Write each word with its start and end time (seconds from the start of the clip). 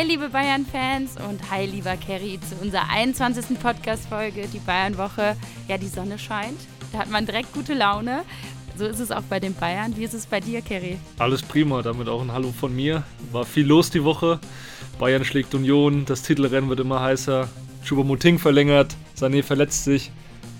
Hi, 0.00 0.06
liebe 0.06 0.30
Bayern-Fans 0.30 1.16
und 1.28 1.50
hi, 1.50 1.66
lieber 1.66 1.94
Kerry, 1.94 2.38
zu 2.48 2.54
unserer 2.62 2.88
21. 2.88 3.60
Podcast-Folge, 3.60 4.48
die 4.50 4.58
Bayern-Woche. 4.58 5.36
Ja, 5.68 5.76
die 5.76 5.88
Sonne 5.88 6.18
scheint, 6.18 6.58
da 6.90 7.00
hat 7.00 7.10
man 7.10 7.26
direkt 7.26 7.52
gute 7.52 7.74
Laune. 7.74 8.22
So 8.78 8.86
ist 8.86 8.98
es 8.98 9.10
auch 9.10 9.24
bei 9.28 9.40
den 9.40 9.52
Bayern. 9.52 9.94
Wie 9.98 10.04
ist 10.04 10.14
es 10.14 10.24
bei 10.24 10.40
dir, 10.40 10.62
Kerry? 10.62 10.96
Alles 11.18 11.42
prima, 11.42 11.82
damit 11.82 12.08
auch 12.08 12.22
ein 12.22 12.32
Hallo 12.32 12.50
von 12.50 12.74
mir. 12.74 13.02
War 13.30 13.44
viel 13.44 13.66
los 13.66 13.90
die 13.90 14.02
Woche. 14.02 14.40
Bayern 14.98 15.22
schlägt 15.22 15.54
Union, 15.54 16.06
das 16.06 16.22
Titelrennen 16.22 16.70
wird 16.70 16.80
immer 16.80 17.02
heißer. 17.02 17.50
Choupo-Moting 17.84 18.38
verlängert, 18.38 18.96
Sané 19.14 19.42
verletzt 19.42 19.84
sich 19.84 20.10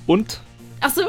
und... 0.06 0.42
Ach 0.82 0.90
so. 0.90 1.00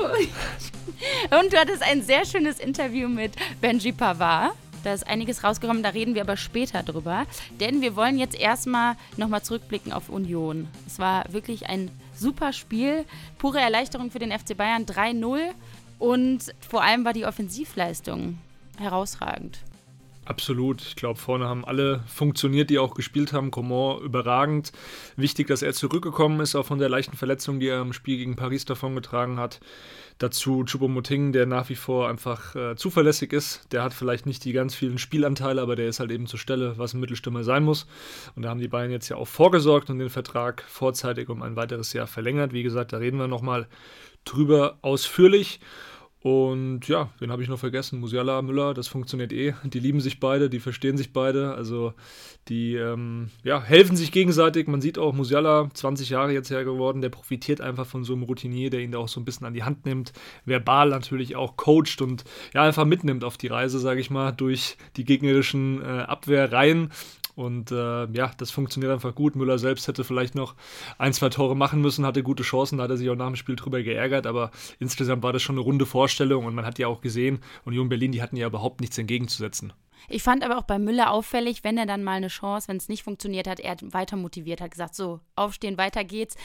Und 1.31 1.51
du 1.51 1.57
hattest 1.57 1.83
ein 1.83 2.01
sehr 2.01 2.25
schönes 2.25 2.59
Interview 2.59 3.09
mit 3.09 3.33
Benji 3.59 3.91
Pavard. 3.91 4.51
Da 4.83 4.93
ist 4.93 5.07
einiges 5.07 5.43
rausgekommen, 5.43 5.83
da 5.83 5.89
reden 5.89 6.15
wir 6.15 6.21
aber 6.21 6.37
später 6.37 6.83
drüber. 6.83 7.25
Denn 7.59 7.81
wir 7.81 7.95
wollen 7.95 8.17
jetzt 8.17 8.35
erstmal 8.35 8.95
nochmal 9.17 9.43
zurückblicken 9.43 9.93
auf 9.93 10.09
Union. 10.09 10.67
Es 10.87 10.99
war 10.99 11.31
wirklich 11.31 11.67
ein 11.67 11.91
super 12.15 12.53
Spiel. 12.53 13.05
Pure 13.37 13.59
Erleichterung 13.59 14.11
für 14.11 14.19
den 14.19 14.31
FC 14.31 14.57
Bayern 14.57 14.85
3-0. 14.85 15.39
Und 15.99 16.53
vor 16.67 16.83
allem 16.83 17.05
war 17.05 17.13
die 17.13 17.25
Offensivleistung 17.25 18.39
herausragend. 18.77 19.59
Absolut. 20.31 20.81
Ich 20.81 20.95
glaube, 20.95 21.19
vorne 21.19 21.45
haben 21.49 21.65
alle 21.65 22.05
funktioniert, 22.07 22.69
die 22.69 22.79
auch 22.79 22.93
gespielt 22.93 23.33
haben. 23.33 23.51
Coman 23.51 24.01
überragend. 24.01 24.71
Wichtig, 25.17 25.47
dass 25.47 25.61
er 25.61 25.73
zurückgekommen 25.73 26.39
ist, 26.39 26.55
auch 26.55 26.65
von 26.65 26.79
der 26.79 26.87
leichten 26.87 27.17
Verletzung, 27.17 27.59
die 27.59 27.67
er 27.67 27.81
im 27.81 27.91
Spiel 27.91 28.15
gegen 28.15 28.37
Paris 28.37 28.63
davongetragen 28.63 29.41
hat. 29.41 29.59
Dazu 30.19 30.63
Choupo-Moting, 30.63 31.33
der 31.33 31.47
nach 31.47 31.67
wie 31.67 31.75
vor 31.75 32.07
einfach 32.07 32.55
äh, 32.55 32.77
zuverlässig 32.77 33.33
ist. 33.33 33.73
Der 33.73 33.83
hat 33.83 33.93
vielleicht 33.93 34.25
nicht 34.25 34.45
die 34.45 34.53
ganz 34.53 34.73
vielen 34.73 34.99
Spielanteile, 34.99 35.61
aber 35.61 35.75
der 35.75 35.89
ist 35.89 35.99
halt 35.99 36.11
eben 36.11 36.27
zur 36.27 36.39
Stelle, 36.39 36.77
was 36.77 36.93
ein 36.93 37.01
Mittelstürmer 37.01 37.43
sein 37.43 37.65
muss. 37.65 37.85
Und 38.37 38.43
da 38.43 38.51
haben 38.51 38.61
die 38.61 38.69
Bayern 38.69 38.91
jetzt 38.91 39.09
ja 39.09 39.17
auch 39.17 39.27
vorgesorgt 39.27 39.89
und 39.89 39.99
den 39.99 40.09
Vertrag 40.09 40.63
vorzeitig 40.65 41.27
um 41.27 41.41
ein 41.41 41.57
weiteres 41.57 41.91
Jahr 41.91 42.07
verlängert. 42.07 42.53
Wie 42.53 42.63
gesagt, 42.63 42.93
da 42.93 42.97
reden 42.99 43.17
wir 43.17 43.27
nochmal 43.27 43.67
drüber 44.23 44.77
ausführlich. 44.81 45.59
Und 46.23 46.87
ja, 46.87 47.09
wen 47.17 47.31
habe 47.31 47.41
ich 47.41 47.49
noch 47.49 47.57
vergessen? 47.57 47.99
Musiala, 47.99 48.43
Müller, 48.43 48.75
das 48.75 48.87
funktioniert 48.87 49.33
eh. 49.33 49.55
Die 49.63 49.79
lieben 49.79 49.99
sich 50.01 50.19
beide, 50.19 50.51
die 50.51 50.59
verstehen 50.59 50.95
sich 50.95 51.13
beide. 51.13 51.55
Also 51.55 51.95
die 52.47 52.75
ähm, 52.75 53.31
ja, 53.43 53.59
helfen 53.59 53.95
sich 53.95 54.11
gegenseitig. 54.11 54.67
Man 54.67 54.81
sieht 54.81 54.99
auch, 54.99 55.13
Musiala, 55.13 55.69
20 55.73 56.11
Jahre 56.11 56.31
jetzt 56.31 56.51
her 56.51 56.63
geworden, 56.63 57.01
der 57.01 57.09
profitiert 57.09 57.59
einfach 57.59 57.87
von 57.87 58.03
so 58.03 58.13
einem 58.13 58.21
Routinier, 58.21 58.69
der 58.69 58.81
ihn 58.81 58.91
da 58.91 58.99
auch 58.99 59.07
so 59.07 59.19
ein 59.19 59.25
bisschen 59.25 59.47
an 59.47 59.55
die 59.55 59.63
Hand 59.63 59.87
nimmt. 59.87 60.13
Verbal 60.45 60.89
natürlich 60.89 61.35
auch 61.35 61.57
coacht 61.57 62.01
und 62.01 62.23
ja, 62.53 62.61
einfach 62.61 62.85
mitnimmt 62.85 63.23
auf 63.23 63.37
die 63.37 63.47
Reise, 63.47 63.79
sage 63.79 63.99
ich 63.99 64.11
mal, 64.11 64.31
durch 64.31 64.77
die 64.97 65.05
gegnerischen 65.05 65.81
äh, 65.81 66.01
Abwehrreihen. 66.01 66.91
Und 67.35 67.71
äh, 67.71 68.05
ja, 68.11 68.31
das 68.37 68.51
funktioniert 68.51 68.91
einfach 68.91 69.15
gut. 69.15 69.35
Müller 69.35 69.57
selbst 69.57 69.87
hätte 69.87 70.03
vielleicht 70.03 70.35
noch 70.35 70.55
ein, 70.97 71.13
zwei 71.13 71.29
Tore 71.29 71.55
machen 71.55 71.81
müssen, 71.81 72.05
hatte 72.05 72.23
gute 72.23 72.43
Chancen, 72.43 72.77
da 72.77 72.85
hat 72.85 72.91
er 72.91 72.97
sich 72.97 73.09
auch 73.09 73.15
nach 73.15 73.27
dem 73.27 73.35
Spiel 73.35 73.55
drüber 73.55 73.81
geärgert, 73.81 74.27
aber 74.27 74.51
insgesamt 74.79 75.23
war 75.23 75.33
das 75.33 75.41
schon 75.41 75.55
eine 75.55 75.63
runde 75.63 75.85
Vorstellung 75.85 76.45
und 76.45 76.55
man 76.55 76.65
hat 76.65 76.79
ja 76.79 76.87
auch 76.87 77.01
gesehen, 77.01 77.39
Union 77.65 77.89
Berlin, 77.89 78.11
die 78.11 78.21
hatten 78.21 78.37
ja 78.37 78.47
überhaupt 78.47 78.81
nichts 78.81 78.97
entgegenzusetzen. 78.97 79.73
Ich 80.09 80.23
fand 80.23 80.43
aber 80.43 80.57
auch 80.57 80.63
bei 80.63 80.79
Müller 80.79 81.11
auffällig, 81.11 81.63
wenn 81.63 81.77
er 81.77 81.85
dann 81.85 82.03
mal 82.03 82.13
eine 82.13 82.27
Chance, 82.27 82.67
wenn 82.67 82.77
es 82.77 82.89
nicht 82.89 83.03
funktioniert 83.03 83.47
hat, 83.47 83.59
er 83.59 83.75
weiter 83.81 84.17
motiviert, 84.17 84.61
hat 84.61 84.71
gesagt, 84.71 84.95
so, 84.95 85.19
aufstehen, 85.35 85.77
weiter 85.77 86.03
geht's. 86.03 86.35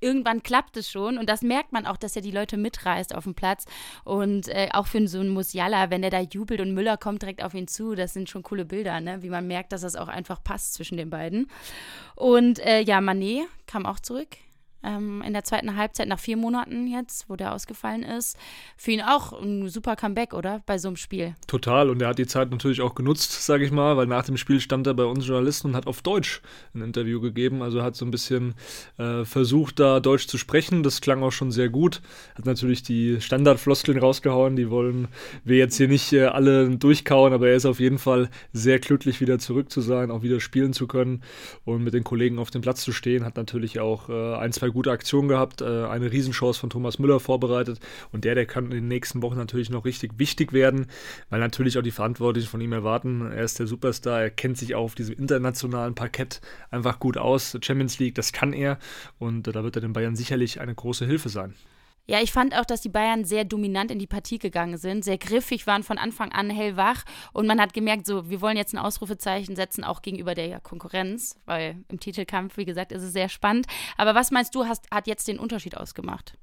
Irgendwann 0.00 0.42
klappt 0.42 0.76
es 0.76 0.90
schon 0.90 1.18
und 1.18 1.28
das 1.28 1.42
merkt 1.42 1.72
man 1.72 1.86
auch, 1.86 1.96
dass 1.96 2.16
er 2.16 2.22
die 2.22 2.30
Leute 2.30 2.56
mitreißt 2.56 3.14
auf 3.14 3.24
dem 3.24 3.34
Platz 3.34 3.66
und 4.04 4.48
äh, 4.48 4.68
auch 4.72 4.86
für 4.86 5.06
so 5.08 5.20
einen 5.20 5.30
Musiala, 5.30 5.90
wenn 5.90 6.02
der 6.02 6.10
da 6.10 6.20
jubelt 6.20 6.60
und 6.60 6.74
Müller 6.74 6.96
kommt 6.96 7.22
direkt 7.22 7.42
auf 7.42 7.54
ihn 7.54 7.68
zu, 7.68 7.94
das 7.94 8.12
sind 8.12 8.28
schon 8.28 8.42
coole 8.42 8.64
Bilder, 8.64 9.00
ne? 9.00 9.22
wie 9.22 9.30
man 9.30 9.46
merkt, 9.46 9.72
dass 9.72 9.82
das 9.82 9.96
auch 9.96 10.08
einfach 10.08 10.42
passt 10.42 10.74
zwischen 10.74 10.96
den 10.96 11.10
beiden. 11.10 11.50
Und 12.14 12.58
äh, 12.60 12.80
ja, 12.80 13.00
Manet 13.00 13.46
kam 13.66 13.86
auch 13.86 14.00
zurück 14.00 14.28
ähm, 14.84 15.22
in 15.26 15.32
der 15.32 15.44
zweiten 15.44 15.76
Halbzeit 15.76 16.08
nach 16.08 16.18
vier 16.18 16.36
Monaten 16.36 16.86
jetzt, 16.86 17.28
wo 17.28 17.36
der 17.36 17.54
ausgefallen 17.54 18.02
ist. 18.02 18.36
Für 18.76 18.92
ihn 18.92 19.00
auch 19.00 19.32
ein 19.40 19.68
super 19.68 19.96
Comeback, 19.96 20.34
oder? 20.34 20.62
Bei 20.66 20.78
so 20.78 20.88
einem 20.88 20.96
Spiel. 20.96 21.34
Total. 21.46 21.90
Und 21.90 22.02
er 22.02 22.08
hat 22.08 22.18
die 22.18 22.26
Zeit 22.26 22.50
natürlich 22.50 22.80
auch 22.80 22.94
genutzt, 22.94 23.44
sage 23.44 23.64
ich 23.64 23.72
mal, 23.72 23.96
weil 23.96 24.06
nach 24.06 24.24
dem 24.24 24.36
Spiel 24.36 24.60
stand 24.60 24.86
er 24.86 24.94
bei 24.94 25.04
uns 25.04 25.26
Journalisten 25.26 25.68
und 25.68 25.76
hat 25.76 25.86
auf 25.86 26.02
Deutsch 26.02 26.42
ein 26.74 26.82
Interview 26.82 27.20
gegeben. 27.20 27.62
Also 27.62 27.82
hat 27.82 27.96
so 27.96 28.04
ein 28.04 28.10
bisschen 28.10 28.54
äh, 28.98 29.24
versucht, 29.24 29.80
da 29.80 30.00
Deutsch 30.00 30.26
zu 30.26 30.38
sprechen. 30.38 30.82
Das 30.82 31.00
klang 31.00 31.22
auch 31.22 31.32
schon 31.32 31.50
sehr 31.50 31.68
gut. 31.68 32.02
Hat 32.34 32.46
natürlich 32.46 32.82
die 32.82 33.20
Standardfloskeln 33.20 33.98
rausgehauen. 33.98 34.56
Die 34.56 34.70
wollen 34.70 35.08
wir 35.44 35.56
jetzt 35.56 35.76
hier 35.76 35.88
nicht 35.88 36.12
äh, 36.12 36.26
alle 36.26 36.70
durchkauen, 36.76 37.32
aber 37.32 37.48
er 37.48 37.56
ist 37.56 37.66
auf 37.66 37.80
jeden 37.80 37.98
Fall 37.98 38.28
sehr 38.52 38.78
glücklich, 38.78 39.20
wieder 39.20 39.38
zurück 39.38 39.70
zu 39.70 39.80
sein, 39.80 40.10
auch 40.10 40.22
wieder 40.22 40.40
spielen 40.40 40.72
zu 40.72 40.86
können 40.86 41.22
und 41.64 41.82
mit 41.82 41.94
den 41.94 42.04
Kollegen 42.04 42.38
auf 42.38 42.50
dem 42.50 42.62
Platz 42.62 42.82
zu 42.82 42.92
stehen. 42.92 43.24
Hat 43.24 43.36
natürlich 43.36 43.80
auch 43.80 44.08
äh, 44.08 44.34
ein, 44.36 44.52
zwei 44.52 44.68
gute 44.74 44.90
Aktion 44.90 45.28
gehabt, 45.28 45.62
äh, 45.62 45.86
eine 45.86 46.12
Riesenchance 46.12 46.60
von 46.60 46.68
Thomas 46.68 46.98
Müller 46.98 47.20
vorbereitet 47.20 47.80
und 48.12 48.24
der, 48.24 48.34
der 48.34 48.44
kann 48.44 48.66
in 48.66 48.70
den 48.72 48.88
nächsten 48.88 49.22
Wochen 49.22 49.38
natürlich 49.38 49.70
noch 49.70 49.86
richtig 49.86 50.18
wichtig 50.18 50.52
werden, 50.52 50.86
weil 51.30 51.40
natürlich 51.40 51.78
auch 51.78 51.82
die 51.82 51.90
Verantwortlichen 51.90 52.48
von 52.48 52.60
ihm 52.60 52.72
erwarten. 52.72 53.32
Er 53.32 53.44
ist 53.44 53.58
der 53.58 53.66
Superstar, 53.66 54.20
er 54.20 54.30
kennt 54.30 54.58
sich 54.58 54.74
auch 54.74 54.84
auf 54.84 54.94
diesem 54.94 55.16
internationalen 55.16 55.94
Parkett 55.94 56.42
einfach 56.70 57.00
gut 57.00 57.16
aus. 57.16 57.56
Champions 57.62 57.98
League, 57.98 58.14
das 58.14 58.32
kann 58.32 58.52
er 58.52 58.78
und 59.18 59.48
äh, 59.48 59.52
da 59.52 59.64
wird 59.64 59.76
er 59.76 59.82
den 59.82 59.94
Bayern 59.94 60.16
sicherlich 60.16 60.60
eine 60.60 60.74
große 60.74 61.06
Hilfe 61.06 61.30
sein. 61.30 61.54
Ja, 62.06 62.20
ich 62.20 62.32
fand 62.32 62.54
auch, 62.54 62.66
dass 62.66 62.82
die 62.82 62.90
Bayern 62.90 63.24
sehr 63.24 63.44
dominant 63.44 63.90
in 63.90 63.98
die 63.98 64.06
Partie 64.06 64.38
gegangen 64.38 64.76
sind, 64.76 65.04
sehr 65.04 65.16
griffig 65.16 65.66
waren 65.66 65.82
von 65.82 65.96
Anfang 65.96 66.32
an 66.32 66.50
hellwach 66.50 67.04
und 67.32 67.46
man 67.46 67.58
hat 67.60 67.72
gemerkt, 67.72 68.04
so, 68.04 68.28
wir 68.28 68.42
wollen 68.42 68.58
jetzt 68.58 68.74
ein 68.74 68.78
Ausrufezeichen 68.78 69.56
setzen, 69.56 69.84
auch 69.84 70.02
gegenüber 70.02 70.34
der 70.34 70.60
Konkurrenz, 70.60 71.40
weil 71.46 71.82
im 71.88 72.00
Titelkampf, 72.00 72.58
wie 72.58 72.66
gesagt, 72.66 72.92
ist 72.92 73.02
es 73.02 73.14
sehr 73.14 73.30
spannend. 73.30 73.66
Aber 73.96 74.14
was 74.14 74.30
meinst 74.30 74.54
du, 74.54 74.66
hast, 74.66 74.90
hat 74.90 75.06
jetzt 75.06 75.28
den 75.28 75.38
Unterschied 75.38 75.78
ausgemacht? 75.78 76.36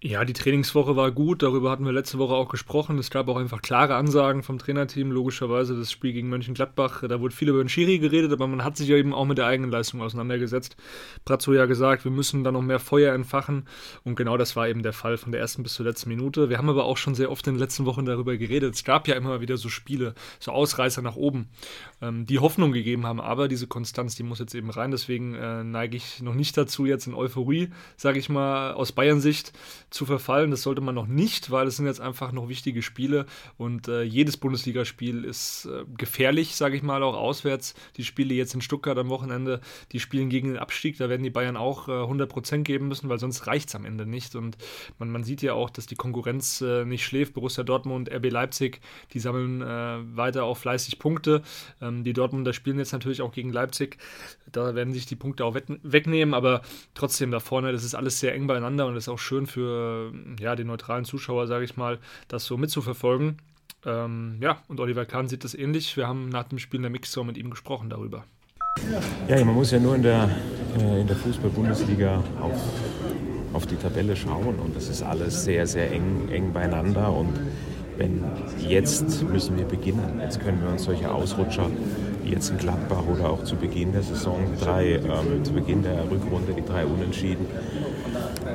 Ja, 0.00 0.24
die 0.24 0.32
Trainingswoche 0.32 0.94
war 0.94 1.10
gut, 1.10 1.42
darüber 1.42 1.72
hatten 1.72 1.84
wir 1.84 1.90
letzte 1.90 2.18
Woche 2.18 2.34
auch 2.34 2.48
gesprochen. 2.48 3.00
Es 3.00 3.10
gab 3.10 3.26
auch 3.26 3.36
einfach 3.36 3.60
klare 3.60 3.96
Ansagen 3.96 4.44
vom 4.44 4.56
Trainerteam, 4.56 5.10
logischerweise 5.10 5.76
das 5.76 5.90
Spiel 5.90 6.12
gegen 6.12 6.28
Mönchengladbach. 6.28 7.02
Da 7.08 7.20
wurde 7.20 7.34
viel 7.34 7.48
über 7.48 7.64
den 7.64 7.68
Schiri 7.68 7.98
geredet, 7.98 8.30
aber 8.30 8.46
man 8.46 8.62
hat 8.62 8.76
sich 8.76 8.86
ja 8.86 8.96
eben 8.96 9.12
auch 9.12 9.24
mit 9.24 9.38
der 9.38 9.46
eigenen 9.46 9.72
Leistung 9.72 10.00
auseinandergesetzt. 10.00 10.76
Brazzo 11.24 11.52
ja 11.52 11.66
gesagt, 11.66 12.04
wir 12.04 12.12
müssen 12.12 12.44
da 12.44 12.52
noch 12.52 12.62
mehr 12.62 12.78
Feuer 12.78 13.12
entfachen 13.12 13.66
und 14.04 14.14
genau 14.14 14.36
das 14.36 14.54
war 14.54 14.68
eben 14.68 14.84
der 14.84 14.92
Fall 14.92 15.16
von 15.16 15.32
der 15.32 15.40
ersten 15.40 15.64
bis 15.64 15.74
zur 15.74 15.86
letzten 15.86 16.10
Minute. 16.10 16.48
Wir 16.48 16.58
haben 16.58 16.68
aber 16.68 16.84
auch 16.84 16.96
schon 16.96 17.16
sehr 17.16 17.32
oft 17.32 17.44
in 17.48 17.54
den 17.54 17.58
letzten 17.58 17.84
Wochen 17.84 18.04
darüber 18.04 18.36
geredet. 18.36 18.76
Es 18.76 18.84
gab 18.84 19.08
ja 19.08 19.16
immer 19.16 19.40
wieder 19.40 19.56
so 19.56 19.68
Spiele, 19.68 20.14
so 20.38 20.52
Ausreißer 20.52 21.02
nach 21.02 21.16
oben, 21.16 21.48
ähm, 22.00 22.24
die 22.24 22.38
Hoffnung 22.38 22.70
gegeben 22.70 23.04
haben, 23.04 23.20
aber 23.20 23.48
diese 23.48 23.66
Konstanz, 23.66 24.14
die 24.14 24.22
muss 24.22 24.38
jetzt 24.38 24.54
eben 24.54 24.70
rein. 24.70 24.92
Deswegen 24.92 25.34
äh, 25.34 25.64
neige 25.64 25.96
ich 25.96 26.22
noch 26.22 26.34
nicht 26.34 26.56
dazu, 26.56 26.86
jetzt 26.86 27.08
in 27.08 27.14
Euphorie, 27.14 27.70
sage 27.96 28.20
ich 28.20 28.28
mal, 28.28 28.74
aus 28.74 28.92
Bayern-Sicht 28.92 29.52
zu 29.90 30.06
verfallen. 30.06 30.50
Das 30.50 30.62
sollte 30.62 30.80
man 30.80 30.94
noch 30.94 31.06
nicht, 31.06 31.50
weil 31.50 31.66
es 31.66 31.76
sind 31.76 31.86
jetzt 31.86 32.00
einfach 32.00 32.32
noch 32.32 32.48
wichtige 32.48 32.82
Spiele 32.82 33.26
und 33.56 33.88
äh, 33.88 34.02
jedes 34.02 34.36
Bundesligaspiel 34.36 35.24
ist 35.24 35.66
äh, 35.66 35.84
gefährlich, 35.96 36.56
sage 36.56 36.76
ich 36.76 36.82
mal, 36.82 37.02
auch 37.02 37.16
auswärts. 37.16 37.74
Die 37.96 38.04
Spiele 38.04 38.34
jetzt 38.34 38.54
in 38.54 38.60
Stuttgart 38.60 38.98
am 38.98 39.08
Wochenende, 39.08 39.60
die 39.92 40.00
spielen 40.00 40.28
gegen 40.28 40.48
den 40.48 40.58
Abstieg, 40.58 40.98
da 40.98 41.08
werden 41.08 41.22
die 41.22 41.30
Bayern 41.30 41.56
auch 41.56 41.88
äh, 41.88 41.92
100% 41.92 42.62
geben 42.62 42.88
müssen, 42.88 43.08
weil 43.08 43.18
sonst 43.18 43.46
reicht 43.46 43.68
es 43.68 43.74
am 43.74 43.84
Ende 43.84 44.06
nicht. 44.06 44.34
Und 44.34 44.58
man, 44.98 45.10
man 45.10 45.24
sieht 45.24 45.42
ja 45.42 45.54
auch, 45.54 45.70
dass 45.70 45.86
die 45.86 45.96
Konkurrenz 45.96 46.60
äh, 46.60 46.84
nicht 46.84 47.04
schläft. 47.04 47.34
Borussia 47.34 47.64
Dortmund, 47.64 48.10
RB 48.12 48.30
Leipzig, 48.30 48.80
die 49.12 49.20
sammeln 49.20 49.62
äh, 49.62 50.16
weiter 50.16 50.44
auch 50.44 50.56
fleißig 50.56 50.98
Punkte. 50.98 51.42
Ähm, 51.80 52.04
die 52.04 52.12
Dortmunder 52.12 52.52
spielen 52.52 52.78
jetzt 52.78 52.92
natürlich 52.92 53.22
auch 53.22 53.32
gegen 53.32 53.52
Leipzig. 53.52 53.98
Da 54.50 54.74
werden 54.74 54.92
sich 54.92 55.06
die 55.06 55.16
Punkte 55.16 55.44
auch 55.44 55.54
wegnehmen, 55.54 56.34
aber 56.34 56.62
trotzdem 56.94 57.30
da 57.30 57.40
vorne, 57.40 57.72
das 57.72 57.84
ist 57.84 57.94
alles 57.94 58.20
sehr 58.20 58.34
eng 58.34 58.46
beieinander 58.46 58.86
und 58.86 58.94
das 58.94 59.04
ist 59.04 59.08
auch 59.08 59.18
schön 59.18 59.46
für 59.46 59.77
ja, 60.40 60.56
den 60.56 60.66
neutralen 60.66 61.04
Zuschauer, 61.04 61.46
sage 61.46 61.64
ich 61.64 61.76
mal, 61.76 61.98
das 62.28 62.44
so 62.44 62.56
mitzuverfolgen. 62.56 63.38
Ähm, 63.84 64.38
ja, 64.40 64.62
und 64.68 64.80
Oliver 64.80 65.04
Kahn 65.06 65.28
sieht 65.28 65.44
das 65.44 65.54
ähnlich. 65.54 65.96
Wir 65.96 66.08
haben 66.08 66.28
nach 66.28 66.44
dem 66.44 66.58
Spiel 66.58 66.78
in 66.78 66.82
der 66.82 66.90
Mixzone 66.90 67.26
mit 67.26 67.38
ihm 67.38 67.50
gesprochen 67.50 67.90
darüber. 67.90 68.24
Ja, 69.28 69.44
man 69.44 69.54
muss 69.54 69.70
ja 69.70 69.78
nur 69.78 69.96
in 69.96 70.02
der, 70.02 70.28
äh, 70.78 71.00
in 71.00 71.06
der 71.06 71.16
Fußball-Bundesliga 71.16 72.22
auf, 72.40 72.60
auf 73.52 73.66
die 73.66 73.76
Tabelle 73.76 74.16
schauen 74.16 74.58
und 74.58 74.76
das 74.76 74.88
ist 74.88 75.02
alles 75.02 75.44
sehr, 75.44 75.66
sehr 75.66 75.90
eng, 75.92 76.28
eng 76.30 76.52
beieinander 76.52 77.12
und 77.12 77.34
wenn 77.96 78.24
jetzt 78.60 79.22
müssen 79.24 79.58
wir 79.58 79.64
beginnen. 79.64 80.20
Jetzt 80.20 80.40
können 80.40 80.62
wir 80.62 80.70
uns 80.70 80.84
solche 80.84 81.10
Ausrutscher 81.12 81.68
wie 82.22 82.30
jetzt 82.30 82.50
in 82.50 82.58
Gladbach 82.58 83.02
oder 83.12 83.28
auch 83.30 83.42
zu 83.42 83.56
Beginn 83.56 83.92
der 83.92 84.02
Saison 84.02 84.38
drei, 84.60 84.94
ähm, 84.94 85.44
zu 85.44 85.52
Beginn 85.52 85.82
der 85.82 86.08
Rückrunde 86.08 86.52
die 86.52 86.64
drei 86.64 86.86
Unentschieden 86.86 87.46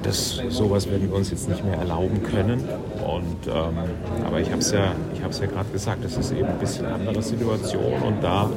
das, 0.04 0.42
sowas 0.50 0.90
werden 0.90 1.10
wir 1.10 1.16
uns 1.16 1.32
jetzt 1.32 1.50
nicht 1.50 1.64
mehr 1.64 1.78
erlauben 1.78 2.22
können. 2.24 2.62
Und, 3.06 3.48
ähm, 3.48 4.26
aber 4.26 4.40
ich 4.40 4.50
habe 4.50 4.60
es 4.60 4.72
ja, 4.72 4.94
ja 5.20 5.46
gerade 5.48 5.70
gesagt, 5.72 6.04
das 6.04 6.18
ist 6.18 6.32
eben 6.32 6.48
ein 6.48 6.60
bisschen 6.60 6.86
andere 6.86 7.22
Situation. 7.22 8.02
Und 8.02 8.24
da, 8.24 8.50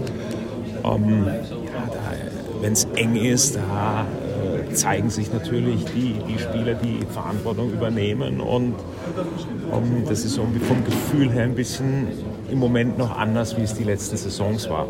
ähm, 0.85 1.27
ja, 1.27 1.87
da 1.87 2.01
wenn 2.61 2.73
es 2.73 2.85
eng 2.97 3.17
ist, 3.17 3.57
da 3.57 4.07
äh, 4.07 4.73
zeigen 4.73 5.11
sich 5.11 5.33
natürlich 5.33 5.85
die, 5.87 6.17
die 6.29 6.39
Spieler, 6.39 6.75
die 6.75 7.05
Verantwortung 7.13 7.71
übernehmen. 7.71 8.41
Und 8.41 8.75
ähm, 9.73 10.05
das 10.09 10.25
ist 10.25 10.37
irgendwie 10.37 10.65
vom 10.65 10.85
Gefühl 10.85 11.31
her 11.31 11.45
ein 11.45 11.55
bisschen 11.55 12.09
im 12.51 12.59
Moment 12.59 12.99
noch 12.99 13.17
anders, 13.17 13.57
wie 13.57 13.63
es 13.63 13.75
die 13.75 13.85
letzten 13.85 14.17
Saisons 14.17 14.69
war. 14.69 14.87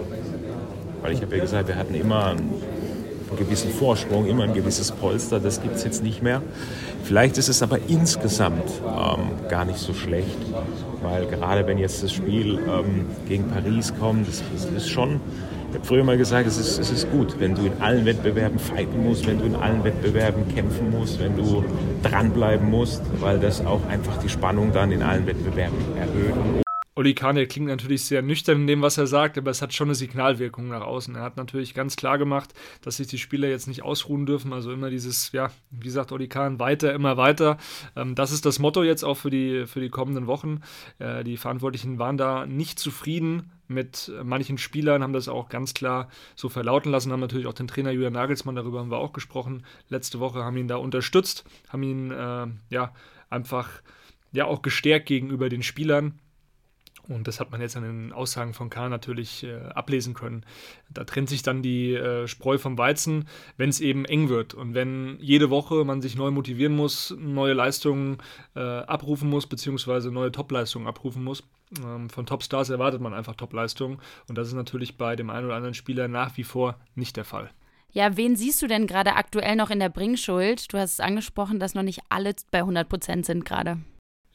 Weil 1.02 1.12
ich 1.12 1.22
habe 1.22 1.36
ja 1.36 1.42
gesagt, 1.42 1.68
wir 1.68 1.76
hatten 1.76 1.94
immer 1.94 2.26
einen, 2.26 2.50
einen 3.28 3.38
gewissen 3.38 3.70
Vorsprung, 3.70 4.26
immer 4.26 4.44
ein 4.44 4.54
gewisses 4.54 4.92
Polster. 4.92 5.40
Das 5.40 5.62
gibt 5.62 5.76
es 5.76 5.84
jetzt 5.84 6.02
nicht 6.02 6.22
mehr. 6.22 6.42
Vielleicht 7.04 7.38
ist 7.38 7.48
es 7.48 7.62
aber 7.62 7.78
insgesamt 7.88 8.70
ähm, 8.84 9.48
gar 9.48 9.64
nicht 9.64 9.78
so 9.78 9.94
schlecht, 9.94 10.36
weil 11.02 11.26
gerade 11.26 11.66
wenn 11.66 11.78
jetzt 11.78 12.02
das 12.02 12.12
Spiel 12.12 12.58
ähm, 12.58 13.06
gegen 13.28 13.48
Paris 13.48 13.92
kommt, 13.98 14.28
das, 14.28 14.42
das 14.54 14.70
ist 14.72 14.88
schon 14.88 15.20
ich 15.70 15.74
habe 15.74 15.88
früher 15.88 16.04
mal 16.04 16.16
gesagt, 16.16 16.46
es 16.46 16.56
ist, 16.58 16.78
es 16.78 16.90
ist 16.90 17.10
gut, 17.10 17.38
wenn 17.38 17.54
du 17.54 17.66
in 17.66 17.82
allen 17.82 18.06
Wettbewerben 18.06 18.58
fighten 18.58 19.04
musst, 19.04 19.26
wenn 19.26 19.38
du 19.38 19.44
in 19.44 19.56
allen 19.56 19.84
Wettbewerben 19.84 20.48
kämpfen 20.54 20.90
musst, 20.90 21.18
wenn 21.18 21.36
du 21.36 21.64
dranbleiben 22.02 22.70
musst, 22.70 23.02
weil 23.20 23.38
das 23.38 23.64
auch 23.66 23.84
einfach 23.88 24.16
die 24.18 24.28
Spannung 24.28 24.72
dann 24.72 24.92
in 24.92 25.02
allen 25.02 25.26
Wettbewerben 25.26 25.76
erhöht. 25.98 26.65
Oli 26.98 27.14
Kahn, 27.14 27.36
klingt 27.46 27.66
natürlich 27.66 28.06
sehr 28.06 28.22
nüchtern 28.22 28.62
in 28.62 28.66
dem, 28.66 28.80
was 28.80 28.96
er 28.96 29.06
sagt, 29.06 29.36
aber 29.36 29.50
es 29.50 29.60
hat 29.60 29.74
schon 29.74 29.88
eine 29.88 29.94
Signalwirkung 29.94 30.68
nach 30.68 30.80
außen. 30.80 31.14
Er 31.14 31.20
hat 31.20 31.36
natürlich 31.36 31.74
ganz 31.74 31.94
klar 31.94 32.16
gemacht, 32.16 32.54
dass 32.80 32.96
sich 32.96 33.06
die 33.06 33.18
Spieler 33.18 33.48
jetzt 33.48 33.68
nicht 33.68 33.82
ausruhen 33.82 34.24
dürfen. 34.24 34.54
Also 34.54 34.72
immer 34.72 34.88
dieses, 34.88 35.30
ja, 35.32 35.50
wie 35.70 35.90
sagt 35.90 36.10
Oli 36.10 36.26
Kahn, 36.26 36.58
weiter, 36.58 36.94
immer 36.94 37.18
weiter. 37.18 37.58
Ähm, 37.96 38.14
das 38.14 38.32
ist 38.32 38.46
das 38.46 38.58
Motto 38.58 38.82
jetzt 38.82 39.04
auch 39.04 39.18
für 39.18 39.28
die, 39.28 39.66
für 39.66 39.80
die 39.80 39.90
kommenden 39.90 40.26
Wochen. 40.26 40.62
Äh, 40.98 41.22
die 41.22 41.36
Verantwortlichen 41.36 41.98
waren 41.98 42.16
da 42.16 42.46
nicht 42.46 42.78
zufrieden 42.78 43.52
mit 43.68 44.10
manchen 44.22 44.56
Spielern, 44.56 45.02
haben 45.02 45.12
das 45.12 45.28
auch 45.28 45.50
ganz 45.50 45.74
klar 45.74 46.08
so 46.34 46.48
verlauten 46.48 46.90
lassen, 46.90 47.12
haben 47.12 47.20
natürlich 47.20 47.46
auch 47.46 47.52
den 47.52 47.68
Trainer 47.68 47.90
Julian 47.90 48.14
Nagelsmann, 48.14 48.54
darüber 48.54 48.78
haben 48.78 48.92
wir 48.92 48.98
auch 48.98 49.12
gesprochen, 49.12 49.66
letzte 49.88 50.18
Woche 50.20 50.44
haben 50.44 50.56
ihn 50.56 50.68
da 50.68 50.76
unterstützt, 50.76 51.44
haben 51.68 51.82
ihn 51.82 52.10
äh, 52.10 52.46
ja 52.70 52.94
einfach 53.28 53.82
ja 54.32 54.46
auch 54.46 54.62
gestärkt 54.62 55.06
gegenüber 55.06 55.48
den 55.48 55.64
Spielern 55.64 56.20
und 57.08 57.28
das 57.28 57.40
hat 57.40 57.50
man 57.50 57.60
jetzt 57.60 57.76
an 57.76 57.84
den 57.84 58.12
Aussagen 58.12 58.52
von 58.52 58.70
K 58.70 58.88
natürlich 58.88 59.44
äh, 59.44 59.56
ablesen 59.74 60.14
können. 60.14 60.44
Da 60.90 61.04
trennt 61.04 61.28
sich 61.28 61.42
dann 61.42 61.62
die 61.62 61.94
äh, 61.94 62.26
Spreu 62.26 62.58
vom 62.58 62.76
Weizen, 62.78 63.28
wenn 63.56 63.68
es 63.68 63.80
eben 63.80 64.04
eng 64.04 64.28
wird. 64.28 64.54
Und 64.54 64.74
wenn 64.74 65.18
jede 65.20 65.50
Woche 65.50 65.84
man 65.84 66.02
sich 66.02 66.16
neu 66.16 66.30
motivieren 66.30 66.74
muss, 66.74 67.14
neue 67.18 67.52
Leistungen 67.52 68.18
äh, 68.54 68.60
abrufen 68.60 69.30
muss, 69.30 69.46
beziehungsweise 69.46 70.10
neue 70.10 70.32
Topleistungen 70.32 70.86
abrufen 70.86 71.22
muss. 71.22 71.44
Ähm, 71.84 72.10
von 72.10 72.26
Topstars 72.26 72.70
erwartet 72.70 73.00
man 73.00 73.14
einfach 73.14 73.34
Topleistungen. 73.34 73.98
Und 74.28 74.36
das 74.36 74.48
ist 74.48 74.54
natürlich 74.54 74.96
bei 74.96 75.16
dem 75.16 75.30
einen 75.30 75.46
oder 75.46 75.56
anderen 75.56 75.74
Spieler 75.74 76.08
nach 76.08 76.36
wie 76.36 76.44
vor 76.44 76.76
nicht 76.94 77.16
der 77.16 77.24
Fall. 77.24 77.50
Ja, 77.92 78.16
wen 78.16 78.36
siehst 78.36 78.60
du 78.60 78.66
denn 78.66 78.86
gerade 78.86 79.14
aktuell 79.14 79.56
noch 79.56 79.70
in 79.70 79.80
der 79.80 79.88
Bringschuld? 79.88 80.72
Du 80.72 80.78
hast 80.78 80.94
es 80.94 81.00
angesprochen, 81.00 81.58
dass 81.58 81.74
noch 81.74 81.82
nicht 81.82 82.00
alle 82.08 82.34
bei 82.50 82.58
100 82.58 82.88
Prozent 82.88 83.24
sind 83.24 83.44
gerade. 83.44 83.78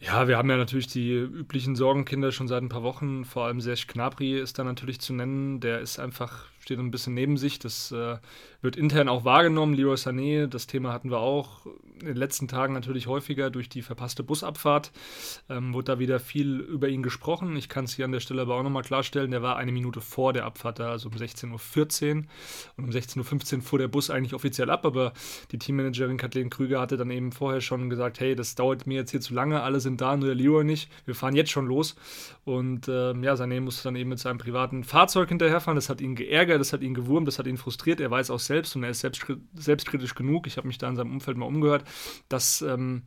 Ja, 0.04 0.28
wir 0.28 0.38
haben 0.38 0.50
ja 0.50 0.58
natürlich 0.58 0.88
die 0.88 1.12
üblichen 1.14 1.76
Sorgenkinder 1.76 2.32
schon 2.32 2.48
seit 2.48 2.64
ein 2.64 2.70
paar 2.70 2.82
Wochen. 2.82 3.24
Vor 3.24 3.46
allem 3.46 3.62
Serge 3.62 3.84
Knabri 3.88 4.40
ist 4.40 4.58
da 4.58 4.64
natürlich 4.64 5.00
zu 5.00 5.14
nennen. 5.14 5.60
Der 5.60 5.80
ist 5.80 6.00
einfach, 6.00 6.46
steht 6.72 6.80
ein 6.80 6.92
bisschen 6.92 7.14
neben 7.14 7.38
sich. 7.38 7.60
Das 7.60 7.92
äh, 7.92 8.18
wird 8.62 8.78
intern 8.78 9.10
auch 9.10 9.26
wahrgenommen. 9.26 9.74
Leroy 9.74 9.96
Sané, 9.96 10.48
das 10.48 10.68
Thema 10.68 10.94
hatten 10.94 11.10
wir 11.10 11.20
auch 11.20 11.66
in 12.00 12.08
den 12.08 12.16
letzten 12.16 12.48
Tagen 12.48 12.74
natürlich 12.74 13.08
häufiger 13.08 13.50
durch 13.50 13.70
die 13.70 13.82
verpasste 13.82 14.24
Busabfahrt. 14.24 14.92
Ähm, 15.50 15.74
wurde 15.74 15.94
da 15.94 16.00
wieder 16.00 16.20
viel 16.20 16.60
über 16.60 16.88
ihn 16.88 17.04
gesprochen. 17.04 17.56
Ich 17.56 17.70
kann 17.70 17.86
es 17.86 17.94
hier 17.94 18.06
an 18.06 18.12
der 18.12 18.22
Stelle 18.22 18.42
aber 18.42 18.56
auch 18.56 18.64
nochmal 18.64 18.84
klarstellen, 18.84 19.32
der 19.32 19.42
war 19.42 19.58
eine 19.58 19.72
Minute 19.72 20.02
vor 20.02 20.34
der 20.34 20.46
Abfahrt 20.46 20.80
da, 20.80 20.92
also 20.92 21.10
um 21.10 21.16
16.14 21.16 21.52
Uhr. 21.52 22.24
Und 22.78 22.86
um 22.86 22.90
16.15 22.90 23.58
Uhr 23.58 23.62
fuhr 23.62 23.80
der 23.80 23.88
Bus 23.88 24.10
eigentlich 24.10 24.34
offiziell 24.34 24.70
ab, 24.70 24.86
aber 24.86 25.14
die 25.52 25.60
Teammanagerin 25.60 26.18
Kathleen 26.18 26.50
Krüger 26.50 26.80
hatte 26.80 26.98
dann 26.98 27.12
eben 27.12 27.32
vorher 27.32 27.62
schon 27.62 27.90
gesagt, 27.90 28.20
hey, 28.20 28.36
das 28.36 28.56
dauert 28.56 28.88
mir 28.88 28.96
jetzt 28.96 29.12
hier 29.12 29.22
zu 29.22 29.34
lange, 29.34 29.62
alle 29.62 29.80
sind 29.80 30.02
da, 30.02 30.16
nur 30.16 30.28
der 30.28 30.36
Leroy 30.36 30.64
nicht. 30.64 30.90
Wir 31.06 31.16
fahren 31.16 31.36
jetzt 31.36 31.52
schon 31.52 31.68
los. 31.68 31.96
Und 32.46 32.88
ähm, 32.88 33.24
ja, 33.24 33.34
Sané 33.34 33.62
musste 33.62 33.84
dann 33.84 33.96
eben 33.96 34.10
mit 34.10 34.20
seinem 34.20 34.38
privaten 34.38 34.84
Fahrzeug 34.84 35.30
hinterherfahren. 35.30 35.76
Das 35.76 35.90
hat 35.90 36.02
ihn 36.02 36.16
geärgert, 36.16 36.61
das 36.62 36.74
hat 36.74 36.82
ihn 36.82 36.94
gewurmt, 36.94 37.28
das 37.28 37.40
hat 37.40 37.48
ihn 37.48 37.58
frustriert. 37.58 38.00
Er 38.00 38.12
weiß 38.12 38.32
auch 38.32 38.40
selbst 38.40 38.76
und 38.76 38.84
er 38.84 38.92
ist 38.92 39.02
selbstkritisch 39.02 40.16
genug. 40.16 40.48
Ich 40.48 40.58
habe 40.58 40.68
mich 40.68 40.78
da 40.78 40.88
in 40.90 40.96
seinem 40.96 41.12
Umfeld 41.12 41.38
mal 41.38 41.46
umgehört, 41.46 41.84
dass 42.30 42.62
ähm, 42.62 43.04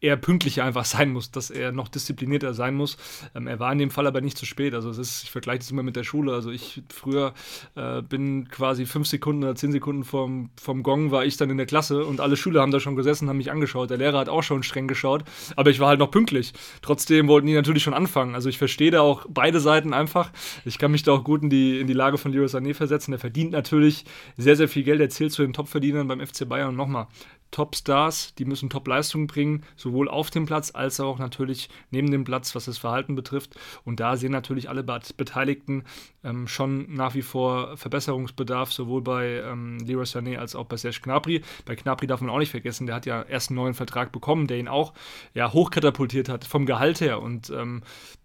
er 0.00 0.16
pünktlicher 0.16 0.64
einfach 0.64 0.84
sein 0.84 1.10
muss, 1.10 1.30
dass 1.30 1.50
er 1.50 1.72
noch 1.72 1.88
disziplinierter 1.88 2.54
sein 2.54 2.74
muss. 2.74 2.96
Ähm, 3.34 3.46
er 3.46 3.58
war 3.58 3.72
in 3.72 3.78
dem 3.78 3.90
Fall 3.90 4.06
aber 4.06 4.20
nicht 4.20 4.36
zu 4.36 4.46
spät. 4.46 4.74
Also 4.74 4.90
es 4.90 4.98
ist, 4.98 5.24
ich 5.24 5.30
vergleiche 5.30 5.58
das 5.58 5.70
immer 5.70 5.82
mit 5.82 5.96
der 5.96 6.04
Schule. 6.04 6.32
Also 6.32 6.50
ich 6.50 6.82
früher 6.92 7.32
äh, 7.74 8.02
bin 8.02 8.48
quasi 8.48 8.86
fünf 8.86 9.06
Sekunden 9.06 9.44
oder 9.44 9.54
zehn 9.54 9.72
Sekunden 9.72 10.04
vom, 10.04 10.50
vom 10.60 10.82
Gong 10.82 11.10
war 11.10 11.24
ich 11.24 11.36
dann 11.36 11.50
in 11.50 11.56
der 11.56 11.66
Klasse 11.66 12.04
und 12.04 12.20
alle 12.20 12.36
Schüler 12.36 12.60
haben 12.60 12.72
da 12.72 12.80
schon 12.80 12.96
gesessen, 12.96 13.28
haben 13.28 13.38
mich 13.38 13.50
angeschaut. 13.50 13.90
Der 13.90 13.98
Lehrer 13.98 14.18
hat 14.18 14.28
auch 14.28 14.42
schon 14.42 14.62
streng 14.62 14.86
geschaut, 14.86 15.24
aber 15.56 15.70
ich 15.70 15.80
war 15.80 15.88
halt 15.88 15.98
noch 15.98 16.10
pünktlich. 16.10 16.52
Trotzdem 16.82 17.28
wollten 17.28 17.46
die 17.46 17.54
natürlich 17.54 17.82
schon 17.82 17.94
anfangen. 17.94 18.34
Also 18.34 18.48
ich 18.48 18.58
verstehe 18.58 18.90
da 18.90 19.00
auch 19.00 19.26
beide 19.28 19.60
Seiten 19.60 19.94
einfach. 19.94 20.30
Ich 20.64 20.78
kann 20.78 20.90
mich 20.90 21.02
da 21.02 21.12
auch 21.12 21.24
gut 21.24 21.42
in 21.42 21.50
die, 21.50 21.80
in 21.80 21.86
die 21.86 21.94
Lage 21.94 22.18
von 22.18 22.32
Leroy 22.32 22.46
Sané 22.46 22.74
versetzen. 22.74 23.12
Der 23.12 23.20
verdient 23.20 23.52
natürlich 23.52 24.04
sehr, 24.36 24.56
sehr 24.56 24.68
viel 24.68 24.82
Geld. 24.82 25.00
Er 25.00 25.08
zählt 25.08 25.32
zu 25.32 25.42
den 25.42 25.52
Topverdienern 25.52 26.06
beim 26.06 26.24
FC 26.24 26.48
Bayern. 26.48 26.70
Und 26.70 26.76
nochmal, 26.76 27.06
Top-Stars, 27.56 28.34
die 28.34 28.44
müssen 28.44 28.68
Top-Leistungen 28.68 29.28
bringen, 29.28 29.64
sowohl 29.76 30.10
auf 30.10 30.28
dem 30.28 30.44
Platz 30.44 30.72
als 30.74 31.00
auch 31.00 31.18
natürlich 31.18 31.70
neben 31.90 32.10
dem 32.10 32.24
Platz, 32.24 32.54
was 32.54 32.66
das 32.66 32.76
Verhalten 32.76 33.14
betrifft. 33.14 33.54
Und 33.82 33.98
da 33.98 34.18
sehen 34.18 34.30
natürlich 34.30 34.68
alle 34.68 34.82
Beteiligten 34.82 35.84
ähm, 36.22 36.48
schon 36.48 36.92
nach 36.92 37.14
wie 37.14 37.22
vor 37.22 37.78
Verbesserungsbedarf, 37.78 38.74
sowohl 38.74 39.00
bei 39.00 39.40
ähm, 39.40 39.78
Leroy 39.78 40.04
Sané 40.04 40.36
als 40.36 40.54
auch 40.54 40.66
bei 40.66 40.76
Serge 40.76 41.00
Gnabry. 41.02 41.40
Bei 41.64 41.74
Gnabry 41.76 42.06
darf 42.06 42.20
man 42.20 42.28
auch 42.28 42.38
nicht 42.38 42.50
vergessen, 42.50 42.86
der 42.86 42.96
hat 42.96 43.06
ja 43.06 43.22
erst 43.22 43.48
einen 43.48 43.56
neuen 43.56 43.72
Vertrag 43.72 44.12
bekommen, 44.12 44.48
der 44.48 44.58
ihn 44.58 44.68
auch 44.68 44.92
ja, 45.32 45.50
hochkatapultiert 45.50 46.28
hat 46.28 46.44
vom 46.44 46.66
Gehalt 46.66 47.00
her. 47.00 47.22
Und 47.22 47.48
ähm, 47.48 47.82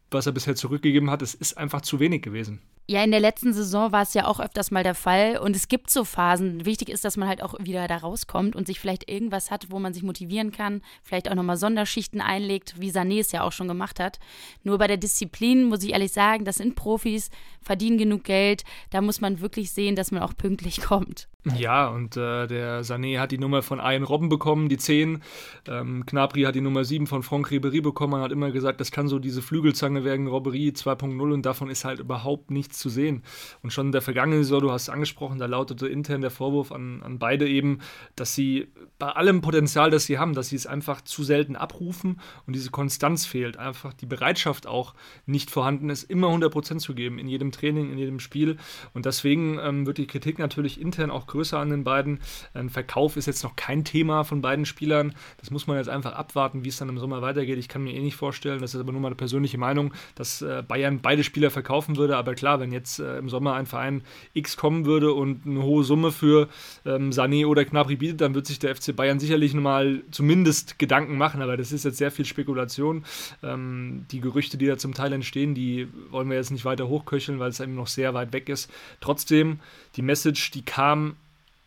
was 0.09 0.25
er 0.25 0.33
bisher 0.33 0.55
zurückgegeben 0.55 1.09
hat, 1.09 1.21
es 1.21 1.33
ist 1.33 1.57
einfach 1.57 1.79
zu 1.79 2.01
wenig 2.01 2.21
gewesen. 2.21 2.59
Ja, 2.87 3.03
in 3.03 3.11
der 3.11 3.19
letzten 3.19 3.53
Saison 3.53 3.91
war 3.91 4.01
es 4.01 4.13
ja 4.13 4.25
auch 4.25 4.39
öfters 4.39 4.69
mal 4.69 4.83
der 4.83 4.95
Fall 4.95 5.37
und 5.37 5.55
es 5.55 5.67
gibt 5.67 5.89
so 5.89 6.03
Phasen. 6.03 6.65
Wichtig 6.65 6.89
ist, 6.89 7.05
dass 7.05 7.15
man 7.15 7.29
halt 7.29 7.41
auch 7.41 7.55
wieder 7.59 7.87
da 7.87 7.97
rauskommt 7.97 8.55
und 8.55 8.67
sich 8.67 8.79
vielleicht 8.79 9.09
irgendwas 9.09 9.49
hat, 9.49 9.67
wo 9.69 9.79
man 9.79 9.93
sich 9.93 10.03
motivieren 10.03 10.51
kann, 10.51 10.81
vielleicht 11.01 11.29
auch 11.29 11.35
nochmal 11.35 11.57
Sonderschichten 11.57 12.19
einlegt, 12.19 12.81
wie 12.81 12.91
Sané 12.91 13.19
es 13.19 13.31
ja 13.31 13.43
auch 13.43 13.51
schon 13.53 13.67
gemacht 13.67 13.99
hat. 13.99 14.19
Nur 14.63 14.77
bei 14.77 14.87
der 14.87 14.97
Disziplin 14.97 15.65
muss 15.65 15.83
ich 15.83 15.93
ehrlich 15.93 16.11
sagen, 16.11 16.43
das 16.43 16.57
sind 16.57 16.75
Profis, 16.75 17.29
verdienen 17.61 17.97
genug 17.97 18.25
Geld, 18.25 18.63
da 18.89 19.01
muss 19.01 19.21
man 19.21 19.39
wirklich 19.39 19.71
sehen, 19.71 19.95
dass 19.95 20.11
man 20.11 20.23
auch 20.23 20.35
pünktlich 20.35 20.81
kommt. 20.81 21.27
Ja, 21.57 21.87
und 21.87 22.17
äh, 22.17 22.45
der 22.45 22.83
Sané 22.83 23.19
hat 23.19 23.31
die 23.31 23.39
Nummer 23.39 23.63
von 23.63 23.79
Ian 23.79 24.03
Robben 24.03 24.29
bekommen, 24.29 24.69
die 24.69 24.77
10. 24.77 25.23
Ähm, 25.67 26.05
Knapri 26.05 26.43
hat 26.43 26.53
die 26.53 26.61
Nummer 26.61 26.85
7 26.85 27.07
von 27.07 27.23
Franck 27.23 27.49
Ribéry 27.49 27.81
bekommen. 27.81 28.11
Man 28.11 28.21
hat 28.21 28.31
immer 28.31 28.51
gesagt, 28.51 28.79
das 28.79 28.91
kann 28.91 29.07
so 29.07 29.17
diese 29.17 29.41
Flügelzange 29.41 30.03
werden, 30.03 30.27
Robberie 30.27 30.69
2.0 30.69 31.33
und 31.33 31.43
davon 31.43 31.71
ist 31.71 31.83
halt 31.83 31.99
überhaupt 31.99 32.51
nichts 32.51 32.70
zu 32.73 32.89
sehen. 32.89 33.23
Und 33.61 33.71
schon 33.73 33.87
in 33.87 33.91
der 33.91 34.01
vergangenen 34.01 34.43
Saison, 34.43 34.61
du 34.61 34.71
hast 34.71 34.83
es 34.83 34.89
angesprochen, 34.89 35.39
da 35.39 35.45
lautete 35.45 35.87
intern 35.87 36.21
der 36.21 36.31
Vorwurf 36.31 36.71
an, 36.71 37.01
an 37.03 37.19
beide 37.19 37.47
eben, 37.47 37.79
dass 38.15 38.35
sie 38.35 38.67
bei 38.99 39.07
allem 39.07 39.41
Potenzial, 39.41 39.89
das 39.89 40.05
sie 40.05 40.19
haben, 40.19 40.33
dass 40.33 40.49
sie 40.49 40.55
es 40.55 40.67
einfach 40.67 41.01
zu 41.01 41.23
selten 41.23 41.55
abrufen 41.55 42.19
und 42.45 42.55
diese 42.55 42.69
Konstanz 42.71 43.25
fehlt. 43.25 43.57
Einfach 43.57 43.93
die 43.93 44.05
Bereitschaft 44.05 44.67
auch 44.67 44.93
nicht 45.25 45.49
vorhanden 45.49 45.89
ist, 45.89 46.03
immer 46.03 46.27
100% 46.27 46.79
zu 46.79 46.93
geben 46.93 47.19
in 47.19 47.27
jedem 47.27 47.51
Training, 47.51 47.91
in 47.91 47.97
jedem 47.97 48.19
Spiel. 48.19 48.57
Und 48.93 49.05
deswegen 49.05 49.59
ähm, 49.59 49.85
wird 49.85 49.97
die 49.97 50.07
Kritik 50.07 50.39
natürlich 50.39 50.79
intern 50.79 51.11
auch 51.11 51.27
größer 51.27 51.59
an 51.59 51.69
den 51.69 51.83
beiden. 51.83 52.19
Ein 52.53 52.69
Verkauf 52.69 53.17
ist 53.17 53.25
jetzt 53.25 53.43
noch 53.43 53.55
kein 53.55 53.83
Thema 53.83 54.23
von 54.23 54.41
beiden 54.41 54.65
Spielern. 54.65 55.13
Das 55.37 55.51
muss 55.51 55.67
man 55.67 55.77
jetzt 55.77 55.89
einfach 55.89 56.13
abwarten, 56.13 56.63
wie 56.63 56.69
es 56.69 56.77
dann 56.77 56.89
im 56.89 56.99
Sommer 56.99 57.21
weitergeht. 57.21 57.57
Ich 57.57 57.67
kann 57.67 57.83
mir 57.83 57.93
eh 57.93 58.01
nicht 58.01 58.15
vorstellen, 58.15 58.61
das 58.61 58.73
ist 58.73 58.79
aber 58.79 58.91
nur 58.91 59.01
meine 59.01 59.15
persönliche 59.15 59.57
Meinung, 59.57 59.93
dass 60.15 60.41
äh, 60.41 60.63
Bayern 60.67 60.99
beide 61.01 61.23
Spieler 61.23 61.51
verkaufen 61.51 61.97
würde. 61.97 62.17
Aber 62.17 62.35
klar, 62.35 62.57
wenn 62.61 62.71
jetzt 62.71 62.99
äh, 62.99 63.17
im 63.17 63.27
Sommer 63.27 63.55
ein 63.55 63.65
Verein 63.65 64.03
X 64.33 64.55
kommen 64.55 64.85
würde 64.85 65.13
und 65.13 65.45
eine 65.45 65.61
hohe 65.61 65.83
Summe 65.83 66.13
für 66.13 66.47
ähm, 66.85 67.09
Sané 67.09 67.45
oder 67.45 67.65
Knabri 67.65 67.97
bietet, 67.97 68.21
dann 68.21 68.33
wird 68.33 68.47
sich 68.47 68.59
der 68.59 68.73
FC 68.73 68.95
Bayern 68.95 69.19
sicherlich 69.19 69.53
mal 69.53 70.01
zumindest 70.11 70.79
Gedanken 70.79 71.17
machen. 71.17 71.41
Aber 71.41 71.57
das 71.57 71.73
ist 71.73 71.83
jetzt 71.83 71.97
sehr 71.97 72.11
viel 72.11 72.25
Spekulation. 72.25 73.03
Ähm, 73.43 74.05
die 74.11 74.21
Gerüchte, 74.21 74.57
die 74.57 74.67
da 74.67 74.77
zum 74.77 74.93
Teil 74.93 75.11
entstehen, 75.11 75.53
die 75.53 75.89
wollen 76.09 76.29
wir 76.29 76.37
jetzt 76.37 76.51
nicht 76.51 76.63
weiter 76.63 76.87
hochköcheln, 76.87 77.39
weil 77.39 77.49
es 77.49 77.59
eben 77.59 77.75
noch 77.75 77.87
sehr 77.87 78.13
weit 78.13 78.31
weg 78.31 78.47
ist. 78.47 78.71
Trotzdem, 79.01 79.59
die 79.97 80.01
Message, 80.01 80.51
die 80.51 80.63
kam 80.63 81.17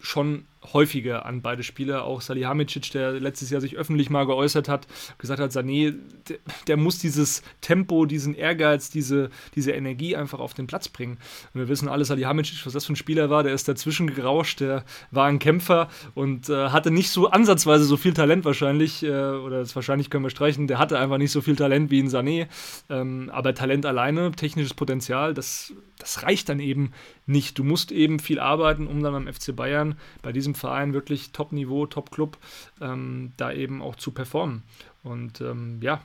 schon 0.00 0.44
häufiger 0.72 1.26
an 1.26 1.42
beide 1.42 1.62
Spieler. 1.62 2.04
Auch 2.04 2.20
Salihamidzic, 2.20 2.90
der 2.92 3.12
letztes 3.12 3.50
Jahr 3.50 3.60
sich 3.60 3.76
öffentlich 3.76 4.10
mal 4.10 4.24
geäußert 4.24 4.68
hat, 4.68 4.86
gesagt 5.18 5.40
hat, 5.40 5.50
Sané, 5.50 5.94
der, 6.28 6.38
der, 6.66 6.76
muss 6.76 6.98
dieses 6.98 7.42
Tempo, 7.60 8.06
diesen 8.06 8.34
Ehrgeiz, 8.34 8.90
diese, 8.90 9.30
diese 9.54 9.72
Energie 9.72 10.16
einfach 10.16 10.40
auf 10.40 10.54
den 10.54 10.66
Platz 10.66 10.88
bringen. 10.88 11.18
Und 11.52 11.60
wir 11.60 11.68
wissen 11.68 11.88
alle, 11.88 12.04
Salihamidzic, 12.04 12.64
was 12.64 12.72
das 12.72 12.86
für 12.86 12.92
ein 12.94 12.96
Spieler 12.96 13.30
war, 13.30 13.42
der 13.42 13.54
ist 13.54 13.68
dazwischen 13.68 14.14
gerauscht, 14.14 14.60
der 14.60 14.84
war 15.10 15.26
ein 15.26 15.38
Kämpfer 15.38 15.88
und 16.14 16.48
äh, 16.48 16.68
hatte 16.68 16.90
nicht 16.90 17.10
so 17.10 17.28
ansatzweise 17.28 17.84
so 17.84 17.96
viel 17.96 18.14
Talent 18.14 18.44
wahrscheinlich, 18.44 19.02
äh, 19.02 19.08
oder 19.08 19.60
das 19.60 19.74
wahrscheinlich 19.76 20.10
können 20.10 20.24
wir 20.24 20.30
streichen, 20.30 20.66
der 20.66 20.78
hatte 20.78 20.98
einfach 20.98 21.18
nicht 21.18 21.32
so 21.32 21.40
viel 21.40 21.56
Talent 21.56 21.90
wie 21.90 22.00
ein 22.00 22.08
Sané, 22.08 22.46
ähm, 22.88 23.30
aber 23.32 23.54
Talent 23.54 23.86
alleine, 23.86 24.32
technisches 24.32 24.74
Potenzial, 24.74 25.34
das, 25.34 25.72
das 25.98 26.22
reicht 26.22 26.48
dann 26.48 26.60
eben 26.60 26.92
nicht. 27.26 27.58
Du 27.58 27.64
musst 27.64 27.92
eben 27.92 28.18
viel 28.18 28.38
arbeiten, 28.38 28.86
um 28.86 29.02
dann 29.02 29.12
beim 29.12 29.32
FC 29.32 29.54
Bayern 29.54 29.96
bei 30.22 30.32
diesem 30.32 30.53
Verein 30.54 30.92
wirklich 30.92 31.32
Top-Niveau, 31.32 31.86
Top-Club, 31.86 32.36
ähm, 32.80 33.32
da 33.36 33.52
eben 33.52 33.82
auch 33.82 33.96
zu 33.96 34.10
performen. 34.10 34.62
Und 35.02 35.40
ähm, 35.40 35.78
ja, 35.80 36.00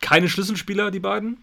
keine 0.00 0.28
Schlüsselspieler, 0.28 0.90
die 0.90 1.00
beiden. 1.00 1.38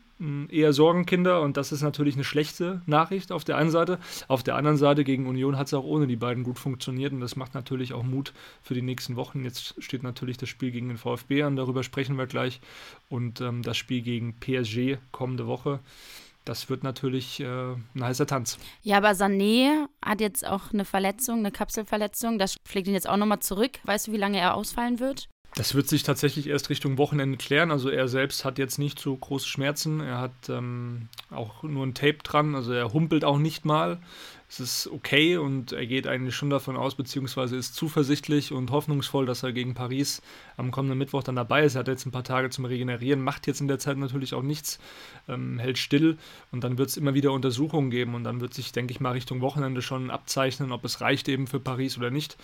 eher 0.50 0.72
Sorgenkinder 0.72 1.42
und 1.42 1.58
das 1.58 1.74
ist 1.74 1.82
natürlich 1.82 2.16
eine 2.16 2.24
schlechte 2.24 2.82
Nachricht 2.86 3.32
auf 3.32 3.44
der 3.44 3.58
einen 3.58 3.70
Seite. 3.70 4.00
Auf 4.28 4.44
der 4.44 4.56
anderen 4.56 4.78
Seite 4.78 5.04
gegen 5.04 5.28
Union 5.28 5.58
hat 5.58 5.68
es 5.68 5.74
auch 5.74 5.84
ohne 5.84 6.08
die 6.08 6.16
beiden 6.16 6.44
gut 6.44 6.58
funktioniert 6.58 7.12
und 7.12 7.20
das 7.20 7.36
macht 7.36 7.54
natürlich 7.54 7.94
auch 7.94 8.04
Mut 8.04 8.34
für 8.64 8.74
die 8.74 8.82
nächsten 8.82 9.18
Wochen. 9.18 9.44
Jetzt 9.44 9.76
steht 9.84 10.04
natürlich 10.04 10.38
das 10.38 10.48
Spiel 10.50 10.72
gegen 10.72 10.88
den 10.88 10.98
VfB 10.98 11.44
an, 11.44 11.58
darüber 11.58 11.84
sprechen 11.84 12.18
wir 12.18 12.28
gleich 12.28 12.62
und 13.10 13.42
ähm, 13.42 13.62
das 13.62 13.76
Spiel 13.76 14.02
gegen 14.02 14.34
PSG 14.40 14.98
kommende 15.12 15.48
Woche. 15.48 15.80
Das 16.46 16.70
wird 16.70 16.84
natürlich 16.84 17.40
äh, 17.40 17.46
ein 17.46 18.04
heißer 18.04 18.28
Tanz. 18.28 18.60
Ja, 18.84 18.98
aber 18.98 19.12
Sané 19.12 19.88
hat 20.04 20.22
jetzt 20.22 20.46
auch 20.48 20.72
eine 20.72 20.86
Verletzung, 20.86 21.40
eine 21.40 21.52
Kapselverletzung. 21.52 22.38
Das 22.38 22.56
schlägt 22.68 22.88
ihn 22.88 22.94
jetzt 22.94 23.10
auch 23.10 23.18
nochmal 23.18 23.40
zurück. 23.40 23.80
Weißt 23.84 24.08
du, 24.08 24.12
wie 24.12 24.18
lange 24.18 24.40
er 24.40 24.56
ausfallen 24.56 25.00
wird? 25.00 25.28
Das 25.56 25.74
wird 25.74 25.88
sich 25.88 26.04
tatsächlich 26.04 26.48
erst 26.48 26.70
Richtung 26.70 26.98
Wochenende 26.98 27.38
klären. 27.38 27.72
Also 27.72 27.90
er 27.90 28.10
selbst 28.10 28.44
hat 28.44 28.60
jetzt 28.60 28.78
nicht 28.78 29.00
so 29.00 29.16
große 29.16 29.48
Schmerzen. 29.48 30.02
Er 30.02 30.20
hat 30.20 30.50
ähm, 30.50 31.08
auch 31.32 31.64
nur 31.64 31.86
ein 31.86 31.94
Tape 31.94 32.18
dran. 32.24 32.56
Also 32.56 32.74
er 32.74 32.92
humpelt 32.92 33.24
auch 33.24 33.38
nicht 33.38 33.64
mal 33.64 34.00
es 34.48 34.60
ist 34.60 34.88
okay 34.88 35.38
und 35.38 35.72
er 35.72 35.86
geht 35.88 36.08
eigentlich 36.08 36.36
schon 36.36 36.50
davon 36.50 36.78
aus, 36.78 36.96
beziehungsweise 36.96 37.56
ist 37.56 37.76
zuversichtlich 37.76 38.52
und 38.52 38.70
hoffnungsvoll, 38.72 39.26
dass 39.26 39.44
er 39.44 39.54
gegen 39.54 39.74
Paris 39.74 40.22
am 40.56 40.72
kommenden 40.72 41.00
Mittwoch 41.00 41.24
dann 41.24 41.36
dabei 41.36 41.64
ist. 41.64 41.76
Er 41.76 41.80
hat 41.80 41.88
jetzt 41.88 42.06
ein 42.06 42.12
paar 42.12 42.24
Tage 42.24 42.50
zum 42.52 42.66
Regenerieren, 42.66 43.22
macht 43.22 43.48
jetzt 43.48 43.62
in 43.62 43.68
der 43.68 43.80
Zeit 43.80 43.98
natürlich 43.98 44.34
auch 44.34 44.44
nichts, 44.44 44.80
ähm, 45.28 45.58
hält 45.58 45.78
still 45.78 46.18
und 46.52 46.64
dann 46.64 46.78
wird 46.78 46.90
es 46.90 46.98
immer 46.98 47.16
wieder 47.16 47.32
Untersuchungen 47.32 47.90
geben 47.90 48.14
und 48.14 48.24
dann 48.24 48.40
wird 48.40 48.54
sich, 48.54 48.72
denke 48.72 48.92
ich 48.92 49.00
mal, 49.00 49.12
Richtung 49.12 49.42
Wochenende 49.42 49.82
schon 49.82 50.12
abzeichnen, 50.12 50.72
ob 50.72 50.86
es 50.86 51.02
reicht 51.02 51.28
eben 51.28 51.48
für 51.48 51.60
Paris 51.60 51.98
oder 51.98 52.12
nicht. 52.12 52.38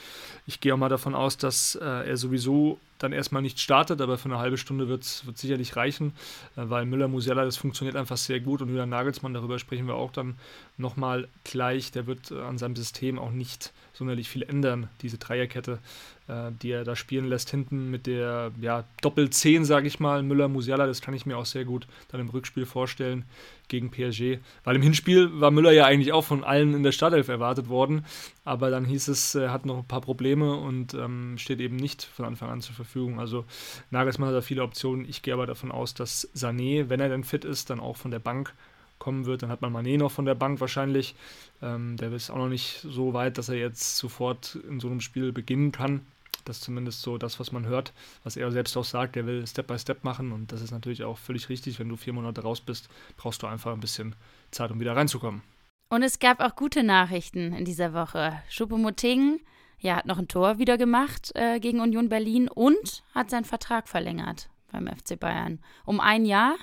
Ich 0.47 0.59
gehe 0.59 0.73
auch 0.73 0.77
mal 0.77 0.89
davon 0.89 1.13
aus, 1.13 1.37
dass 1.37 1.75
äh, 1.75 1.85
er 1.85 2.17
sowieso 2.17 2.79
dann 3.03 3.13
erstmal 3.13 3.41
nicht 3.41 3.59
startet, 3.59 4.01
aber 4.01 4.17
für 4.17 4.29
eine 4.29 4.37
halbe 4.37 4.57
Stunde 4.57 4.87
wird 4.87 5.03
es 5.03 5.23
sicherlich 5.35 5.75
reichen, 5.75 6.13
äh, 6.55 6.63
weil 6.65 6.85
Müller-Musiala, 6.85 7.45
das 7.45 7.57
funktioniert 7.57 7.95
einfach 7.95 8.17
sehr 8.17 8.39
gut 8.39 8.61
und 8.61 8.69
Julian 8.69 8.89
Nagelsmann, 8.89 9.33
darüber 9.33 9.59
sprechen 9.59 9.87
wir 9.87 9.95
auch 9.95 10.11
dann 10.11 10.35
nochmal 10.81 11.27
gleich, 11.43 11.91
der 11.91 12.07
wird 12.07 12.31
äh, 12.31 12.41
an 12.41 12.57
seinem 12.57 12.75
System 12.75 13.17
auch 13.17 13.31
nicht 13.31 13.71
sonderlich 13.93 14.29
viel 14.29 14.43
ändern, 14.43 14.89
diese 15.01 15.17
Dreierkette, 15.17 15.79
äh, 16.27 16.51
die 16.61 16.71
er 16.71 16.83
da 16.83 16.95
spielen 16.95 17.25
lässt, 17.25 17.51
hinten 17.51 17.91
mit 17.91 18.07
der 18.07 18.51
ja, 18.59 18.83
Doppel-10, 19.01 19.63
sage 19.63 19.87
ich 19.87 19.99
mal, 19.99 20.23
Müller-Musiala, 20.23 20.87
das 20.87 21.01
kann 21.01 21.13
ich 21.13 21.25
mir 21.25 21.37
auch 21.37 21.45
sehr 21.45 21.65
gut 21.65 21.87
dann 22.09 22.19
im 22.19 22.29
Rückspiel 22.29 22.65
vorstellen 22.65 23.25
gegen 23.67 23.91
PSG. 23.91 24.39
Weil 24.63 24.75
im 24.75 24.81
Hinspiel 24.81 25.39
war 25.39 25.51
Müller 25.51 25.71
ja 25.71 25.85
eigentlich 25.85 26.13
auch 26.13 26.25
von 26.25 26.43
allen 26.43 26.73
in 26.73 26.83
der 26.83 26.91
Startelf 26.91 27.27
erwartet 27.27 27.69
worden, 27.69 28.05
aber 28.43 28.69
dann 28.69 28.85
hieß 28.85 29.07
es, 29.07 29.35
er 29.35 29.51
hat 29.51 29.65
noch 29.65 29.77
ein 29.77 29.87
paar 29.87 30.01
Probleme 30.01 30.55
und 30.55 30.93
ähm, 30.93 31.37
steht 31.37 31.59
eben 31.59 31.75
nicht 31.75 32.03
von 32.03 32.25
Anfang 32.25 32.49
an 32.49 32.61
zur 32.61 32.75
Verfügung. 32.75 33.19
Also 33.19 33.45
Nagelsmann 33.91 34.29
hat 34.29 34.35
da 34.35 34.41
viele 34.41 34.63
Optionen. 34.63 35.07
Ich 35.07 35.21
gehe 35.21 35.33
aber 35.33 35.45
davon 35.45 35.71
aus, 35.71 35.93
dass 35.93 36.29
Sané, 36.35 36.89
wenn 36.89 36.99
er 36.99 37.09
denn 37.09 37.23
fit 37.23 37.45
ist, 37.45 37.69
dann 37.69 37.79
auch 37.79 37.97
von 37.97 38.11
der 38.11 38.19
Bank 38.19 38.53
kommen 39.01 39.25
wird. 39.25 39.41
Dann 39.43 39.49
hat 39.49 39.61
man 39.61 39.73
Mané 39.73 39.97
noch 39.97 40.11
von 40.11 40.25
der 40.25 40.35
Bank 40.35 40.61
wahrscheinlich. 40.61 41.15
Ähm, 41.61 41.97
der 41.97 42.13
ist 42.13 42.29
auch 42.29 42.37
noch 42.37 42.47
nicht 42.47 42.79
so 42.87 43.13
weit, 43.13 43.37
dass 43.37 43.49
er 43.49 43.55
jetzt 43.55 43.97
sofort 43.97 44.55
in 44.69 44.79
so 44.79 44.87
einem 44.87 45.01
Spiel 45.01 45.33
beginnen 45.33 45.73
kann. 45.73 46.05
Das 46.45 46.57
ist 46.57 46.63
zumindest 46.63 47.01
so 47.01 47.17
das, 47.17 47.39
was 47.39 47.51
man 47.51 47.65
hört, 47.65 47.93
was 48.23 48.37
er 48.37 48.51
selbst 48.51 48.77
auch 48.77 48.85
sagt. 48.85 49.17
Er 49.17 49.25
will 49.25 49.45
Step 49.45 49.67
by 49.67 49.77
Step 49.77 50.03
machen 50.03 50.31
und 50.31 50.51
das 50.51 50.61
ist 50.61 50.71
natürlich 50.71 51.03
auch 51.03 51.17
völlig 51.17 51.49
richtig. 51.49 51.79
Wenn 51.79 51.89
du 51.89 51.97
vier 51.97 52.13
Monate 52.13 52.41
raus 52.41 52.61
bist, 52.61 52.89
brauchst 53.17 53.43
du 53.43 53.47
einfach 53.47 53.73
ein 53.73 53.79
bisschen 53.79 54.15
Zeit, 54.51 54.71
um 54.71 54.79
wieder 54.79 54.95
reinzukommen. 54.95 55.41
Und 55.89 56.03
es 56.03 56.19
gab 56.19 56.39
auch 56.39 56.55
gute 56.55 56.83
Nachrichten 56.83 57.53
in 57.53 57.65
dieser 57.65 57.93
Woche. 57.93 58.41
Choupo-Moting 58.49 59.41
ja, 59.79 59.95
hat 59.95 60.05
noch 60.05 60.19
ein 60.19 60.27
Tor 60.27 60.59
wieder 60.59 60.77
gemacht 60.77 61.31
äh, 61.35 61.59
gegen 61.59 61.79
Union 61.79 62.07
Berlin 62.07 62.47
und 62.47 63.03
hat 63.15 63.31
seinen 63.31 63.45
Vertrag 63.45 63.87
verlängert 63.87 64.49
beim 64.71 64.87
FC 64.87 65.19
Bayern. 65.19 65.59
Um 65.85 65.99
ein 65.99 66.25
Jahr 66.25 66.55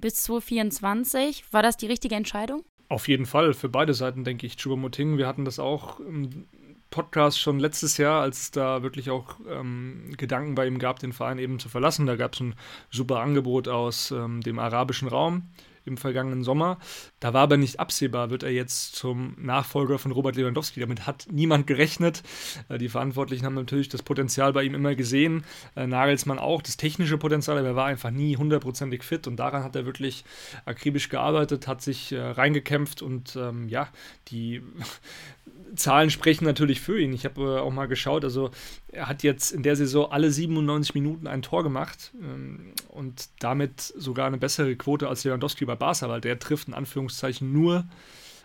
bis 0.00 0.22
2024. 0.24 1.52
War 1.52 1.62
das 1.62 1.76
die 1.76 1.86
richtige 1.86 2.14
Entscheidung? 2.14 2.64
Auf 2.88 3.08
jeden 3.08 3.26
Fall, 3.26 3.52
für 3.52 3.68
beide 3.68 3.94
Seiten, 3.94 4.24
denke 4.24 4.46
ich. 4.46 4.56
Choupo-Moting, 4.56 5.18
wir 5.18 5.26
hatten 5.26 5.44
das 5.44 5.58
auch 5.58 6.00
im 6.00 6.46
Podcast 6.90 7.38
schon 7.38 7.58
letztes 7.58 7.98
Jahr, 7.98 8.22
als 8.22 8.40
es 8.40 8.50
da 8.50 8.82
wirklich 8.82 9.10
auch 9.10 9.36
ähm, 9.50 10.14
Gedanken 10.16 10.54
bei 10.54 10.66
ihm 10.66 10.78
gab, 10.78 10.98
den 10.98 11.12
Verein 11.12 11.38
eben 11.38 11.58
zu 11.58 11.68
verlassen. 11.68 12.06
Da 12.06 12.16
gab 12.16 12.34
es 12.34 12.40
ein 12.40 12.54
super 12.90 13.20
Angebot 13.20 13.68
aus 13.68 14.10
ähm, 14.10 14.40
dem 14.40 14.58
arabischen 14.58 15.08
Raum 15.08 15.42
im 15.88 15.96
vergangenen 15.96 16.44
Sommer. 16.44 16.78
Da 17.20 17.34
war 17.34 17.42
aber 17.42 17.56
nicht 17.56 17.80
absehbar, 17.80 18.30
wird 18.30 18.44
er 18.44 18.52
jetzt 18.52 18.94
zum 18.94 19.34
Nachfolger 19.38 19.98
von 19.98 20.12
Robert 20.12 20.36
Lewandowski. 20.36 20.80
Damit 20.80 21.06
hat 21.06 21.26
niemand 21.30 21.66
gerechnet. 21.66 22.22
Äh, 22.68 22.78
die 22.78 22.88
Verantwortlichen 22.88 23.44
haben 23.44 23.54
natürlich 23.54 23.88
das 23.88 24.02
Potenzial 24.02 24.52
bei 24.52 24.62
ihm 24.62 24.74
immer 24.74 24.94
gesehen. 24.94 25.44
Äh, 25.74 25.86
Nagelsmann 25.86 26.38
auch, 26.38 26.62
das 26.62 26.76
technische 26.76 27.18
Potenzial, 27.18 27.58
aber 27.58 27.68
er 27.68 27.76
war 27.76 27.86
einfach 27.86 28.10
nie 28.10 28.36
hundertprozentig 28.36 29.02
fit 29.02 29.26
und 29.26 29.36
daran 29.36 29.64
hat 29.64 29.74
er 29.74 29.86
wirklich 29.86 30.24
akribisch 30.64 31.08
gearbeitet, 31.08 31.66
hat 31.66 31.82
sich 31.82 32.12
äh, 32.12 32.20
reingekämpft 32.20 33.02
und 33.02 33.36
ähm, 33.36 33.68
ja, 33.68 33.88
die 34.28 34.62
Zahlen 35.76 36.10
sprechen 36.10 36.44
natürlich 36.44 36.80
für 36.80 37.00
ihn. 37.00 37.12
Ich 37.12 37.24
habe 37.24 37.62
auch 37.62 37.72
mal 37.72 37.86
geschaut, 37.86 38.24
also 38.24 38.50
er 38.88 39.08
hat 39.08 39.22
jetzt 39.22 39.52
in 39.52 39.62
der 39.62 39.76
Saison 39.76 40.10
alle 40.10 40.30
97 40.30 40.94
Minuten 40.94 41.26
ein 41.26 41.42
Tor 41.42 41.62
gemacht 41.62 42.12
ähm, 42.20 42.72
und 42.88 43.28
damit 43.40 43.80
sogar 43.80 44.26
eine 44.26 44.38
bessere 44.38 44.76
Quote 44.76 45.08
als 45.08 45.24
Lewandowski 45.24 45.64
bei 45.64 45.76
Barca, 45.76 46.08
weil 46.08 46.20
der 46.20 46.38
trifft 46.38 46.68
in 46.68 46.74
Anführungszeichen 46.74 47.52
nur 47.52 47.84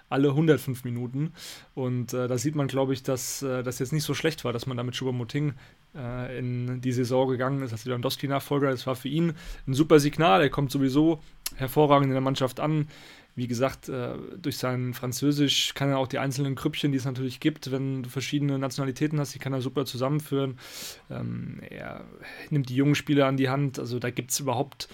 alle 0.10 0.30
105 0.30 0.84
Minuten. 0.84 1.34
Und 1.74 2.14
äh, 2.14 2.28
da 2.28 2.38
sieht 2.38 2.56
man, 2.56 2.68
glaube 2.68 2.94
ich, 2.94 3.02
dass 3.02 3.42
äh, 3.42 3.64
das 3.64 3.80
jetzt 3.80 3.94
nicht 3.94 4.04
so 4.04 4.14
schlecht 4.14 4.46
war, 4.46 4.54
dass 4.54 4.68
man 4.68 4.78
da 4.78 4.84
mit 4.84 4.96
Choupo-Moting 4.96 5.54
äh, 5.96 6.38
in 6.38 6.82
die 6.82 6.92
Saison 6.92 7.28
gegangen 7.28 7.64
ist 7.64 7.72
als 7.72 7.86
Lewandowski-Nachfolger. 7.86 8.70
Das 8.70 8.86
war 8.86 8.96
für 8.96 9.10
ihn 9.10 9.34
ein 9.68 9.74
super 9.74 10.00
Signal. 10.00 10.42
Er 10.42 10.50
kommt 10.50 10.72
sowieso 10.72 11.20
hervorragend 11.56 12.08
in 12.08 12.14
der 12.14 12.22
Mannschaft 12.22 12.60
an. 12.60 12.88
Wie 13.36 13.48
gesagt, 13.48 13.90
äh, 13.90 14.14
durch 14.38 14.58
sein 14.58 14.94
Französisch 14.94 15.74
kann 15.74 15.90
er 15.90 15.98
auch 15.98 16.08
die 16.08 16.20
einzelnen 16.20 16.54
Krüppchen, 16.54 16.92
die 16.92 17.00
es 17.00 17.06
natürlich 17.06 17.40
gibt, 17.40 17.72
wenn 17.72 18.04
du 18.04 18.10
verschiedene 18.10 18.60
Nationalitäten 18.60 19.20
hast, 19.20 19.34
die 19.34 19.40
kann 19.40 19.54
er 19.54 19.62
super 19.62 19.86
zusammenführen. 19.86 20.60
Ähm, 21.10 21.60
er 21.68 22.06
nimmt 22.52 22.70
die 22.70 22.76
jungen 22.76 22.94
Spieler 22.94 23.26
an 23.26 23.38
die 23.38 23.50
Hand. 23.50 23.80
Also 23.80 23.98
da 23.98 24.12
gibt 24.12 24.32
es 24.32 24.40
überhaupt 24.40 24.88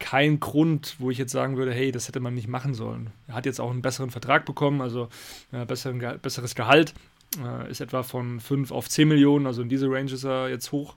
keinen 0.00 0.40
Grund, 0.40 0.96
wo 0.98 1.12
ich 1.12 1.18
jetzt 1.18 1.30
sagen 1.30 1.56
würde, 1.56 1.72
hey, 1.72 1.92
das 1.92 2.08
hätte 2.08 2.18
man 2.18 2.34
nicht 2.34 2.48
machen 2.48 2.74
sollen. 2.74 3.12
Er 3.28 3.34
hat 3.34 3.46
jetzt 3.46 3.60
auch 3.60 3.70
einen 3.70 3.82
besseren 3.82 4.10
Vertrag 4.10 4.46
bekommen, 4.46 4.80
also 4.80 5.08
äh, 5.52 5.64
besseren, 5.64 6.02
besseres 6.20 6.56
Gehalt. 6.56 6.92
Äh, 7.40 7.70
ist 7.70 7.80
etwa 7.80 8.02
von 8.02 8.40
5 8.40 8.72
auf 8.72 8.88
10 8.88 9.06
Millionen, 9.06 9.46
also 9.46 9.62
in 9.62 9.68
diese 9.68 9.88
Range 9.88 10.12
ist 10.12 10.24
er 10.24 10.48
jetzt 10.48 10.72
hoch. 10.72 10.96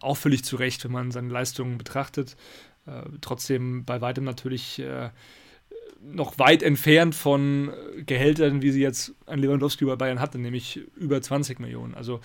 Auch 0.00 0.16
völlig 0.18 0.44
zu 0.44 0.56
Recht, 0.56 0.84
wenn 0.84 0.92
man 0.92 1.10
seine 1.10 1.30
Leistungen 1.30 1.78
betrachtet. 1.78 2.36
Trotzdem 3.20 3.84
bei 3.84 4.00
weitem 4.00 4.24
natürlich 4.24 4.82
noch 6.00 6.38
weit 6.38 6.62
entfernt 6.62 7.14
von 7.14 7.72
Gehältern, 8.06 8.62
wie 8.62 8.70
sie 8.70 8.80
jetzt 8.80 9.14
ein 9.26 9.40
Lewandowski 9.40 9.84
bei 9.84 9.96
Bayern 9.96 10.20
hatte, 10.20 10.38
nämlich 10.38 10.80
über 10.96 11.20
20 11.20 11.58
Millionen. 11.58 11.94
Also 11.94 12.20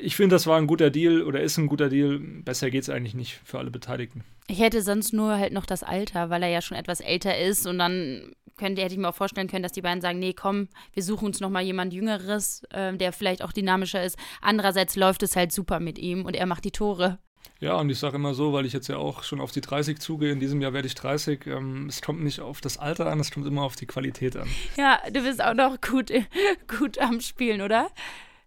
ich 0.00 0.16
finde, 0.16 0.34
das 0.34 0.46
war 0.46 0.56
ein 0.58 0.66
guter 0.66 0.90
Deal 0.90 1.22
oder 1.22 1.40
ist 1.40 1.58
ein 1.58 1.66
guter 1.66 1.88
Deal. 1.88 2.18
Besser 2.18 2.70
geht 2.70 2.82
es 2.82 2.90
eigentlich 2.90 3.14
nicht 3.14 3.40
für 3.44 3.58
alle 3.58 3.70
Beteiligten. 3.70 4.24
Ich 4.48 4.60
hätte 4.60 4.82
sonst 4.82 5.12
nur 5.12 5.36
halt 5.36 5.52
noch 5.52 5.66
das 5.66 5.82
Alter, 5.82 6.30
weil 6.30 6.42
er 6.42 6.48
ja 6.48 6.62
schon 6.62 6.76
etwas 6.76 7.00
älter 7.00 7.38
ist 7.38 7.66
und 7.66 7.78
dann 7.78 8.32
könnte, 8.56 8.82
hätte 8.82 8.94
ich 8.94 9.00
mir 9.00 9.08
auch 9.08 9.14
vorstellen 9.14 9.48
können, 9.48 9.62
dass 9.62 9.72
die 9.72 9.82
beiden 9.82 10.00
sagen, 10.00 10.18
nee, 10.18 10.34
komm, 10.34 10.68
wir 10.92 11.02
suchen 11.02 11.26
uns 11.26 11.40
nochmal 11.40 11.62
jemand 11.62 11.94
Jüngeres, 11.94 12.62
äh, 12.70 12.94
der 12.96 13.12
vielleicht 13.12 13.42
auch 13.42 13.52
dynamischer 13.52 14.04
ist. 14.04 14.18
Andererseits 14.40 14.96
läuft 14.96 15.22
es 15.22 15.34
halt 15.34 15.50
super 15.50 15.80
mit 15.80 15.98
ihm 15.98 16.24
und 16.24 16.36
er 16.36 16.46
macht 16.46 16.64
die 16.64 16.70
Tore. 16.70 17.18
Ja, 17.60 17.74
und 17.74 17.90
ich 17.90 17.98
sage 17.98 18.16
immer 18.16 18.32
so, 18.32 18.54
weil 18.54 18.64
ich 18.64 18.72
jetzt 18.72 18.88
ja 18.88 18.96
auch 18.96 19.22
schon 19.22 19.40
auf 19.40 19.52
die 19.52 19.60
30 19.60 19.98
zugehe, 19.98 20.32
in 20.32 20.40
diesem 20.40 20.62
Jahr 20.62 20.72
werde 20.72 20.86
ich 20.86 20.94
30, 20.94 21.46
ähm, 21.46 21.86
es 21.88 22.00
kommt 22.00 22.22
nicht 22.22 22.40
auf 22.40 22.62
das 22.62 22.78
Alter 22.78 23.06
an, 23.06 23.20
es 23.20 23.30
kommt 23.30 23.46
immer 23.46 23.62
auf 23.62 23.76
die 23.76 23.86
Qualität 23.86 24.36
an. 24.36 24.48
Ja, 24.76 24.98
du 25.12 25.22
bist 25.22 25.42
auch 25.42 25.54
noch 25.54 25.78
gut, 25.80 26.10
gut 26.78 26.98
am 26.98 27.20
Spielen, 27.20 27.60
oder? 27.60 27.90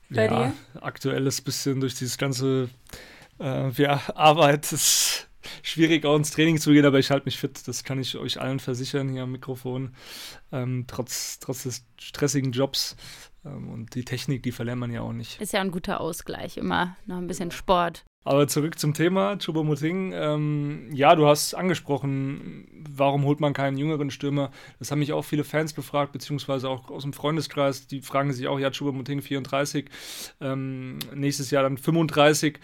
Bei 0.10 0.26
ja, 0.26 0.48
dir? 0.48 0.54
aktuell 0.82 1.28
ist 1.28 1.42
ein 1.42 1.44
bisschen 1.44 1.80
durch 1.80 1.94
dieses 1.94 2.18
ganze 2.18 2.70
äh, 3.40 3.70
ja, 3.72 4.02
Arbeit 4.16 4.72
ist 4.72 5.30
schwierig 5.62 6.06
auch 6.06 6.16
ins 6.16 6.32
Training 6.32 6.60
zu 6.60 6.72
gehen, 6.72 6.86
aber 6.86 7.00
ich 7.00 7.12
halte 7.12 7.26
mich 7.26 7.38
fit, 7.38 7.68
das 7.68 7.84
kann 7.84 8.00
ich 8.00 8.18
euch 8.18 8.42
allen 8.42 8.60
versichern 8.60 9.10
hier 9.10 9.24
am 9.24 9.32
Mikrofon. 9.32 9.94
Ähm, 10.52 10.86
trotz, 10.88 11.40
trotz 11.40 11.64
des 11.64 11.86
stressigen 12.00 12.52
Jobs 12.52 12.96
ähm, 13.46 13.70
und 13.70 13.96
die 13.96 14.06
Technik, 14.06 14.44
die 14.44 14.52
verlernt 14.52 14.80
man 14.80 14.92
ja 14.92 15.02
auch 15.02 15.14
nicht. 15.14 15.40
Ist 15.42 15.54
ja 15.54 15.62
ein 15.62 15.72
guter 15.72 16.02
Ausgleich, 16.02 16.58
immer 16.58 16.96
noch 17.06 17.18
ein 17.18 17.28
bisschen 17.28 17.52
Sport. 17.52 18.06
Aber 18.26 18.48
zurück 18.48 18.80
zum 18.80 18.94
Thema, 18.94 19.38
Choupo-Moting. 19.38 20.14
Ähm, 20.14 20.90
ja, 20.94 21.16
du 21.16 21.28
hast 21.28 21.54
angesprochen, 21.56 22.68
warum 22.90 23.26
holt 23.26 23.42
man 23.42 23.54
keinen 23.54 23.78
jüngeren 23.78 24.12
Stürmer? 24.12 24.52
Das 24.80 24.92
haben 24.92 25.00
mich 25.00 25.12
auch 25.12 25.24
viele 25.24 25.44
Fans 25.44 25.76
gefragt, 25.76 26.14
beziehungsweise 26.14 26.70
auch 26.70 26.90
aus 26.90 27.04
dem 27.04 27.12
Freundeskreis. 27.12 27.88
Die 27.88 28.02
fragen 28.02 28.32
sich 28.32 28.48
auch, 28.48 28.60
ja, 28.60 28.70
Choupo-Moting 28.70 29.22
34, 29.22 29.90
ähm, 30.40 31.00
nächstes 31.14 31.52
Jahr 31.52 31.64
dann 31.64 31.78
35. 31.78 32.60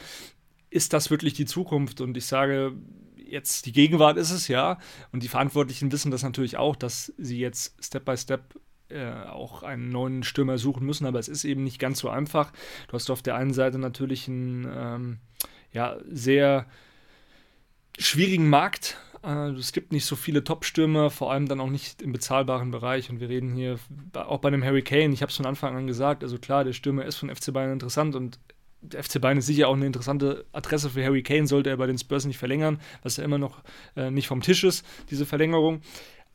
Ist 0.70 0.94
das 0.94 1.12
wirklich 1.12 1.34
die 1.34 1.46
Zukunft? 1.46 2.00
Und 2.00 2.16
ich 2.16 2.26
sage, 2.26 2.74
jetzt 3.18 3.66
die 3.66 3.74
Gegenwart 3.74 4.18
ist 4.18 4.32
es 4.32 4.48
ja. 4.48 4.78
Und 5.12 5.24
die 5.24 5.28
Verantwortlichen 5.28 5.92
wissen 5.92 6.12
das 6.12 6.24
natürlich 6.24 6.58
auch, 6.58 6.78
dass 6.78 7.14
sie 7.18 7.40
jetzt 7.40 7.84
Step 7.84 8.06
by 8.06 8.16
Step 8.16 8.56
äh, 8.90 9.12
auch 9.12 9.62
einen 9.64 9.90
neuen 9.90 10.24
Stürmer 10.24 10.58
suchen 10.58 10.86
müssen, 10.86 11.06
aber 11.06 11.20
es 11.20 11.28
ist 11.28 11.44
eben 11.44 11.64
nicht 11.64 11.80
ganz 11.80 12.00
so 12.00 12.10
einfach. 12.10 12.52
Du 12.88 12.94
hast 12.94 13.10
auf 13.12 13.22
der 13.22 13.36
einen 13.36 13.54
Seite 13.54 13.78
natürlich 13.78 14.28
einen 14.28 14.68
ähm, 14.74 15.18
ja, 15.74 15.98
sehr 16.10 16.66
schwierigen 17.98 18.50
Markt 18.50 18.98
Äh, 19.24 19.50
es 19.52 19.72
gibt 19.72 19.92
nicht 19.92 20.06
so 20.06 20.16
viele 20.16 20.44
Top-Stürmer, 20.44 21.10
vor 21.10 21.32
allem 21.32 21.48
dann 21.48 21.60
auch 21.60 21.70
nicht 21.70 22.02
im 22.02 22.12
bezahlbaren 22.12 22.72
Bereich. 22.72 23.10
Und 23.10 23.20
wir 23.20 23.30
reden 23.30 23.54
hier 23.54 23.80
auch 24.14 24.40
bei 24.40 24.48
einem 24.48 24.64
Harry 24.64 24.82
Kane, 24.82 25.14
ich 25.14 25.22
habe 25.22 25.30
es 25.30 25.38
von 25.38 25.46
Anfang 25.46 25.76
an 25.76 25.88
gesagt, 25.88 26.24
also 26.24 26.38
klar, 26.38 26.64
der 26.64 26.74
Stürmer 26.74 27.06
ist 27.06 27.18
von 27.18 27.34
FC 27.34 27.54
Bayern 27.54 27.74
interessant 27.74 28.16
und 28.16 28.40
der 28.82 29.04
FC 29.04 29.20
Bayern 29.20 29.38
ist 29.38 29.48
sicher 29.48 29.68
auch 29.68 29.76
eine 29.76 29.86
interessante 29.86 30.46
Adresse 30.54 30.90
für 30.90 31.04
Harry 31.04 31.22
Kane, 31.22 31.48
sollte 31.48 31.70
er 31.70 31.76
bei 31.76 31.88
den 31.88 31.98
Spurs 31.98 32.26
nicht 32.26 32.38
verlängern, 32.38 32.80
was 33.04 33.18
ja 33.18 33.26
immer 33.26 33.38
noch 33.38 33.62
äh, 33.98 34.10
nicht 34.10 34.28
vom 34.28 34.42
Tisch 34.42 34.64
ist, 34.64 34.86
diese 35.10 35.26
Verlängerung. 35.26 35.82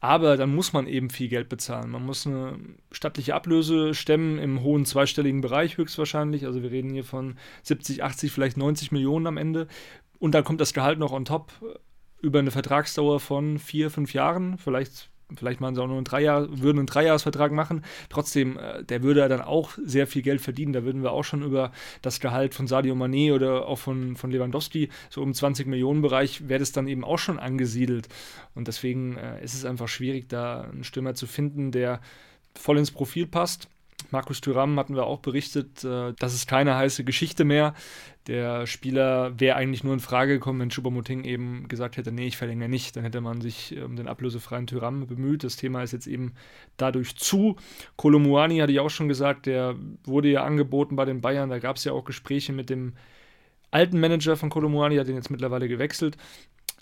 Aber 0.05 0.37
dann 0.37 0.55
muss 0.55 0.75
man 0.75 0.87
eben 0.87 1.09
viel 1.09 1.29
Geld 1.29 1.49
bezahlen. 1.49 1.91
Man 1.91 2.05
muss 2.05 2.27
eine 2.27 2.59
stattliche 2.93 3.35
Ablöse 3.35 3.95
stemmen 3.95 4.39
im 4.39 4.63
hohen 4.63 4.85
zweistelligen 4.85 5.41
Bereich 5.41 5.79
höchstwahrscheinlich. 5.79 6.45
Also 6.45 6.63
wir 6.63 6.71
reden 6.71 6.91
hier 6.91 7.05
von 7.05 7.39
70, 7.63 8.05
80, 8.05 8.31
vielleicht 8.31 8.59
90 8.59 8.93
Millionen 8.93 9.27
am 9.27 9.39
Ende. 9.39 9.67
Und 10.19 10.35
dann 10.35 10.45
kommt 10.45 10.61
das 10.61 10.75
Gehalt 10.75 10.99
noch 10.99 11.13
on 11.13 11.25
top 11.25 11.53
über 12.21 12.39
eine 12.39 12.51
Vertragsdauer 12.51 13.19
von 13.19 13.59
vier, 13.59 13.91
fünf 13.91 14.13
Jahren. 14.13 14.59
Vielleicht 14.59 15.09
vielleicht 15.37 15.61
machen 15.61 15.75
sie 15.75 15.83
auch 15.83 15.87
nur 15.87 15.97
einen 15.97 16.05
Dreijahr, 16.05 16.47
würden 16.61 16.79
einen 16.79 16.87
Dreijahresvertrag 16.87 17.53
machen. 17.53 17.85
Trotzdem, 18.09 18.59
äh, 18.59 18.85
der 18.85 19.03
würde 19.03 19.29
dann 19.29 19.41
auch 19.41 19.73
sehr 19.85 20.07
viel 20.07 20.23
Geld 20.23 20.41
verdienen. 20.41 20.73
Da 20.73 20.85
würden 20.85 21.03
wir 21.03 21.13
auch 21.13 21.25
schon 21.25 21.43
über 21.43 21.73
das 22.03 22.21
Gehalt 22.21 22.55
von 22.55 22.67
Sadio 22.67 22.95
Mané 22.95 23.35
oder 23.35 23.67
auch 23.67 23.79
von, 23.79 24.17
von 24.17 24.31
Lewandowski, 24.31 24.89
so 25.11 25.23
um 25.23 25.35
20 25.35 25.67
Millionen 25.67 26.03
Bereich, 26.03 26.49
wäre 26.49 26.61
das 26.61 26.73
dann 26.73 26.89
eben 26.89 27.05
auch 27.05 27.19
schon 27.19 27.39
angesiedelt. 27.39 28.09
Und 28.55 28.69
deswegen 28.69 29.17
äh, 29.17 29.43
ist 29.43 29.55
es 29.55 29.65
einfach 29.65 29.89
schwierig, 29.89 30.29
da 30.29 30.63
einen 30.63 30.85
Stürmer 30.85 31.15
zu 31.15 31.27
finden, 31.27 31.73
der 31.73 32.01
voll 32.55 32.79
ins 32.79 32.91
Profil 32.91 33.27
passt. 33.27 33.69
Markus 34.15 34.41
Thüram 34.41 34.79
hatten 34.79 34.95
wir 34.95 35.07
auch 35.07 35.19
berichtet, 35.19 35.83
äh, 35.83 36.13
das 36.19 36.35
ist 36.35 36.49
keine 36.49 36.77
heiße 36.77 37.03
Geschichte 37.03 37.45
mehr. 37.45 37.75
Der 38.29 38.67
Spieler 38.67 39.39
wäre 39.39 39.57
eigentlich 39.57 39.83
nur 39.83 39.93
in 39.93 39.99
Frage 39.99 40.35
gekommen, 40.35 40.61
wenn 40.61 40.71
Choupo-Moting 40.71 41.25
eben 41.25 41.67
gesagt 41.67 41.97
hätte, 41.97 42.13
nee, 42.13 42.29
ich 42.29 42.37
verlängere 42.37 42.69
nicht. 42.69 42.95
Dann 42.95 43.03
hätte 43.03 43.21
man 43.21 43.41
sich 43.41 43.77
um 43.85 43.97
den 43.97 44.07
ablösefreien 44.07 44.69
Tyram 44.69 45.07
bemüht. 45.09 45.43
Das 45.43 45.57
Thema 45.57 45.83
ist 45.83 45.93
jetzt 45.93 46.07
eben 46.07 46.33
dadurch 46.77 47.17
zu. 47.17 47.57
Kolomuani 47.97 48.59
hatte 48.59 48.73
ich 48.73 48.81
auch 48.81 48.89
schon 48.89 49.09
gesagt, 49.09 49.47
der 49.47 49.75
wurde 50.05 50.29
ja 50.29 50.45
angeboten 50.45 50.95
bei 50.95 51.05
den 51.05 51.21
Bayern. 51.21 51.51
Da 51.51 51.59
gab 51.59 51.77
es 51.77 51.85
ja 51.85 51.93
auch 51.93 52.05
Gespräche 52.05 52.53
mit 52.53 52.71
dem 52.71 52.95
alten 53.73 53.99
Manager 53.99 54.37
von 54.37 54.49
Kolomuani, 54.49 54.97
hat 54.97 55.09
den 55.09 55.17
jetzt 55.17 55.31
mittlerweile 55.31 55.67
gewechselt. 55.67 56.17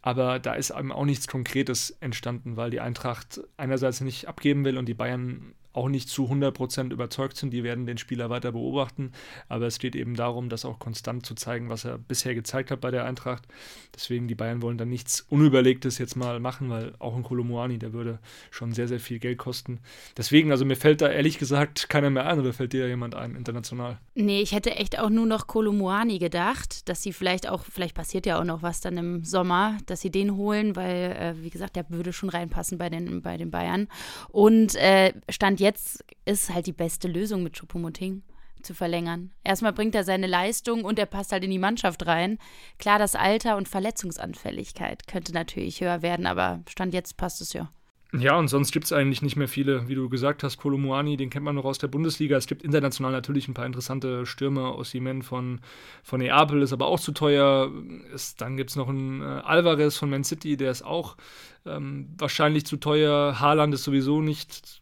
Aber 0.03 0.39
da 0.39 0.55
ist 0.55 0.71
eben 0.71 0.93
auch 0.93 1.07
nichts 1.07 1.29
Konkretes 1.29 1.97
entstanden, 2.01 2.57
weil 2.57 2.71
die 2.71 2.81
Eintracht 2.81 3.41
einerseits 3.57 4.03
nicht 4.03 4.29
abgeben 4.29 4.65
will 4.67 4.77
und 4.77 4.87
die 4.87 4.95
Bayern 4.95 5.55
auch 5.73 5.89
nicht 5.89 6.09
zu 6.09 6.27
100% 6.27 6.93
überzeugt 6.93 7.37
sind. 7.37 7.53
Die 7.53 7.65
werden 7.65 7.87
den 7.87 7.99
Spieler 7.99 8.31
weiter 8.31 8.53
beobachten. 8.53 9.13
Aber 9.49 9.67
es 9.67 9.79
geht 9.79 9.97
eben 9.97 10.15
darum, 10.15 10.49
das 10.49 10.65
auch 10.65 10.79
konstant 10.79 11.27
zu 11.27 11.35
zeigen, 11.35 11.69
was 11.69 11.85
er 11.85 11.99
bisher 11.99 12.35
gezeigt 12.35 12.71
hat 12.71 12.81
bei 12.81 12.91
der 12.91 13.05
Eintracht. 13.05 13.47
Deswegen, 13.95 14.29
die 14.29 14.35
Bayern 14.35 14.63
wollen 14.63 14.79
dann 14.79 14.89
nichts 14.89 15.21
Unüberlegtes 15.29 15.99
jetzt 15.99 16.17
mal 16.17 16.41
machen, 16.41 16.71
weil 16.71 16.95
auch 16.99 17.17
ein 17.17 17.23
Kolomoani, 17.23 17.79
der 17.79 17.93
würde 17.93 18.19
schon 18.51 18.73
sehr, 18.73 18.89
sehr 18.89 19.01
viel 19.01 19.19
Geld 19.19 19.39
kosten. 19.39 19.81
Deswegen, 20.17 20.51
also 20.51 20.65
mir 20.65 20.77
fällt 20.77 21.01
da 21.01 21.09
ehrlich 21.09 21.39
gesagt 21.39 21.89
keiner 21.89 22.11
mehr 22.11 22.27
ein 22.27 22.39
oder 22.39 22.53
fällt 22.53 22.73
dir 22.73 22.89
jemand 22.89 23.15
ein, 23.15 23.35
international? 23.35 23.99
Nee, 24.15 24.43
ich 24.43 24.53
hätte 24.53 24.77
echt 24.77 24.99
auch 24.99 25.11
nur 25.11 25.27
noch 25.27 25.47
Kolomoani 25.47 26.19
gedacht, 26.19 26.89
dass 26.89 27.03
sie 27.03 27.13
vielleicht 27.13 27.49
auch, 27.49 27.65
vielleicht 27.65 27.95
passiert 27.95 28.27
ja 28.27 28.39
auch 28.39 28.45
noch 28.45 28.63
was 28.63 28.81
dann 28.81 28.97
im 28.97 29.25
Sommer, 29.25 29.79
dass 29.87 30.01
sie 30.01 30.11
den 30.11 30.37
holen, 30.37 30.77
weil, 30.77 31.13
äh, 31.13 31.43
wie 31.43 31.51
gesagt, 31.51 31.77
der 31.77 31.89
würde 31.89 32.13
schon 32.13 32.29
reinpassen 32.29 32.79
bei 32.79 32.91
den, 32.91 33.23
bei 33.23 33.37
den 33.37 33.51
Bayern. 33.51 33.89
Und 34.29 34.75
äh, 34.77 35.13
stand 35.29 35.61
jetzt 35.63 36.05
ist 36.25 36.53
halt 36.53 36.67
die 36.67 36.73
beste 36.73 37.09
Lösung 37.09 37.43
mit 37.43 37.55
Choupo-Moting 37.55 38.23
zu 38.63 38.75
verlängern. 38.75 39.31
Erstmal 39.45 39.73
bringt 39.73 39.95
er 39.95 40.05
seine 40.05 40.27
Leistung 40.27 40.85
und 40.85 40.99
er 40.99 41.07
passt 41.07 41.33
halt 41.33 41.45
in 41.45 41.51
die 41.51 41.59
Mannschaft 41.59 42.07
rein. 42.07 42.39
Klar, 42.79 42.99
das 42.99 43.15
Alter 43.15 43.57
und 43.57 43.69
Verletzungsanfälligkeit 43.69 45.07
könnte 45.07 45.33
natürlich 45.33 45.81
höher 45.81 46.03
werden, 46.03 46.27
aber 46.27 46.63
Stand 46.69 46.95
jetzt 46.95 47.17
passt 47.17 47.41
es 47.41 47.53
ja. 47.53 47.71
Ja, 48.15 48.37
und 48.37 48.49
sonst 48.49 48.73
gibt 48.73 48.85
es 48.85 48.93
eigentlich 48.93 49.23
nicht 49.23 49.37
mehr 49.37 49.49
viele, 49.49 49.89
wie 49.89 49.95
du 49.95 50.11
gesagt 50.11 50.43
hast, 50.43 50.59
Kolomuani, 50.59 51.17
den 51.17 51.31
kennt 51.31 51.47
man 51.47 51.55
noch 51.55 51.65
aus 51.65 51.79
der 51.79 51.89
Bundesliga. 51.89 52.37
Es 52.37 52.47
gibt 52.47 52.63
international 52.63 53.11
natürlich 53.11 53.49
ein 53.49 53.55
paar 53.55 53.65
interessante 53.65 54.27
Stürmer. 54.27 54.77
Ossimen 54.77 55.23
von, 55.23 55.63
von 56.03 56.21
Neapel 56.21 56.61
ist 56.61 56.75
aber 56.75 56.89
auch 56.89 57.01
zu 57.01 57.13
teuer. 57.13 57.73
Es, 58.13 58.35
dann 58.35 58.59
gibt 58.59 58.69
es 58.69 58.77
noch 58.77 58.91
einen 58.91 59.23
äh, 59.23 59.25
Alvarez 59.25 59.97
von 59.97 60.11
Man 60.11 60.25
City, 60.25 60.59
der 60.59 60.71
ist 60.71 60.83
auch 60.83 61.17
ähm, 61.65 62.15
wahrscheinlich 62.19 62.67
zu 62.67 62.77
teuer. 62.77 63.41
Haaland 63.41 63.73
ist 63.73 63.85
sowieso 63.85 64.21
nicht 64.21 64.82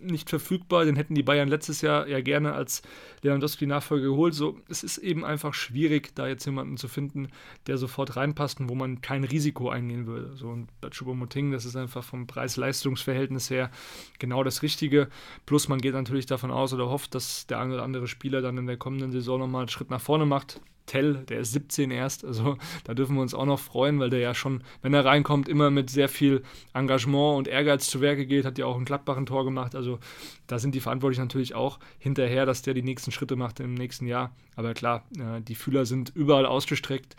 nicht 0.00 0.30
verfügbar. 0.30 0.84
Den 0.84 0.96
hätten 0.96 1.14
die 1.14 1.22
Bayern 1.22 1.48
letztes 1.48 1.80
Jahr 1.80 2.06
ja 2.06 2.20
gerne 2.20 2.52
als 2.52 2.82
Lewandowski-Nachfolger 3.22 4.08
geholt. 4.08 4.34
So, 4.34 4.58
es 4.68 4.82
ist 4.82 4.98
eben 4.98 5.24
einfach 5.24 5.54
schwierig, 5.54 6.14
da 6.14 6.28
jetzt 6.28 6.44
jemanden 6.44 6.76
zu 6.76 6.88
finden, 6.88 7.28
der 7.66 7.78
sofort 7.78 8.16
reinpasst 8.16 8.60
und 8.60 8.68
wo 8.68 8.74
man 8.74 9.00
kein 9.00 9.24
Risiko 9.24 9.70
eingehen 9.70 10.06
würde. 10.06 10.36
So, 10.36 10.48
und 10.48 10.68
bei 10.80 10.88
Choupo-Moting, 10.90 11.52
das 11.52 11.64
ist 11.64 11.76
einfach 11.76 12.04
vom 12.04 12.26
Preis-Leistungs-Verhältnis 12.26 13.50
her 13.50 13.70
genau 14.18 14.44
das 14.44 14.62
Richtige. 14.62 15.08
Plus 15.46 15.68
man 15.68 15.80
geht 15.80 15.94
natürlich 15.94 16.26
davon 16.26 16.50
aus 16.50 16.72
oder 16.72 16.88
hofft, 16.88 17.14
dass 17.14 17.46
der 17.46 17.60
eine 17.60 17.74
oder 17.74 17.82
andere 17.82 18.06
Spieler 18.06 18.40
dann 18.40 18.58
in 18.58 18.66
der 18.66 18.76
kommenden 18.76 19.12
Saison 19.12 19.40
nochmal 19.40 19.62
einen 19.62 19.68
Schritt 19.68 19.90
nach 19.90 20.00
vorne 20.00 20.26
macht. 20.26 20.60
Tell, 20.88 21.24
der 21.28 21.40
ist 21.40 21.52
17 21.52 21.92
erst, 21.92 22.24
also 22.24 22.56
da 22.84 22.94
dürfen 22.94 23.14
wir 23.14 23.22
uns 23.22 23.34
auch 23.34 23.46
noch 23.46 23.60
freuen, 23.60 24.00
weil 24.00 24.10
der 24.10 24.18
ja 24.18 24.34
schon, 24.34 24.64
wenn 24.82 24.94
er 24.94 25.04
reinkommt, 25.04 25.48
immer 25.48 25.70
mit 25.70 25.90
sehr 25.90 26.08
viel 26.08 26.42
Engagement 26.74 27.38
und 27.38 27.46
Ehrgeiz 27.48 27.88
zu 27.88 28.00
Werke 28.00 28.26
geht, 28.26 28.44
hat 28.44 28.58
ja 28.58 28.66
auch 28.66 28.76
ein 28.76 28.84
Gladbach 28.84 29.18
Tor 29.26 29.44
gemacht, 29.44 29.74
also 29.74 29.98
da 30.46 30.58
sind 30.58 30.74
die 30.74 30.80
Verantwortlichen 30.80 31.22
natürlich 31.22 31.54
auch 31.54 31.78
hinterher, 31.98 32.46
dass 32.46 32.62
der 32.62 32.74
die 32.74 32.82
nächsten 32.82 33.12
Schritte 33.12 33.36
macht 33.36 33.60
im 33.60 33.74
nächsten 33.74 34.06
Jahr, 34.06 34.34
aber 34.56 34.74
klar, 34.74 35.04
äh, 35.16 35.40
die 35.40 35.54
Fühler 35.54 35.86
sind 35.86 36.12
überall 36.14 36.46
ausgestreckt, 36.46 37.16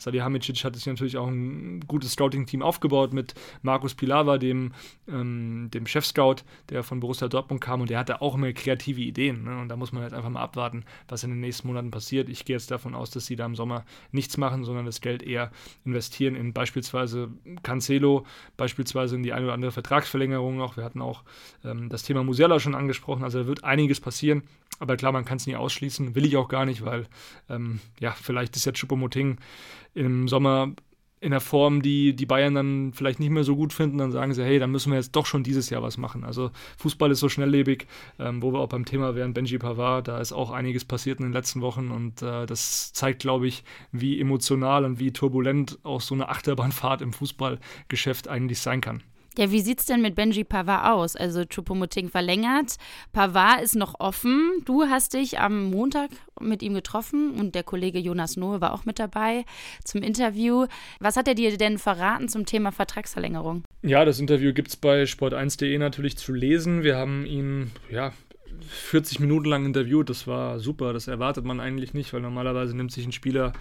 Salihamidzic 0.00 0.64
hat 0.64 0.74
sich 0.74 0.86
natürlich 0.86 1.16
auch 1.16 1.28
ein 1.28 1.80
gutes 1.86 2.12
Scouting-Team 2.12 2.62
aufgebaut 2.62 3.12
mit 3.12 3.34
Markus 3.62 3.94
Pilawa, 3.94 4.38
dem, 4.38 4.72
ähm, 5.08 5.68
dem 5.72 5.86
Chef-Scout, 5.86 6.36
der 6.70 6.82
von 6.82 7.00
Borussia 7.00 7.28
Dortmund 7.28 7.60
kam 7.60 7.80
und 7.80 7.90
der 7.90 7.98
hatte 7.98 8.22
auch 8.22 8.34
immer 8.34 8.52
kreative 8.52 9.00
Ideen. 9.00 9.44
Ne? 9.44 9.60
Und 9.60 9.68
da 9.68 9.76
muss 9.76 9.92
man 9.92 10.02
jetzt 10.02 10.14
einfach 10.14 10.30
mal 10.30 10.40
abwarten, 10.40 10.84
was 11.08 11.22
in 11.22 11.30
den 11.30 11.40
nächsten 11.40 11.68
Monaten 11.68 11.90
passiert. 11.90 12.28
Ich 12.28 12.44
gehe 12.44 12.56
jetzt 12.56 12.70
davon 12.70 12.94
aus, 12.94 13.10
dass 13.10 13.26
sie 13.26 13.36
da 13.36 13.46
im 13.46 13.54
Sommer 13.54 13.84
nichts 14.10 14.36
machen, 14.36 14.64
sondern 14.64 14.86
das 14.86 15.00
Geld 15.00 15.22
eher 15.22 15.50
investieren 15.84 16.34
in 16.34 16.52
beispielsweise 16.52 17.30
Cancelo, 17.62 18.26
beispielsweise 18.56 19.16
in 19.16 19.22
die 19.22 19.32
eine 19.32 19.46
oder 19.46 19.54
andere 19.54 19.72
Vertragsverlängerung 19.72 20.56
noch. 20.56 20.76
Wir 20.76 20.84
hatten 20.84 21.02
auch 21.02 21.22
ähm, 21.64 21.88
das 21.88 22.02
Thema 22.02 22.24
Musiala 22.24 22.58
schon 22.58 22.74
angesprochen, 22.74 23.24
also 23.24 23.40
da 23.40 23.46
wird 23.46 23.64
einiges 23.64 24.00
passieren. 24.00 24.42
Aber 24.78 24.96
klar, 24.96 25.12
man 25.12 25.24
kann 25.24 25.36
es 25.36 25.46
nie 25.46 25.56
ausschließen, 25.56 26.14
will 26.14 26.24
ich 26.24 26.36
auch 26.36 26.48
gar 26.48 26.64
nicht, 26.64 26.84
weil 26.84 27.06
ähm, 27.48 27.80
ja, 27.98 28.12
vielleicht 28.12 28.56
ist 28.56 28.64
jetzt 28.64 28.78
Choupo-Moting 28.78 29.38
im 29.94 30.28
Sommer 30.28 30.74
in 31.20 31.32
der 31.32 31.40
Form, 31.40 31.82
die 31.82 32.16
die 32.16 32.24
Bayern 32.24 32.54
dann 32.54 32.92
vielleicht 32.94 33.20
nicht 33.20 33.30
mehr 33.30 33.44
so 33.44 33.54
gut 33.54 33.74
finden, 33.74 33.98
dann 33.98 34.10
sagen 34.10 34.32
sie, 34.32 34.42
hey, 34.42 34.58
dann 34.58 34.70
müssen 34.70 34.90
wir 34.90 34.96
jetzt 34.96 35.14
doch 35.14 35.26
schon 35.26 35.42
dieses 35.42 35.68
Jahr 35.68 35.82
was 35.82 35.98
machen. 35.98 36.24
Also 36.24 36.50
Fußball 36.78 37.10
ist 37.10 37.20
so 37.20 37.28
schnelllebig, 37.28 37.86
ähm, 38.18 38.42
wo 38.42 38.52
wir 38.52 38.60
auch 38.60 38.70
beim 38.70 38.86
Thema 38.86 39.14
wären, 39.14 39.34
Benji 39.34 39.58
Pavard, 39.58 40.08
da 40.08 40.18
ist 40.18 40.32
auch 40.32 40.50
einiges 40.50 40.86
passiert 40.86 41.20
in 41.20 41.26
den 41.26 41.32
letzten 41.34 41.60
Wochen 41.60 41.90
und 41.90 42.22
äh, 42.22 42.46
das 42.46 42.94
zeigt, 42.94 43.20
glaube 43.20 43.46
ich, 43.46 43.64
wie 43.92 44.18
emotional 44.18 44.86
und 44.86 44.98
wie 44.98 45.12
turbulent 45.12 45.78
auch 45.82 46.00
so 46.00 46.14
eine 46.14 46.30
Achterbahnfahrt 46.30 47.02
im 47.02 47.12
Fußballgeschäft 47.12 48.28
eigentlich 48.28 48.60
sein 48.60 48.80
kann. 48.80 49.02
Ja, 49.38 49.50
wie 49.52 49.60
sieht 49.60 49.80
es 49.80 49.86
denn 49.86 50.02
mit 50.02 50.16
Benji 50.16 50.42
Pavard 50.42 50.86
aus? 50.86 51.14
Also 51.14 51.44
Chupomoting 51.44 52.08
verlängert, 52.08 52.76
Pavard 53.12 53.62
ist 53.62 53.76
noch 53.76 53.94
offen. 54.00 54.62
Du 54.64 54.84
hast 54.84 55.14
dich 55.14 55.38
am 55.38 55.70
Montag 55.70 56.10
mit 56.40 56.62
ihm 56.62 56.74
getroffen 56.74 57.32
und 57.38 57.54
der 57.54 57.62
Kollege 57.62 57.98
Jonas 58.00 58.36
Nohe 58.36 58.60
war 58.60 58.74
auch 58.74 58.84
mit 58.84 58.98
dabei 58.98 59.44
zum 59.84 60.02
Interview. 60.02 60.66
Was 60.98 61.16
hat 61.16 61.28
er 61.28 61.34
dir 61.34 61.56
denn 61.56 61.78
verraten 61.78 62.28
zum 62.28 62.44
Thema 62.44 62.72
Vertragsverlängerung? 62.72 63.62
Ja, 63.82 64.04
das 64.04 64.18
Interview 64.18 64.52
gibt 64.52 64.68
es 64.68 64.76
bei 64.76 65.04
sport1.de 65.04 65.78
natürlich 65.78 66.18
zu 66.18 66.32
lesen. 66.32 66.82
Wir 66.82 66.96
haben 66.96 67.24
ihn 67.24 67.70
ja, 67.88 68.12
40 68.64 69.20
Minuten 69.20 69.48
lang 69.48 69.64
interviewt. 69.64 70.10
Das 70.10 70.26
war 70.26 70.58
super. 70.60 70.92
Das 70.92 71.08
erwartet 71.08 71.44
man 71.44 71.60
eigentlich 71.60 71.94
nicht, 71.94 72.12
weil 72.12 72.20
normalerweise 72.20 72.76
nimmt 72.76 72.92
sich 72.92 73.06
ein 73.06 73.12
Spieler 73.12 73.52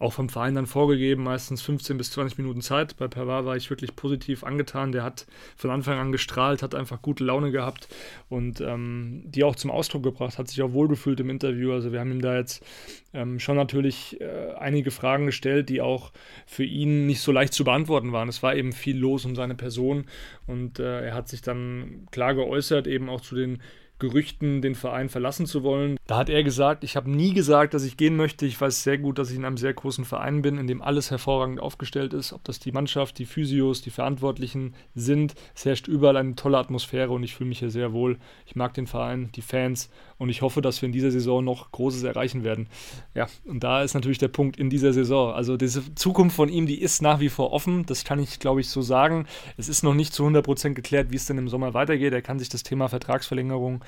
auch 0.00 0.14
vom 0.14 0.30
Verein 0.30 0.54
dann 0.54 0.66
vorgegeben, 0.66 1.22
meistens 1.22 1.60
15 1.60 1.98
bis 1.98 2.10
20 2.12 2.38
Minuten 2.38 2.62
Zeit. 2.62 2.96
Bei 2.96 3.06
Pavard 3.06 3.44
war 3.44 3.56
ich 3.56 3.68
wirklich 3.68 3.94
positiv 3.94 4.44
angetan. 4.44 4.92
Der 4.92 5.02
hat 5.02 5.26
von 5.56 5.70
Anfang 5.70 5.98
an 5.98 6.10
gestrahlt, 6.10 6.62
hat 6.62 6.74
einfach 6.74 7.02
gute 7.02 7.22
Laune 7.22 7.50
gehabt 7.50 7.86
und 8.30 8.62
ähm, 8.62 9.22
die 9.26 9.44
auch 9.44 9.56
zum 9.56 9.70
Ausdruck 9.70 10.02
gebracht, 10.02 10.38
hat 10.38 10.48
sich 10.48 10.62
auch 10.62 10.72
wohlgefühlt 10.72 11.20
im 11.20 11.28
Interview. 11.28 11.72
Also 11.72 11.92
wir 11.92 12.00
haben 12.00 12.12
ihm 12.12 12.22
da 12.22 12.34
jetzt 12.34 12.64
ähm, 13.12 13.38
schon 13.40 13.56
natürlich 13.56 14.18
äh, 14.22 14.54
einige 14.58 14.90
Fragen 14.90 15.26
gestellt, 15.26 15.68
die 15.68 15.82
auch 15.82 16.12
für 16.46 16.64
ihn 16.64 17.06
nicht 17.06 17.20
so 17.20 17.30
leicht 17.30 17.52
zu 17.52 17.64
beantworten 17.64 18.12
waren. 18.12 18.30
Es 18.30 18.42
war 18.42 18.56
eben 18.56 18.72
viel 18.72 18.96
los 18.96 19.26
um 19.26 19.36
seine 19.36 19.54
Person 19.54 20.06
und 20.46 20.78
äh, 20.78 21.08
er 21.08 21.14
hat 21.14 21.28
sich 21.28 21.42
dann 21.42 22.06
klar 22.10 22.34
geäußert, 22.34 22.86
eben 22.86 23.10
auch 23.10 23.20
zu 23.20 23.34
den 23.34 23.60
Gerüchten, 24.00 24.62
den 24.62 24.74
Verein 24.74 25.08
verlassen 25.08 25.46
zu 25.46 25.62
wollen. 25.62 25.96
Da 26.06 26.16
hat 26.16 26.28
er 26.28 26.42
gesagt, 26.42 26.82
ich 26.82 26.96
habe 26.96 27.08
nie 27.08 27.32
gesagt, 27.32 27.72
dass 27.74 27.84
ich 27.84 27.96
gehen 27.96 28.16
möchte. 28.16 28.46
Ich 28.46 28.60
weiß 28.60 28.82
sehr 28.82 28.98
gut, 28.98 29.18
dass 29.18 29.30
ich 29.30 29.36
in 29.36 29.44
einem 29.44 29.56
sehr 29.56 29.72
großen 29.72 30.04
Verein 30.04 30.42
bin, 30.42 30.58
in 30.58 30.66
dem 30.66 30.82
alles 30.82 31.10
hervorragend 31.10 31.60
aufgestellt 31.60 32.12
ist. 32.12 32.32
Ob 32.32 32.42
das 32.44 32.58
die 32.58 32.72
Mannschaft, 32.72 33.18
die 33.18 33.26
Physios, 33.26 33.82
die 33.82 33.90
Verantwortlichen 33.90 34.74
sind. 34.94 35.34
Es 35.54 35.64
herrscht 35.64 35.86
überall 35.86 36.16
eine 36.16 36.34
tolle 36.34 36.58
Atmosphäre 36.58 37.10
und 37.12 37.22
ich 37.22 37.34
fühle 37.34 37.48
mich 37.48 37.60
hier 37.60 37.70
sehr 37.70 37.92
wohl. 37.92 38.18
Ich 38.46 38.56
mag 38.56 38.74
den 38.74 38.86
Verein, 38.86 39.30
die 39.36 39.42
Fans 39.42 39.90
und 40.18 40.28
ich 40.28 40.42
hoffe, 40.42 40.60
dass 40.60 40.82
wir 40.82 40.86
in 40.86 40.92
dieser 40.92 41.10
Saison 41.10 41.44
noch 41.44 41.70
Großes 41.72 42.02
erreichen 42.02 42.44
werden. 42.44 42.66
Ja, 43.14 43.26
und 43.46 43.64
da 43.64 43.82
ist 43.82 43.94
natürlich 43.94 44.18
der 44.18 44.28
Punkt 44.28 44.58
in 44.58 44.68
dieser 44.68 44.92
Saison. 44.92 45.32
Also 45.32 45.56
diese 45.56 45.94
Zukunft 45.94 46.36
von 46.36 46.48
ihm, 46.48 46.66
die 46.66 46.80
ist 46.80 47.00
nach 47.00 47.20
wie 47.20 47.28
vor 47.28 47.52
offen. 47.52 47.86
Das 47.86 48.04
kann 48.04 48.18
ich, 48.18 48.38
glaube 48.38 48.60
ich, 48.60 48.68
so 48.68 48.82
sagen. 48.82 49.26
Es 49.56 49.68
ist 49.68 49.82
noch 49.82 49.94
nicht 49.94 50.12
zu 50.12 50.26
100% 50.26 50.74
geklärt, 50.74 51.10
wie 51.10 51.16
es 51.16 51.26
denn 51.26 51.38
im 51.38 51.48
Sommer 51.48 51.72
weitergeht. 51.74 52.12
Er 52.12 52.22
kann 52.22 52.38
sich 52.38 52.48
das 52.48 52.62
Thema 52.62 52.88
Vertragsverlängerung 52.88 53.84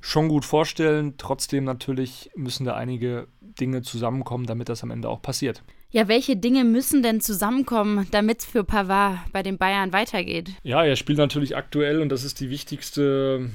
schon 0.00 0.28
gut 0.28 0.44
vorstellen. 0.44 1.14
Trotzdem 1.18 1.64
natürlich 1.64 2.30
müssen 2.34 2.64
da 2.64 2.74
einige 2.74 3.28
Dinge 3.40 3.82
zusammenkommen, 3.82 4.46
damit 4.46 4.68
das 4.68 4.82
am 4.82 4.90
Ende 4.90 5.08
auch 5.08 5.22
passiert. 5.22 5.62
Ja, 5.92 6.06
welche 6.06 6.36
Dinge 6.36 6.62
müssen 6.62 7.02
denn 7.02 7.20
zusammenkommen, 7.20 8.06
damit 8.12 8.38
es 8.38 8.44
für 8.44 8.62
Pavard 8.62 9.18
bei 9.32 9.42
den 9.42 9.58
Bayern 9.58 9.92
weitergeht? 9.92 10.50
Ja, 10.62 10.84
er 10.84 10.94
spielt 10.94 11.18
natürlich 11.18 11.56
aktuell 11.56 12.00
und 12.00 12.10
das 12.10 12.22
ist 12.22 12.38
die 12.38 12.48
wichtigste, 12.48 13.50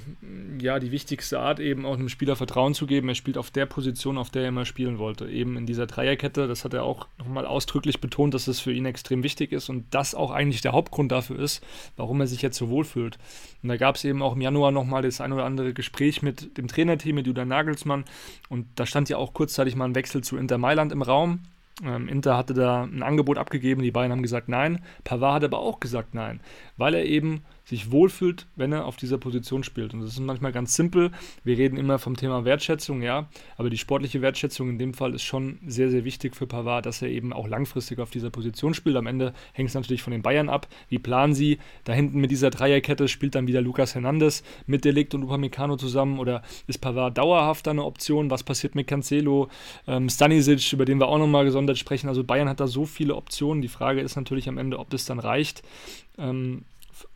ja, 0.60 0.80
die 0.80 0.92
wichtigste 0.92 1.40
Art, 1.40 1.62
eben 1.62 1.86
auch 1.86 1.94
einem 1.94 2.10
Spieler 2.10 2.36
Vertrauen 2.36 2.74
zu 2.74 2.88
geben. 2.88 3.08
Er 3.08 3.16
spielt 3.16 3.38
auf 3.38 3.52
der 3.52 3.66
Position, 3.66 4.18
auf 4.18 4.32
der 4.32 4.42
er 4.42 4.50
immer 4.50 4.66
spielen 4.66 4.98
wollte. 4.98 5.30
Eben 5.30 5.56
in 5.56 5.66
dieser 5.66 5.88
Dreierkette. 5.88 6.50
Das 6.50 6.66
hat 6.66 6.74
er 6.74 6.84
auch 6.84 7.08
nochmal 7.18 7.46
ausdrücklich 7.46 8.02
betont, 8.02 8.34
dass 8.34 8.46
das 8.46 8.60
für 8.60 8.74
ihn 8.74 8.86
extrem 8.86 9.24
wichtig 9.24 9.54
ist 9.54 9.70
und 9.70 9.86
das 9.92 10.14
auch 10.14 10.32
eigentlich 10.32 10.60
der 10.60 10.74
Hauptgrund 10.74 11.14
dafür 11.14 11.40
ist, 11.40 11.64
warum 11.96 12.20
er 12.20 12.28
sich 12.28 12.42
jetzt 12.42 12.58
so 12.58 12.68
wohlfühlt. 12.68 13.18
Und 13.64 13.70
da 13.70 13.78
gab 13.78 13.96
es 13.96 14.04
eben 14.04 14.22
auch 14.22 14.36
im 14.36 14.42
Januar 14.42 14.72
nochmal 14.72 15.04
das 15.04 15.22
ein 15.22 15.32
oder 15.32 15.46
andere 15.46 15.74
Gespräch 15.74 16.22
mit 16.22 16.58
dem 16.58 16.68
Trainerteam, 16.68 17.16
mit 17.16 17.28
Julian 17.28 17.48
Nagelsmann. 17.48 18.04
Und 18.50 18.68
da 18.76 18.86
stand 18.86 19.08
ja 19.08 19.16
auch 19.16 19.34
kurzzeitig 19.34 19.78
mal 19.78 19.86
ein 19.86 19.96
Wechsel 19.96 20.22
zu 20.22 20.36
Inter 20.36 20.58
Mailand 20.58 20.92
im 20.92 21.02
Raum. 21.02 21.40
Ähm, 21.84 22.08
Inter 22.08 22.38
hatte 22.38 22.54
da 22.54 22.84
ein 22.84 23.04
Angebot 23.04 23.38
abgegeben, 23.38 23.82
die 23.82 23.92
beiden 23.92 24.12
haben 24.12 24.22
gesagt 24.22 24.48
nein. 24.48 24.84
Pavard 25.04 25.36
hat 25.36 25.44
aber 25.44 25.60
auch 25.60 25.80
gesagt 25.80 26.14
nein, 26.14 26.40
weil 26.78 26.94
er 26.94 27.06
eben 27.06 27.44
sich 27.66 27.92
wohlfühlt, 27.92 28.46
wenn 28.56 28.72
er 28.72 28.86
auf 28.86 28.96
dieser 28.96 29.18
Position 29.18 29.64
spielt. 29.64 29.94
Und 29.94 30.02
das 30.02 30.12
ist 30.12 30.20
manchmal 30.20 30.52
ganz 30.52 30.76
simpel. 30.76 31.12
Wir 31.44 31.58
reden 31.58 31.78
immer 31.78 31.98
vom 31.98 32.16
Thema 32.16 32.46
Wertschätzung, 32.46 33.02
ja, 33.02 33.28
aber 33.58 33.70
die 33.70 33.78
sportliche 33.78 34.22
Wertschätzung 34.22 34.70
in 34.70 34.78
dem 34.78 34.94
Fall 34.94 35.14
ist 35.16 35.24
schon 35.24 35.60
sehr, 35.66 35.90
sehr 35.90 36.06
wichtig 36.06 36.36
für 36.36 36.46
Pavard, 36.46 36.86
dass 36.86 37.02
er 37.02 37.10
eben 37.10 37.34
auch 37.34 37.48
langfristig 37.48 38.00
auf 38.00 38.12
dieser 38.12 38.30
Position 38.30 38.76
spielt. 38.76 38.96
Am 38.96 39.08
Ende 39.08 39.34
hängt 39.54 39.70
es 39.70 39.76
natürlich 39.76 40.04
von 40.04 40.12
den 40.12 40.22
Bayern 40.22 40.48
ab. 40.48 40.68
Wie 40.90 41.00
planen 41.00 41.34
sie? 41.34 41.58
Da 41.84 41.94
hinten 41.94 42.20
mit 42.20 42.30
dieser 42.30 42.52
Dreierkette 42.52 43.08
spielt 43.08 43.34
dann 43.34 43.48
wieder 43.48 43.62
Lucas 43.62 43.96
Hernandez 43.96 44.44
mit 44.68 44.86
Delikt 44.86 45.16
und 45.16 45.24
Upamecano 45.24 45.76
zusammen 45.76 46.20
oder 46.20 46.44
ist 46.68 46.80
Pavard 46.80 47.18
dauerhaft 47.18 47.68
eine 47.68 47.84
Option? 47.84 48.30
Was 48.30 48.44
passiert 48.44 48.76
mit 48.76 48.86
Cancelo, 48.86 49.50
ähm, 49.88 50.10
Stanisic, 50.10 50.72
über 50.72 50.86
den 50.86 51.00
wir 51.00 51.08
auch 51.08 51.18
nochmal 51.18 51.46
gesondert 51.46 51.80
sprechen? 51.80 52.10
Also 52.10 52.24
Bayern 52.24 52.48
hat 52.48 52.60
da 52.60 52.68
so 52.68 52.86
viele 52.86 53.16
Optionen. 53.16 53.64
Die 53.64 53.68
Frage 53.70 54.02
ist 54.02 54.16
natürlich 54.16 54.48
am 54.48 54.60
Ende, 54.60 54.78
ob 54.78 54.92
das 54.92 55.06
dann 55.06 55.20
reicht. 55.20 55.64
Ähm, 56.18 56.64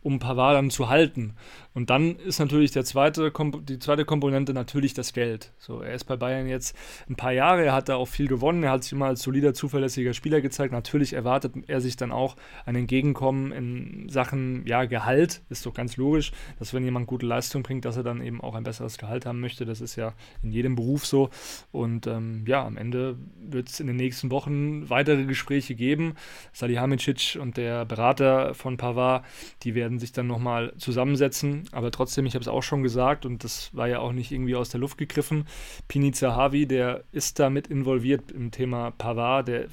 um 0.02 0.18
Pavard 0.18 0.56
dann 0.56 0.70
zu 0.70 0.88
halten. 0.88 1.34
Und 1.72 1.88
dann 1.88 2.16
ist 2.16 2.40
natürlich 2.40 2.72
der 2.72 2.84
zweite, 2.84 3.32
die 3.62 3.78
zweite 3.78 4.04
Komponente 4.04 4.52
natürlich 4.52 4.92
das 4.92 5.12
Geld. 5.12 5.52
So, 5.58 5.82
er 5.82 5.94
ist 5.94 6.04
bei 6.04 6.16
Bayern 6.16 6.48
jetzt 6.48 6.76
ein 7.08 7.14
paar 7.14 7.32
Jahre, 7.32 7.64
er 7.64 7.72
hat 7.74 7.88
da 7.88 7.94
auch 7.94 8.08
viel 8.08 8.26
gewonnen, 8.26 8.64
er 8.64 8.72
hat 8.72 8.82
sich 8.82 8.92
immer 8.92 9.06
als 9.06 9.22
solider, 9.22 9.54
zuverlässiger 9.54 10.12
Spieler 10.12 10.40
gezeigt. 10.40 10.72
Natürlich 10.72 11.12
erwartet 11.12 11.54
er 11.68 11.80
sich 11.80 11.96
dann 11.96 12.10
auch 12.10 12.36
ein 12.66 12.74
Entgegenkommen 12.74 13.52
in 13.52 14.08
Sachen 14.08 14.66
ja, 14.66 14.84
Gehalt. 14.84 15.42
Ist 15.48 15.64
doch 15.64 15.74
ganz 15.74 15.96
logisch, 15.96 16.32
dass 16.58 16.74
wenn 16.74 16.84
jemand 16.84 17.06
gute 17.06 17.26
Leistung 17.26 17.62
bringt, 17.62 17.84
dass 17.84 17.96
er 17.96 18.02
dann 18.02 18.20
eben 18.20 18.40
auch 18.40 18.56
ein 18.56 18.64
besseres 18.64 18.98
Gehalt 18.98 19.24
haben 19.24 19.40
möchte. 19.40 19.64
Das 19.64 19.80
ist 19.80 19.94
ja 19.94 20.14
in 20.42 20.50
jedem 20.50 20.74
Beruf 20.74 21.06
so. 21.06 21.30
Und 21.70 22.08
ähm, 22.08 22.44
ja, 22.48 22.64
am 22.64 22.76
Ende 22.76 23.16
wird 23.40 23.68
es 23.68 23.78
in 23.78 23.86
den 23.86 23.96
nächsten 23.96 24.32
Wochen 24.32 24.90
weitere 24.90 25.24
Gespräche 25.24 25.76
geben. 25.76 26.14
Salihamidzic 26.52 27.38
und 27.40 27.56
der 27.56 27.84
Berater 27.84 28.54
von 28.54 28.76
Pavard, 28.76 29.24
die 29.62 29.69
werden 29.74 29.98
sich 29.98 30.12
dann 30.12 30.26
nochmal 30.26 30.72
zusammensetzen 30.78 31.60
aber 31.72 31.90
trotzdem, 31.90 32.26
ich 32.26 32.34
habe 32.34 32.42
es 32.42 32.48
auch 32.48 32.62
schon 32.62 32.82
gesagt 32.82 33.26
und 33.26 33.44
das 33.44 33.74
war 33.74 33.88
ja 33.88 34.00
auch 34.00 34.12
nicht 34.12 34.32
irgendwie 34.32 34.54
aus 34.54 34.68
der 34.70 34.80
Luft 34.80 34.98
gegriffen. 34.98 35.46
Pini 35.88 36.12
Zahavi, 36.12 36.66
der 36.66 37.04
ist 37.12 37.38
damit 37.38 37.68
involviert 37.68 38.32
im 38.32 38.50
Thema 38.50 38.90
Pavard, 38.90 39.48
der 39.48 39.66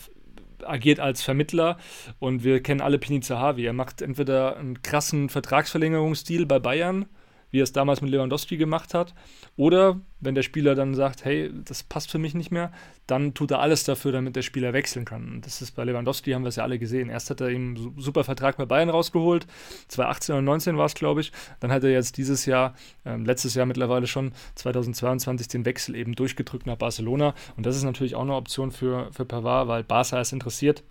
agiert 0.64 1.00
als 1.00 1.22
Vermittler 1.22 1.78
und 2.20 2.44
wir 2.44 2.62
kennen 2.62 2.82
alle 2.82 3.00
Pini 3.00 3.20
Zahavi. 3.20 3.66
Er 3.66 3.74
macht 3.74 4.02
entweder 4.02 4.58
einen 4.58 4.82
krassen 4.82 5.30
Vertragsverlängerungsstil 5.30 6.46
bei 6.46 6.60
Bayern 6.60 7.06
wie 7.52 7.60
er 7.60 7.64
es 7.64 7.72
damals 7.72 8.02
mit 8.02 8.12
Lewandowski 8.12 8.58
gemacht 8.58 8.94
hat. 8.94 9.14
Oder 9.56 10.00
wenn 10.20 10.36
der 10.36 10.44
Spieler 10.44 10.76
dann 10.76 10.96
sagt, 10.96 11.26
hey, 11.26 11.52
das 11.66 11.84
passt 11.84 12.12
für 12.12 12.18
mich 12.18 12.34
nicht 12.34 12.52
mehr, 12.52 12.72
dann 13.06 13.34
tut 13.34 13.52
er 13.52 13.60
alles 13.60 13.84
dafür, 13.84 14.12
damit 14.12 14.36
der 14.36 14.42
Spieler 14.42 14.74
wechseln 14.74 15.06
kann. 15.06 15.30
Und 15.30 15.46
das 15.46 15.62
ist 15.62 15.72
bei 15.72 15.84
Lewandowski, 15.84 16.32
haben 16.32 16.44
wir 16.44 16.50
es 16.50 16.56
ja 16.56 16.64
alle 16.64 16.80
gesehen. 16.80 17.10
Erst 17.10 17.30
hat 17.30 17.42
er 17.42 17.50
ihm 17.50 17.96
super 17.98 18.24
Vertrag 18.24 18.58
bei 18.58 18.66
Bayern 18.66 18.90
rausgeholt, 18.90 19.48
2018 19.88 20.34
oder 20.34 20.42
2019 20.42 20.78
war 20.78 20.86
es, 20.86 20.96
glaube 20.96 21.22
ich. 21.22 21.32
Dann 21.60 21.72
hat 21.72 21.84
er 21.84 21.92
jetzt 21.92 22.18
dieses 22.18 22.46
Jahr, 22.46 22.76
äh, 23.06 23.16
letztes 23.16 23.56
Jahr 23.56 23.66
mittlerweile 23.66 24.08
schon, 24.08 24.32
2022, 24.56 25.48
den 25.48 25.66
Wechsel 25.66 25.96
eben 25.96 26.14
durchgedrückt 26.14 26.66
nach 26.66 26.78
Barcelona. 26.78 27.34
Und 27.56 27.66
das 27.66 27.76
ist 27.76 27.84
natürlich 27.84 28.16
auch 28.16 28.22
eine 28.22 28.36
Option 28.36 28.72
für, 28.72 29.12
für 29.12 29.26
Pavard, 29.26 29.68
weil 29.68 29.84
Barca 29.84 30.20
ist 30.20 30.34
interessiert 30.34 30.84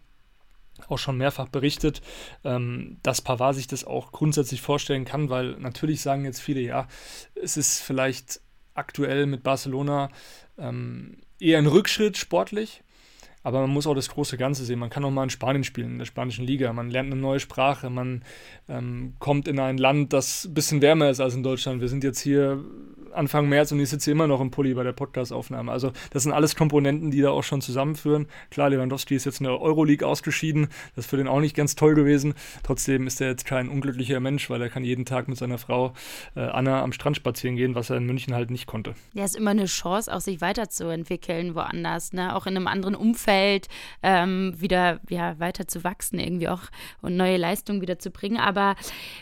auch 0.89 0.99
schon 0.99 1.17
mehrfach 1.17 1.49
berichtet, 1.49 2.03
ähm, 2.45 2.99
dass 3.03 3.23
Pavard 3.23 3.55
sich 3.55 3.67
das 3.67 3.85
auch 3.85 4.13
grundsätzlich 4.13 4.61
vorstellen 4.61 5.05
kann, 5.05 5.31
weil 5.31 5.53
natürlich 5.59 6.01
sagen 6.01 6.25
jetzt 6.25 6.41
viele, 6.41 6.61
ja, 6.61 6.89
es 7.35 7.57
ist 7.57 7.81
vielleicht 7.81 8.41
aktuell 8.75 9.27
mit 9.27 9.43
Barcelona 9.43 10.11
ähm, 10.59 11.19
eher 11.41 11.59
ein 11.59 11.67
Rückschritt 11.67 12.17
sportlich, 12.17 12.83
aber 13.43 13.61
man 13.61 13.71
muss 13.71 13.87
auch 13.87 13.95
das 13.95 14.09
große 14.09 14.37
Ganze 14.37 14.65
sehen. 14.65 14.79
Man 14.79 14.91
kann 14.91 15.05
auch 15.05 15.11
mal 15.11 15.23
in 15.23 15.31
Spanien 15.31 15.65
spielen, 15.65 15.93
in 15.93 15.99
der 15.99 16.05
spanischen 16.05 16.45
Liga. 16.45 16.73
Man 16.73 16.91
lernt 16.91 17.13
eine 17.13 17.21
neue 17.21 17.39
Sprache, 17.39 17.91
man 17.91 18.25
ähm, 18.69 19.15
kommt 19.19 19.47
in 19.47 19.61
ein 19.61 19.79
Land, 19.79 20.13
das 20.13 20.47
ein 20.47 20.55
bisschen 20.55 20.83
wärmer 20.83 21.11
ist 21.11 21.21
als 21.21 21.35
in 21.35 21.43
Deutschland. 21.43 21.81
Wir 21.81 21.89
sind 21.89 22.03
jetzt 22.03 22.21
hier 22.21 22.65
Anfang 23.17 23.49
März 23.49 23.73
und 23.73 23.81
ich 23.81 23.89
sitze 23.89 24.11
immer 24.11 24.27
noch 24.27 24.41
im 24.41 24.51
Pulli 24.51 24.75
bei 24.75 24.83
der 24.83 24.93
Podcastaufnahme. 24.93 25.73
Also 25.73 25.93
das 26.11 26.23
sind 26.23 26.33
alles 26.33 26.57
Komponenten, 26.57 27.11
die 27.11 27.21
da 27.21 27.31
auch 27.31 27.43
schon 27.43 27.61
zusammenführen. 27.61 28.27
Klar, 28.51 28.71
Lewandowski 28.71 29.15
ist 29.15 29.25
jetzt 29.25 29.41
in 29.41 29.45
der 29.45 29.61
Euroleague 29.61 30.07
ausgeschieden. 30.07 30.69
Das 30.95 31.05
ist 31.05 31.11
für 31.11 31.17
den 31.17 31.29
auch 31.29 31.41
nicht 31.41 31.57
ganz 31.57 31.75
toll 31.75 31.95
gewesen. 31.95 32.35
Trotzdem 32.63 33.07
ist 33.07 33.21
er 33.21 33.29
jetzt 33.29 33.45
kein 33.45 33.69
unglücklicher 33.69 34.21
Mensch, 34.21 34.51
weil 34.51 34.61
er 34.63 34.69
kann 34.69 34.85
jeden 34.85 35.05
Tag 35.05 35.29
mit 35.29 35.39
seiner 35.39 35.59
Frau 35.59 35.95
äh, 36.35 36.41
Anna 36.41 36.83
am 36.83 36.93
Strand 36.93 37.17
spazieren 37.17 37.57
gehen, 37.57 37.75
was 37.75 37.91
er 37.91 37.97
in 37.97 38.07
München 38.07 38.35
halt 38.35 38.51
nicht 38.51 38.67
konnte. 38.67 38.95
Ja, 39.15 39.25
ist 39.25 39.37
immer 39.37 39.51
eine 39.51 39.67
Chance, 39.67 40.15
auch 40.15 40.21
sich 40.21 40.41
weiterzuentwickeln 40.41 41.55
woanders, 41.55 42.13
ne? 42.13 42.35
auch 42.35 42.47
in 42.47 42.57
einem 42.57 42.67
anderen 42.67 42.95
Umfeld 42.95 43.69
ähm, 44.03 44.55
wieder 44.59 45.01
ja, 45.09 45.39
weiter 45.39 45.67
zu 45.67 45.85
wachsen 45.85 46.19
irgendwie 46.19 46.49
auch 46.49 46.63
und 47.03 47.17
neue 47.17 47.37
Leistungen 47.37 47.81
wieder 47.81 47.99
zu 47.99 48.11
bringen. 48.11 48.39
Aber 48.39 48.77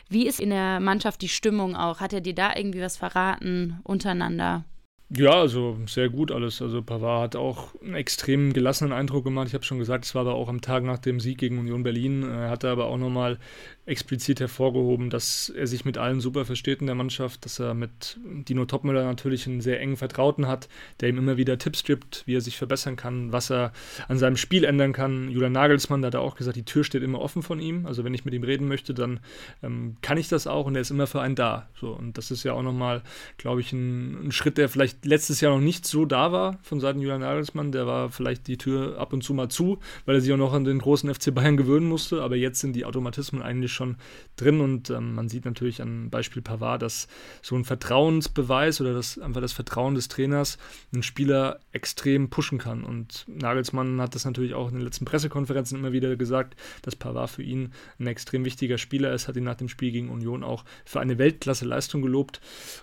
wie 0.09 0.27
ist 0.27 0.41
in 0.41 0.51
der 0.51 0.81
Mannschaft 0.81 1.23
die 1.23 1.29
Stimmung 1.29 1.77
auch? 1.77 2.01
Hat 2.01 2.13
er 2.13 2.21
dir 2.21 2.35
da 2.35 2.55
irgendwie 2.57 2.81
was 2.81 2.97
verraten? 2.97 3.81
Untereinander? 3.85 4.65
Ja, 5.11 5.33
also 5.33 5.79
sehr 5.87 6.09
gut 6.09 6.33
alles. 6.33 6.61
Also 6.61 6.83
Pavard 6.83 7.23
hat 7.23 7.37
auch 7.37 7.81
einen 7.83 7.95
extrem 7.95 8.53
gelassenen 8.53 8.93
Eindruck 8.93 9.25
gemacht. 9.25 9.49
Ich 9.49 9.55
habe 9.55 9.65
schon 9.65 9.79
gesagt, 9.79 10.07
es 10.07 10.15
war 10.15 10.23
aber 10.23 10.35
auch 10.35 10.49
am 10.49 10.61
Tag 10.61 10.83
nach 10.83 10.99
dem 10.99 11.21
Sieg 11.21 11.39
gegen 11.39 11.59
Union 11.59 11.83
Berlin. 11.83 12.23
Er 12.25 12.51
hatte 12.51 12.69
aber 12.71 12.87
auch 12.87 12.97
nochmal 12.97 13.39
explizit 13.87 14.41
hervorgehoben, 14.41 15.11
dass 15.11 15.51
er 15.51 15.67
sich 15.67 15.85
mit 15.85 15.99
allen 15.99 16.21
super 16.21 16.47
versteht 16.47 16.81
in 16.81 16.87
der 16.87 16.95
Mannschaft, 16.95 17.45
dass 17.45 17.59
er 17.59 17.75
mit 17.75 18.19
Dino 18.25 18.65
Topmüller 18.65 19.05
natürlich 19.05 19.47
einen 19.47 19.61
sehr 19.61 19.79
engen 19.81 19.99
Vertrauten 19.99 20.49
hat, 20.49 20.69
der 21.01 21.11
ihm 21.11 21.19
immer 21.19 21.37
wieder 21.37 21.59
Tipps 21.59 21.85
gibt, 21.85 22.23
wie 22.27 22.37
er 22.37 22.41
sich 22.41 22.57
verbessern 22.57 22.97
kann, 22.97 23.33
was 23.33 23.51
er 23.51 23.73
an 24.09 24.19
seinem 24.19 24.39
Spiel 24.39 24.65
ändern 24.65 24.95
kann. 24.95 25.29
Julian 25.29 25.53
Nagelsmann, 25.53 26.01
da 26.01 26.07
hat 26.07 26.15
er 26.15 26.23
auch 26.23 26.37
gesagt, 26.37 26.57
die 26.57 26.65
Tür 26.65 26.83
steht 26.83 27.03
immer 27.03 27.21
offen 27.21 27.43
von 27.43 27.61
ihm. 27.61 27.85
Also 27.85 28.05
wenn 28.05 28.15
ich 28.15 28.25
mit 28.25 28.33
ihm 28.33 28.43
reden 28.43 28.69
möchte, 28.69 28.95
dann 28.95 29.21
ähm, 29.63 29.97
kann 30.01 30.17
ich 30.17 30.29
das 30.29 30.47
auch 30.47 30.65
und 30.65 30.77
er 30.77 30.81
ist 30.81 30.91
immer 30.91 31.07
für 31.07 31.21
einen 31.21 31.35
da. 31.35 31.69
So, 31.79 31.93
und 31.93 32.17
das 32.17 32.31
ist 32.31 32.43
ja 32.43 32.55
auch 32.55 32.63
nochmal, 32.63 33.03
glaube 33.37 33.61
ich, 33.61 33.73
ein, 33.73 34.29
ein 34.29 34.33
Schritt, 34.33 34.57
der 34.57 34.71
vielleicht 34.71 35.05
letztes 35.05 35.43
Jahr 35.43 35.55
noch 35.55 35.63
nicht 35.63 35.87
so 35.87 36.07
da 36.07 36.33
war 36.33 36.59
von 36.63 36.81
Seiten 36.81 37.01
Julian 37.01 37.21
Nagelsmann. 37.21 37.71
Der 37.71 37.87
war 37.87 38.09
vielleicht 38.09 38.47
die 38.47 38.57
Tür 38.57 38.99
ab 38.99 39.13
und 39.13 39.23
zu 39.23 39.35
mal 39.35 39.51
zu, 39.51 39.79
weil 40.07 40.15
er 40.15 40.21
sich 40.23 40.33
auch 40.33 40.39
noch 40.39 40.55
an 40.55 40.65
den 40.65 40.79
großen 40.79 41.13
FC 41.13 41.35
Bayern 41.35 41.59
gewöhnen 41.59 41.87
musste, 41.87 42.23
aber 42.23 42.37
jetzt 42.37 42.61
sind 42.61 42.75
die 42.75 42.87
Automatismen 42.87 43.43
eigentlich 43.43 43.74
schon 43.75 43.97
drin 44.37 44.61
und 44.61 44.91
ähm, 44.91 45.15
man 45.15 45.29
sieht 45.29 45.45
natürlich 45.45 45.83
am 45.83 46.11
Beispiel 46.11 46.43
Pavard, 46.43 46.83
dass 46.83 47.09
so 47.43 47.57
ein 47.57 47.65
Vertrauensbeweis 47.65 48.81
oder 48.81 48.95
das, 48.95 49.19
einfach 49.19 49.41
das 49.41 49.53
Vertrauen 49.53 49.95
des 49.95 50.09
Trainers 50.09 50.59
einen 50.93 51.03
Spieler 51.03 51.61
extrem 51.73 52.31
pushen 52.31 52.59
kann. 52.59 52.85
Und 52.85 53.25
Nagelsmann 53.29 54.01
hat 54.01 54.15
das 54.15 54.25
natürlich 54.25 54.55
auch 54.55 54.69
in 54.69 54.75
den 54.75 54.85
letzten 54.85 55.05
Pressekonferenzen 55.05 55.79
immer 55.79 55.93
wieder 55.93 56.17
gesagt, 56.17 56.57
dass 56.83 56.97
Pavard 56.97 57.31
für 57.31 57.43
ihn 57.43 57.73
ein 57.99 58.07
extrem 58.07 58.45
wichtiger 58.45 58.79
Spieler 58.79 59.13
ist, 59.13 59.29
hat 59.29 59.37
ihn 59.37 59.45
nach 59.45 59.57
dem 59.57 59.69
Spiel 59.69 59.93
gegen 59.93 60.11
Union 60.11 60.43
auch 60.43 60.65
für 60.85 61.01
eine 61.01 61.19
Weltklasse-Leistung 61.19 62.03
gelobt. 62.03 62.41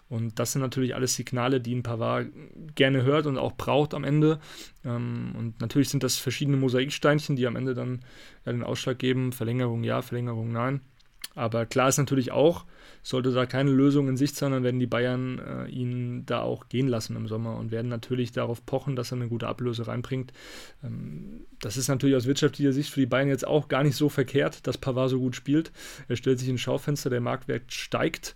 Und 0.10 0.40
das 0.40 0.52
sind 0.52 0.62
natürlich 0.62 0.96
alles 0.96 1.16
Signale, 1.16 1.62
die 1.62 1.76
ein 1.76 1.84
Pavard 1.84 2.28
gerne 2.76 3.04
hört 3.04 3.26
und 3.26 3.38
auch 3.38 3.54
braucht 3.54 3.94
am 3.94 4.04
Ende. 4.04 4.40
Ähm, 4.86 5.34
und 5.38 5.62
natürlich 5.62 5.90
sind 5.90 6.04
das 6.04 6.18
verschiedene 6.18 6.58
Mosaiksteinchen, 6.58 7.36
die 7.36 7.48
am 7.48 7.56
Ende 7.56 7.74
dann 7.74 8.02
ja, 8.46 8.52
den 8.52 8.64
Ausschlag 8.64 9.00
geben. 9.00 9.32
Verlängerung 9.32 9.84
ja, 9.84 10.02
Verlängerung 10.02 10.52
nein. 10.52 10.82
Aber 11.34 11.66
klar 11.66 11.88
ist 11.88 11.98
natürlich 11.98 12.32
auch, 12.32 12.66
sollte 13.04 13.32
da 13.32 13.46
keine 13.46 13.72
Lösung 13.72 14.10
in 14.10 14.18
Sicht 14.18 14.36
sein, 14.36 14.52
dann 14.52 14.64
werden 14.64 14.80
die 14.82 14.88
Bayern 14.88 15.40
äh, 15.40 15.70
ihn 15.70 16.26
da 16.26 16.42
auch 16.42 16.68
gehen 16.68 16.88
lassen 16.88 17.16
im 17.16 17.28
Sommer 17.28 17.58
und 17.58 17.72
werden 17.72 17.88
natürlich 17.88 18.34
darauf 18.34 18.66
pochen, 18.66 18.96
dass 18.98 19.12
er 19.12 19.18
eine 19.18 19.30
gute 19.30 19.48
Ablöse 19.48 19.88
reinbringt. 19.88 20.34
Ähm, 20.84 21.46
das 21.62 21.78
ist 21.78 21.88
natürlich 21.88 22.18
aus 22.18 22.26
wirtschaftlicher 22.26 22.74
Sicht 22.74 22.90
für 22.90 23.00
die 23.00 23.06
Bayern 23.06 23.30
jetzt 23.30 23.48
auch 23.48 23.70
gar 23.70 23.84
nicht 23.84 23.96
so 23.96 24.10
verkehrt, 24.10 24.68
dass 24.68 24.78
Pavard 24.78 25.10
so 25.10 25.20
gut 25.20 25.36
spielt. 25.36 25.72
Er 26.10 26.18
stellt 26.18 26.40
sich 26.40 26.50
ins 26.50 26.62
Schaufenster, 26.62 27.10
der 27.10 27.22
Marktwert 27.22 27.72
steigt 27.72 28.36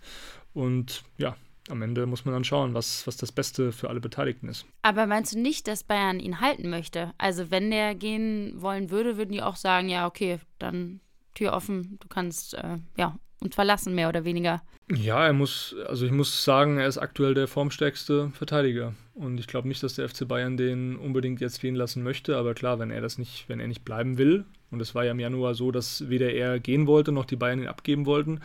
und 0.54 1.04
ja, 1.18 1.36
am 1.68 1.82
Ende 1.82 2.06
muss 2.06 2.24
man 2.24 2.34
dann 2.34 2.44
schauen, 2.44 2.74
was, 2.74 3.06
was 3.06 3.16
das 3.16 3.32
Beste 3.32 3.72
für 3.72 3.88
alle 3.88 4.00
Beteiligten 4.00 4.48
ist. 4.48 4.66
Aber 4.82 5.06
meinst 5.06 5.34
du 5.34 5.40
nicht, 5.40 5.66
dass 5.66 5.84
Bayern 5.84 6.20
ihn 6.20 6.40
halten 6.40 6.70
möchte? 6.70 7.12
Also 7.18 7.50
wenn 7.50 7.70
der 7.70 7.94
gehen 7.94 8.60
wollen 8.60 8.90
würde, 8.90 9.16
würden 9.16 9.32
die 9.32 9.42
auch 9.42 9.56
sagen, 9.56 9.88
ja, 9.88 10.06
okay, 10.06 10.38
dann 10.58 11.00
Tür 11.34 11.52
offen, 11.52 11.98
du 12.00 12.08
kannst 12.08 12.54
äh, 12.54 12.78
ja 12.96 13.18
uns 13.40 13.54
verlassen, 13.54 13.94
mehr 13.94 14.08
oder 14.08 14.24
weniger. 14.24 14.62
Ja, 14.90 15.26
er 15.26 15.32
muss, 15.32 15.74
also 15.86 16.06
ich 16.06 16.12
muss 16.12 16.44
sagen, 16.44 16.78
er 16.78 16.86
ist 16.86 16.98
aktuell 16.98 17.34
der 17.34 17.48
formstärkste 17.48 18.30
Verteidiger. 18.30 18.94
Und 19.14 19.38
ich 19.38 19.46
glaube 19.46 19.68
nicht, 19.68 19.82
dass 19.82 19.94
der 19.94 20.08
FC 20.08 20.26
Bayern 20.26 20.56
den 20.56 20.96
unbedingt 20.96 21.40
jetzt 21.40 21.60
gehen 21.60 21.74
lassen 21.74 22.02
möchte. 22.02 22.36
Aber 22.36 22.54
klar, 22.54 22.78
wenn 22.78 22.90
er 22.90 23.00
das 23.00 23.18
nicht, 23.18 23.48
wenn 23.48 23.60
er 23.60 23.68
nicht 23.68 23.84
bleiben 23.84 24.16
will, 24.16 24.44
und 24.70 24.80
es 24.80 24.94
war 24.94 25.04
ja 25.04 25.12
im 25.12 25.20
Januar 25.20 25.54
so, 25.54 25.70
dass 25.70 26.08
weder 26.08 26.32
er 26.32 26.58
gehen 26.60 26.86
wollte, 26.86 27.12
noch 27.12 27.24
die 27.24 27.36
Bayern 27.36 27.60
ihn 27.60 27.68
abgeben 27.68 28.06
wollten, 28.06 28.40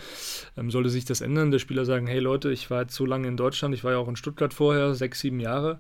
ähm, 0.58 0.72
sollte 0.72 0.90
sich 0.90 1.06
das 1.06 1.22
ändern. 1.22 1.52
Der 1.52 1.60
Spieler 1.60 1.86
sagen, 1.86 2.08
hey 2.08 2.20
Leute, 2.20 2.52
ich 2.52 2.70
war 2.70 2.82
jetzt 2.82 2.96
so 2.96 3.06
lange 3.06 3.28
in 3.28 3.38
Deutschland, 3.38 3.74
ich 3.74 3.84
war 3.84 3.92
ja 3.92 3.98
auch 3.98 4.08
in 4.08 4.16
Stuttgart 4.16 4.54
vorher, 4.54 4.94
sechs, 4.94 5.20
sieben 5.20 5.40
Jahre. 5.40 5.80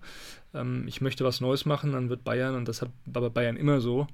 Ähm, 0.53 0.85
ich 0.87 1.01
möchte 1.01 1.23
was 1.23 1.41
Neues 1.41 1.65
machen, 1.65 1.93
dann 1.93 2.09
wird 2.09 2.23
Bayern, 2.23 2.55
und 2.55 2.67
das 2.67 2.81
hat 2.81 2.89
aber 3.13 3.29
Bayern 3.29 3.55
immer 3.55 3.81
so, 3.81 4.07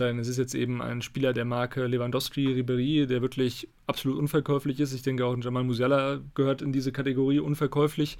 es 0.00 0.28
ist 0.28 0.38
jetzt 0.38 0.54
eben 0.54 0.80
ein 0.82 1.02
Spieler 1.02 1.32
der 1.32 1.44
Marke 1.44 1.86
Lewandowski, 1.86 2.48
Ribéry, 2.48 3.06
der 3.06 3.22
wirklich 3.22 3.68
absolut 3.86 4.18
unverkäuflich 4.18 4.80
ist. 4.80 4.94
Ich 4.94 5.02
denke 5.02 5.26
auch 5.26 5.36
Jamal 5.38 5.64
Musiala 5.64 6.20
gehört 6.34 6.62
in 6.62 6.72
diese 6.72 6.92
Kategorie 6.92 7.40
unverkäuflich. 7.40 8.16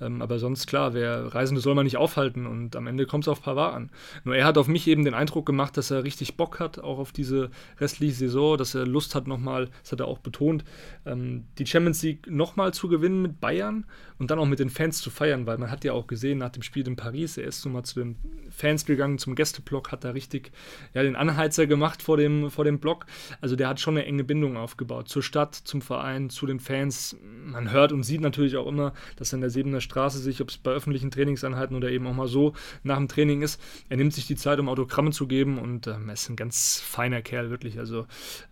Ähm, 0.00 0.22
aber 0.22 0.38
sonst 0.38 0.66
klar, 0.66 0.94
wer 0.94 1.34
Reisende 1.34 1.60
soll 1.60 1.74
man 1.74 1.84
nicht 1.84 1.96
aufhalten 1.96 2.46
und 2.46 2.76
am 2.76 2.86
Ende 2.86 3.06
kommt 3.06 3.24
es 3.24 3.28
auf 3.28 3.42
Pavard 3.42 3.74
an. 3.74 3.90
Nur 4.24 4.36
er 4.36 4.46
hat 4.46 4.56
auf 4.56 4.68
mich 4.68 4.86
eben 4.88 5.04
den 5.04 5.14
Eindruck 5.14 5.46
gemacht, 5.46 5.76
dass 5.76 5.90
er 5.90 6.04
richtig 6.04 6.36
Bock 6.36 6.60
hat, 6.60 6.78
auch 6.78 6.98
auf 6.98 7.12
diese 7.12 7.50
restliche 7.78 8.14
Saison, 8.14 8.56
dass 8.56 8.74
er 8.74 8.86
Lust 8.86 9.14
hat 9.14 9.26
nochmal, 9.26 9.68
das 9.82 9.92
hat 9.92 10.00
er 10.00 10.08
auch 10.08 10.18
betont, 10.18 10.64
ähm, 11.04 11.44
die 11.58 11.66
Champions 11.66 12.02
League 12.02 12.30
nochmal 12.30 12.72
zu 12.72 12.88
gewinnen 12.88 13.20
mit 13.20 13.40
Bayern 13.40 13.84
und 14.18 14.30
dann 14.30 14.38
auch 14.38 14.46
mit 14.46 14.58
den 14.58 14.70
Fans 14.70 15.00
zu 15.00 15.10
feiern, 15.10 15.46
weil 15.46 15.58
man 15.58 15.70
hat 15.70 15.84
ja 15.84 15.92
auch 15.92 16.06
gesehen 16.06 16.38
nach 16.38 16.50
dem 16.50 16.62
Spiel 16.62 16.86
in 16.86 16.96
Paris, 16.96 17.36
er 17.36 17.44
ist 17.44 17.62
so 17.62 17.68
mal 17.68 17.82
zu 17.82 17.98
den 17.98 18.16
Fans 18.50 18.84
gegangen, 18.84 19.18
zum 19.18 19.34
Gästeblock, 19.34 19.92
hat 19.92 20.04
da 20.04 20.10
richtig 20.10 20.52
ja, 20.94 21.02
den 21.10 21.16
Anheizer 21.16 21.66
gemacht 21.66 22.02
vor 22.02 22.16
dem, 22.16 22.50
vor 22.50 22.64
dem 22.64 22.78
Block. 22.78 23.06
Also 23.40 23.56
der 23.56 23.68
hat 23.68 23.80
schon 23.80 23.96
eine 23.96 24.06
enge 24.06 24.24
Bindung 24.24 24.56
aufgebaut 24.56 25.08
zur 25.08 25.22
Stadt, 25.22 25.54
zum 25.54 25.82
Verein, 25.82 26.30
zu 26.30 26.46
den 26.46 26.60
Fans. 26.60 27.16
Man 27.44 27.70
hört 27.70 27.92
und 27.92 28.02
sieht 28.02 28.20
natürlich 28.20 28.56
auch 28.56 28.66
immer, 28.66 28.92
dass 29.16 29.34
an 29.34 29.40
der 29.40 29.50
Sebener 29.50 29.80
Straße 29.80 30.18
sich, 30.18 30.40
ob 30.40 30.48
es 30.48 30.58
bei 30.58 30.70
öffentlichen 30.70 31.10
Trainingseinheiten 31.10 31.76
oder 31.76 31.90
eben 31.90 32.06
auch 32.06 32.14
mal 32.14 32.28
so 32.28 32.54
nach 32.82 32.96
dem 32.96 33.08
Training 33.08 33.42
ist, 33.42 33.60
er 33.88 33.96
nimmt 33.96 34.12
sich 34.12 34.26
die 34.26 34.36
Zeit, 34.36 34.58
um 34.58 34.68
Autogramme 34.68 35.10
zu 35.10 35.26
geben 35.26 35.58
und 35.58 35.86
ähm, 35.86 36.08
er 36.08 36.14
ist 36.14 36.28
ein 36.28 36.36
ganz 36.36 36.80
feiner 36.80 37.22
Kerl, 37.22 37.50
wirklich. 37.50 37.78
Also 37.78 38.06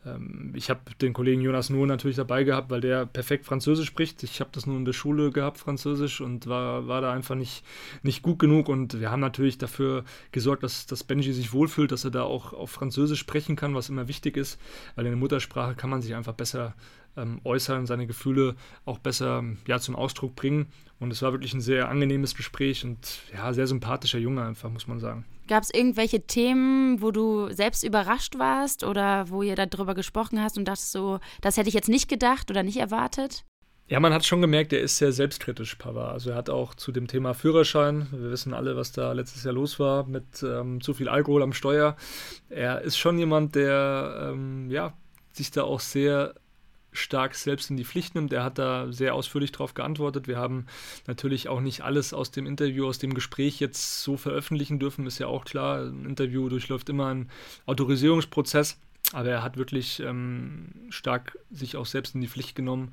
ähm, 0.04 0.52
ich 0.54 0.70
habe 0.70 0.80
den 1.00 1.12
Kollegen 1.12 1.40
Jonas 1.40 1.70
Nuhr 1.70 1.86
natürlich 1.86 2.16
dabei 2.16 2.44
gehabt, 2.44 2.70
weil 2.70 2.80
der 2.80 3.06
perfekt 3.06 3.46
Französisch 3.46 3.86
spricht. 3.88 4.22
Ich 4.22 4.40
habe 4.40 4.50
das 4.52 4.66
nur 4.66 4.76
in 4.76 4.84
der 4.84 4.92
Schule 4.92 5.30
gehabt, 5.30 5.58
Französisch, 5.58 6.20
und 6.20 6.46
war, 6.46 6.88
war 6.88 7.00
da 7.00 7.12
einfach 7.12 7.34
nicht, 7.34 7.64
nicht 8.02 8.22
gut 8.22 8.38
genug 8.38 8.68
und 8.68 9.00
wir 9.00 9.10
haben 9.10 9.20
natürlich 9.20 9.58
dafür 9.58 10.04
gesorgt, 10.32 10.62
dass, 10.62 10.86
dass 10.86 11.04
Benji 11.04 11.32
sich 11.32 11.52
wohlfühlt, 11.52 11.92
dass 11.92 12.04
er 12.04 12.10
da 12.10 12.22
auch 12.22 12.37
auf 12.52 12.70
Französisch 12.70 13.20
sprechen 13.20 13.56
kann, 13.56 13.74
was 13.74 13.88
immer 13.88 14.08
wichtig 14.08 14.36
ist, 14.36 14.60
weil 14.94 15.06
in 15.06 15.12
der 15.12 15.18
Muttersprache 15.18 15.74
kann 15.74 15.90
man 15.90 16.02
sich 16.02 16.14
einfach 16.14 16.34
besser 16.34 16.74
ähm, 17.16 17.40
äußern, 17.44 17.86
seine 17.86 18.06
Gefühle 18.06 18.54
auch 18.84 18.98
besser 18.98 19.44
ja, 19.66 19.78
zum 19.78 19.96
Ausdruck 19.96 20.34
bringen. 20.36 20.66
Und 21.00 21.12
es 21.12 21.22
war 21.22 21.32
wirklich 21.32 21.54
ein 21.54 21.60
sehr 21.60 21.88
angenehmes 21.88 22.34
Gespräch 22.34 22.84
und 22.84 22.98
ja, 23.32 23.52
sehr 23.52 23.66
sympathischer 23.66 24.18
Junge 24.18 24.42
einfach, 24.42 24.70
muss 24.70 24.86
man 24.86 25.00
sagen. 25.00 25.24
Gab 25.46 25.62
es 25.62 25.72
irgendwelche 25.72 26.26
Themen, 26.26 27.00
wo 27.00 27.10
du 27.10 27.52
selbst 27.52 27.84
überrascht 27.84 28.38
warst 28.38 28.84
oder 28.84 29.30
wo 29.30 29.42
ihr 29.42 29.54
darüber 29.54 29.94
gesprochen 29.94 30.40
hast 30.42 30.58
und 30.58 30.66
dachtest 30.66 30.92
so, 30.92 31.20
das 31.40 31.56
hätte 31.56 31.68
ich 31.68 31.74
jetzt 31.74 31.88
nicht 31.88 32.08
gedacht 32.08 32.50
oder 32.50 32.62
nicht 32.62 32.76
erwartet? 32.76 33.44
Ja, 33.90 34.00
man 34.00 34.12
hat 34.12 34.26
schon 34.26 34.42
gemerkt, 34.42 34.74
er 34.74 34.80
ist 34.80 34.98
sehr 34.98 35.12
selbstkritisch, 35.12 35.76
Pava. 35.76 36.10
Also 36.10 36.30
er 36.30 36.36
hat 36.36 36.50
auch 36.50 36.74
zu 36.74 36.92
dem 36.92 37.06
Thema 37.06 37.32
Führerschein, 37.32 38.06
wir 38.10 38.30
wissen 38.30 38.52
alle, 38.52 38.76
was 38.76 38.92
da 38.92 39.12
letztes 39.12 39.44
Jahr 39.44 39.54
los 39.54 39.80
war 39.80 40.06
mit 40.06 40.42
ähm, 40.42 40.82
zu 40.82 40.92
viel 40.92 41.08
Alkohol 41.08 41.42
am 41.42 41.54
Steuer. 41.54 41.96
Er 42.50 42.82
ist 42.82 42.98
schon 42.98 43.18
jemand, 43.18 43.54
der 43.54 44.30
ähm, 44.30 44.70
ja, 44.70 44.92
sich 45.32 45.50
da 45.52 45.62
auch 45.62 45.80
sehr 45.80 46.34
stark 46.92 47.34
selbst 47.34 47.70
in 47.70 47.78
die 47.78 47.84
Pflicht 47.86 48.14
nimmt. 48.14 48.30
Er 48.30 48.44
hat 48.44 48.58
da 48.58 48.92
sehr 48.92 49.14
ausführlich 49.14 49.52
darauf 49.52 49.72
geantwortet. 49.72 50.28
Wir 50.28 50.36
haben 50.36 50.66
natürlich 51.06 51.48
auch 51.48 51.60
nicht 51.60 51.80
alles 51.80 52.12
aus 52.12 52.30
dem 52.30 52.46
Interview, 52.46 52.86
aus 52.86 52.98
dem 52.98 53.14
Gespräch 53.14 53.58
jetzt 53.58 54.02
so 54.02 54.18
veröffentlichen 54.18 54.78
dürfen, 54.78 55.06
ist 55.06 55.18
ja 55.18 55.28
auch 55.28 55.46
klar. 55.46 55.84
Ein 55.84 56.04
Interview 56.04 56.50
durchläuft 56.50 56.90
immer 56.90 57.06
einen 57.06 57.30
Autorisierungsprozess, 57.64 58.78
aber 59.14 59.30
er 59.30 59.42
hat 59.42 59.56
wirklich 59.56 60.00
ähm, 60.00 60.72
stark 60.90 61.38
sich 61.50 61.76
auch 61.76 61.86
selbst 61.86 62.14
in 62.14 62.20
die 62.20 62.28
Pflicht 62.28 62.54
genommen 62.54 62.92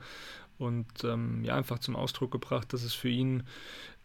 und 0.58 1.04
ähm, 1.04 1.44
ja, 1.44 1.56
einfach 1.56 1.80
zum 1.80 1.96
Ausdruck 1.96 2.32
gebracht, 2.32 2.74
dass 2.74 2.84
es 2.84 2.94
für 2.94 3.10
ihn 3.10 3.44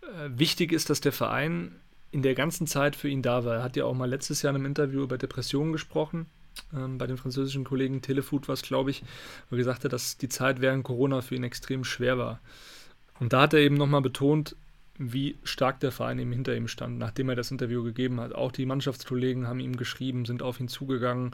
äh, 0.02 0.28
wichtig 0.28 0.72
ist, 0.72 0.90
dass 0.90 1.00
der 1.00 1.12
Verein 1.12 1.76
in 2.10 2.22
der 2.22 2.34
ganzen 2.34 2.66
Zeit 2.66 2.96
für 2.96 3.08
ihn 3.08 3.22
da 3.22 3.44
war. 3.44 3.56
Er 3.56 3.62
hat 3.62 3.76
ja 3.76 3.84
auch 3.84 3.94
mal 3.94 4.08
letztes 4.08 4.42
Jahr 4.42 4.50
in 4.50 4.56
einem 4.56 4.66
Interview 4.66 5.02
über 5.02 5.18
Depressionen 5.18 5.72
gesprochen, 5.72 6.26
ähm, 6.74 6.98
bei 6.98 7.06
den 7.06 7.16
französischen 7.16 7.64
Kollegen 7.64 8.02
Telefood 8.02 8.48
war 8.48 8.54
es, 8.54 8.62
glaube 8.62 8.90
ich, 8.90 9.02
wo 9.48 9.56
er 9.56 9.58
gesagt 9.58 9.84
hat, 9.84 9.92
dass 9.92 10.18
die 10.18 10.28
Zeit 10.28 10.60
während 10.60 10.84
Corona 10.84 11.20
für 11.20 11.34
ihn 11.34 11.44
extrem 11.44 11.84
schwer 11.84 12.18
war. 12.18 12.40
Und 13.18 13.32
da 13.32 13.42
hat 13.42 13.54
er 13.54 13.60
eben 13.60 13.76
nochmal 13.76 14.02
betont, 14.02 14.56
wie 15.02 15.38
stark 15.44 15.80
der 15.80 15.92
Verein 15.92 16.18
eben 16.18 16.30
hinter 16.30 16.54
ihm 16.54 16.68
stand, 16.68 16.98
nachdem 16.98 17.30
er 17.30 17.34
das 17.34 17.50
Interview 17.50 17.82
gegeben 17.82 18.20
hat. 18.20 18.34
Auch 18.34 18.52
die 18.52 18.66
Mannschaftskollegen 18.66 19.48
haben 19.48 19.58
ihm 19.58 19.76
geschrieben, 19.76 20.26
sind 20.26 20.42
auf 20.42 20.60
ihn 20.60 20.68
zugegangen. 20.68 21.30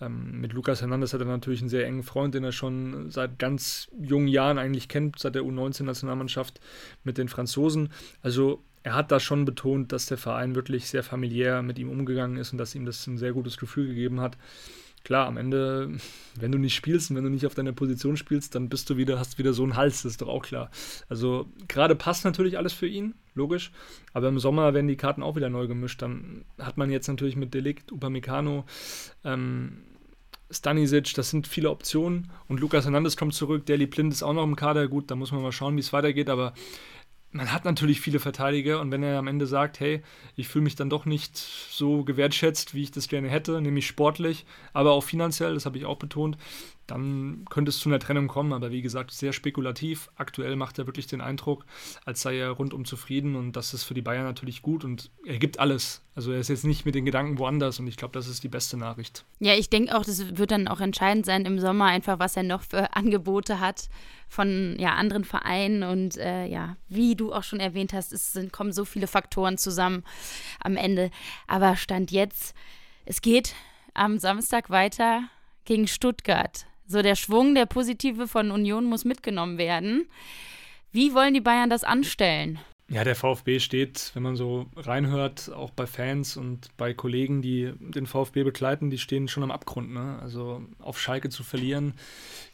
Ähm, 0.00 0.40
mit 0.40 0.52
Lukas 0.52 0.80
Hernandez 0.80 1.12
hat 1.12 1.20
er 1.20 1.26
natürlich 1.26 1.60
einen 1.60 1.68
sehr 1.68 1.84
engen 1.84 2.04
Freund, 2.04 2.32
den 2.34 2.44
er 2.44 2.52
schon 2.52 3.10
seit 3.10 3.40
ganz 3.40 3.90
jungen 4.00 4.28
Jahren 4.28 4.56
eigentlich 4.56 4.88
kennt, 4.88 5.18
seit 5.18 5.34
der 5.34 5.42
U19-Nationalmannschaft 5.42 6.60
mit 7.02 7.18
den 7.18 7.28
Franzosen. 7.28 7.88
Also 8.22 8.62
er 8.84 8.94
hat 8.94 9.10
da 9.10 9.18
schon 9.18 9.44
betont, 9.44 9.90
dass 9.90 10.06
der 10.06 10.16
Verein 10.16 10.54
wirklich 10.54 10.88
sehr 10.88 11.02
familiär 11.02 11.62
mit 11.62 11.80
ihm 11.80 11.90
umgegangen 11.90 12.36
ist 12.36 12.52
und 12.52 12.58
dass 12.58 12.76
ihm 12.76 12.86
das 12.86 13.04
ein 13.08 13.18
sehr 13.18 13.32
gutes 13.32 13.58
Gefühl 13.58 13.88
gegeben 13.88 14.20
hat 14.20 14.38
klar, 15.08 15.26
am 15.26 15.38
Ende, 15.38 15.90
wenn 16.38 16.52
du 16.52 16.58
nicht 16.58 16.74
spielst 16.74 17.10
und 17.10 17.16
wenn 17.16 17.24
du 17.24 17.30
nicht 17.30 17.46
auf 17.46 17.54
deiner 17.54 17.72
Position 17.72 18.18
spielst, 18.18 18.54
dann 18.54 18.68
bist 18.68 18.90
du 18.90 18.98
wieder, 18.98 19.18
hast 19.18 19.38
wieder 19.38 19.54
so 19.54 19.62
einen 19.62 19.74
Hals, 19.74 20.02
das 20.02 20.12
ist 20.12 20.22
doch 20.22 20.28
auch 20.28 20.42
klar. 20.42 20.70
Also 21.08 21.46
gerade 21.66 21.96
passt 21.96 22.26
natürlich 22.26 22.58
alles 22.58 22.74
für 22.74 22.86
ihn, 22.86 23.14
logisch, 23.34 23.72
aber 24.12 24.28
im 24.28 24.38
Sommer 24.38 24.74
werden 24.74 24.86
die 24.86 24.96
Karten 24.96 25.22
auch 25.22 25.34
wieder 25.34 25.48
neu 25.48 25.66
gemischt. 25.66 26.02
Dann 26.02 26.44
hat 26.58 26.76
man 26.76 26.90
jetzt 26.90 27.08
natürlich 27.08 27.36
mit 27.36 27.54
Delikt, 27.54 27.90
Upamecano, 27.90 28.66
ähm, 29.24 29.78
Stanisic, 30.50 31.14
das 31.14 31.30
sind 31.30 31.46
viele 31.46 31.70
Optionen 31.70 32.30
und 32.48 32.60
Lukas 32.60 32.84
Hernandez 32.84 33.16
kommt 33.16 33.32
zurück, 33.32 33.64
Deli 33.64 33.86
Blind 33.86 34.12
ist 34.12 34.22
auch 34.22 34.34
noch 34.34 34.44
im 34.44 34.56
Kader, 34.56 34.88
gut, 34.88 35.10
da 35.10 35.16
muss 35.16 35.32
man 35.32 35.42
mal 35.42 35.52
schauen, 35.52 35.76
wie 35.76 35.80
es 35.80 35.94
weitergeht, 35.94 36.28
aber 36.28 36.52
man 37.30 37.52
hat 37.52 37.64
natürlich 37.64 38.00
viele 38.00 38.20
Verteidiger 38.20 38.80
und 38.80 38.90
wenn 38.90 39.02
er 39.02 39.18
am 39.18 39.26
Ende 39.26 39.46
sagt, 39.46 39.80
hey, 39.80 40.02
ich 40.34 40.48
fühle 40.48 40.64
mich 40.64 40.76
dann 40.76 40.90
doch 40.90 41.04
nicht 41.04 41.36
so 41.36 42.04
gewertschätzt, 42.04 42.74
wie 42.74 42.82
ich 42.82 42.90
das 42.90 43.08
gerne 43.08 43.28
hätte, 43.28 43.60
nämlich 43.60 43.86
sportlich, 43.86 44.46
aber 44.72 44.92
auch 44.92 45.04
finanziell, 45.04 45.54
das 45.54 45.66
habe 45.66 45.78
ich 45.78 45.84
auch 45.84 45.98
betont, 45.98 46.38
dann 46.88 47.44
könnte 47.50 47.68
es 47.68 47.78
zu 47.78 47.88
einer 47.88 47.98
Trennung 47.98 48.26
kommen. 48.26 48.52
Aber 48.52 48.72
wie 48.72 48.82
gesagt, 48.82 49.12
sehr 49.12 49.32
spekulativ. 49.32 50.10
Aktuell 50.16 50.56
macht 50.56 50.78
er 50.78 50.86
wirklich 50.86 51.06
den 51.06 51.20
Eindruck, 51.20 51.64
als 52.04 52.22
sei 52.22 52.38
er 52.38 52.50
rundum 52.50 52.84
zufrieden 52.84 53.36
und 53.36 53.52
das 53.52 53.74
ist 53.74 53.84
für 53.84 53.94
die 53.94 54.02
Bayern 54.02 54.24
natürlich 54.24 54.62
gut 54.62 54.84
und 54.84 55.10
er 55.24 55.38
gibt 55.38 55.60
alles. 55.60 56.02
Also 56.14 56.32
er 56.32 56.40
ist 56.40 56.48
jetzt 56.48 56.64
nicht 56.64 56.84
mit 56.84 56.94
den 56.94 57.04
Gedanken 57.04 57.38
woanders 57.38 57.78
und 57.78 57.86
ich 57.86 57.96
glaube, 57.96 58.12
das 58.12 58.26
ist 58.26 58.42
die 58.42 58.48
beste 58.48 58.76
Nachricht. 58.76 59.24
Ja, 59.38 59.54
ich 59.54 59.70
denke 59.70 59.96
auch, 59.96 60.04
das 60.04 60.36
wird 60.36 60.50
dann 60.50 60.66
auch 60.66 60.80
entscheidend 60.80 61.26
sein 61.26 61.44
im 61.44 61.60
Sommer, 61.60 61.84
einfach 61.84 62.18
was 62.18 62.36
er 62.36 62.42
noch 62.42 62.62
für 62.62 62.96
Angebote 62.96 63.60
hat 63.60 63.88
von 64.28 64.76
ja, 64.78 64.94
anderen 64.94 65.24
Vereinen 65.24 65.82
und 65.82 66.16
äh, 66.16 66.46
ja, 66.46 66.76
wie 66.88 67.16
du 67.16 67.32
auch 67.32 67.44
schon 67.44 67.60
erwähnt 67.60 67.92
hast, 67.92 68.12
es 68.12 68.32
sind, 68.32 68.52
kommen 68.52 68.72
so 68.72 68.84
viele 68.84 69.06
Faktoren 69.06 69.58
zusammen 69.58 70.04
am 70.60 70.76
Ende. 70.76 71.10
Aber 71.46 71.76
Stand 71.76 72.10
jetzt, 72.10 72.54
es 73.04 73.22
geht 73.22 73.54
am 73.94 74.18
Samstag 74.18 74.70
weiter 74.70 75.22
gegen 75.64 75.86
Stuttgart. 75.86 76.66
So 76.88 77.02
der 77.02 77.16
Schwung, 77.16 77.54
der 77.54 77.66
positive 77.66 78.26
von 78.26 78.50
Union 78.50 78.86
muss 78.86 79.04
mitgenommen 79.04 79.58
werden. 79.58 80.08
Wie 80.90 81.14
wollen 81.14 81.34
die 81.34 81.42
Bayern 81.42 81.68
das 81.68 81.84
anstellen? 81.84 82.58
Ja, 82.90 83.04
der 83.04 83.14
VfB 83.14 83.60
steht, 83.60 84.12
wenn 84.14 84.22
man 84.22 84.36
so 84.36 84.64
reinhört, 84.74 85.52
auch 85.52 85.70
bei 85.70 85.86
Fans 85.86 86.38
und 86.38 86.74
bei 86.78 86.94
Kollegen, 86.94 87.42
die 87.42 87.74
den 87.78 88.06
VfB 88.06 88.44
begleiten, 88.44 88.88
die 88.88 88.96
stehen 88.96 89.28
schon 89.28 89.42
am 89.42 89.50
Abgrund. 89.50 89.92
Ne? 89.92 90.18
Also 90.22 90.62
auf 90.78 90.98
Schalke 90.98 91.28
zu 91.28 91.42
verlieren 91.42 91.92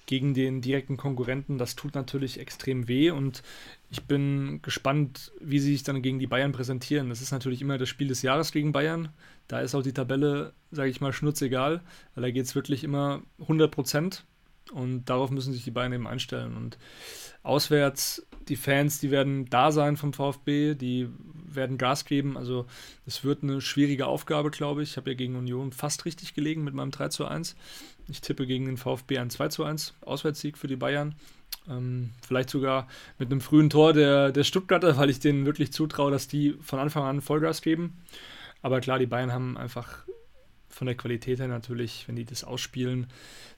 gegen 0.07 0.35
den 0.35 0.61
direkten 0.61 0.97
Konkurrenten, 0.97 1.57
das 1.57 1.77
tut 1.77 1.95
natürlich 1.95 2.41
extrem 2.41 2.89
weh 2.89 3.13
und 3.13 3.45
ich 3.91 4.03
bin 4.03 4.61
gespannt, 4.63 5.31
wie 5.41 5.61
sie 5.61 5.73
sich 5.73 5.85
dann 5.85 6.03
gegen 6.03 6.19
die 6.19 6.27
Bayern 6.27 6.51
präsentieren. 6.51 7.09
Das 7.09 7.23
ist 7.23 7.31
natürlich 7.31 7.63
immer 7.63 7.79
das 7.79 7.89
Spiel 7.89 8.09
des 8.09 8.23
Jahres 8.23 8.51
gegen 8.51 8.73
Bayern. 8.73 9.11
Da 9.49 9.61
ist 9.61 9.75
auch 9.75 9.83
die 9.83 9.93
Tabelle, 9.93 10.53
sage 10.71 10.91
ich 10.91 11.01
mal, 11.01 11.13
schnurzegal, 11.13 11.83
weil 12.15 12.23
da 12.23 12.31
geht 12.31 12.47
es 12.47 12.55
wirklich 12.55 12.85
immer 12.85 13.23
100 13.41 13.71
Prozent 13.71 14.25
Und 14.73 15.05
darauf 15.07 15.31
müssen 15.31 15.53
sich 15.53 15.65
die 15.65 15.71
Bayern 15.71 15.93
eben 15.93 16.07
einstellen. 16.07 16.57
Und 16.57 16.79
auswärts, 17.43 18.27
die 18.49 18.57
Fans, 18.57 18.99
die 18.99 19.11
werden 19.11 19.47
da 19.47 19.73
sein 19.73 19.97
vom 19.97 20.13
VfB, 20.13 20.75
die 20.75 21.09
werden 21.47 21.79
Gas 21.79 22.05
geben. 22.05 22.37
Also 22.37 22.67
es 23.07 23.25
wird 23.25 23.43
eine 23.43 23.61
schwierige 23.61 24.07
Aufgabe, 24.07 24.51
glaube 24.51 24.83
ich. 24.83 24.93
Ich 24.93 24.97
habe 24.97 25.11
ja 25.11 25.17
gegen 25.17 25.37
Union 25.37 25.73
fast 25.73 26.05
richtig 26.05 26.35
gelegen 26.35 26.65
mit 26.65 26.75
meinem 26.75 26.91
3 26.91 27.09
zu 27.09 27.27
1. 27.27 27.57
Ich 28.09 28.21
tippe 28.21 28.47
gegen 28.47 28.67
den 28.67 28.77
VfB 28.77 29.19
ein 29.19 29.31
2 29.31 29.49
zu 29.49 29.65
1, 29.65 29.95
Auswärtssieg 30.03 30.59
für 30.59 30.67
die 30.67 30.77
Bayern. 30.77 31.15
Ähm, 31.69 32.11
vielleicht 32.27 32.51
sogar 32.51 32.89
mit 33.19 33.31
einem 33.31 33.41
frühen 33.41 33.71
Tor 33.71 33.93
der, 33.93 34.33
der 34.33 34.45
Stuttgarter, 34.45 34.97
weil 34.97 35.11
ich 35.11 35.21
denen 35.21 35.47
wirklich 35.47 35.73
zutraue, 35.73 36.11
dass 36.11 36.29
die 36.29 36.55
von 36.61 36.79
Anfang 36.79 37.05
an 37.05 37.21
Vollgas 37.21 37.63
geben. 37.63 37.97
Aber 38.65 38.81
klar, 38.81 38.99
die 38.99 39.05
Bayern 39.05 39.31
haben 39.31 39.59
einfach 39.59 40.07
von 40.71 40.87
der 40.87 40.97
Qualität 40.97 41.39
her 41.39 41.49
natürlich, 41.49 42.09
wenn 42.09 42.17
die 42.17 42.25
das 42.25 42.45
ausspielen, 42.45 43.09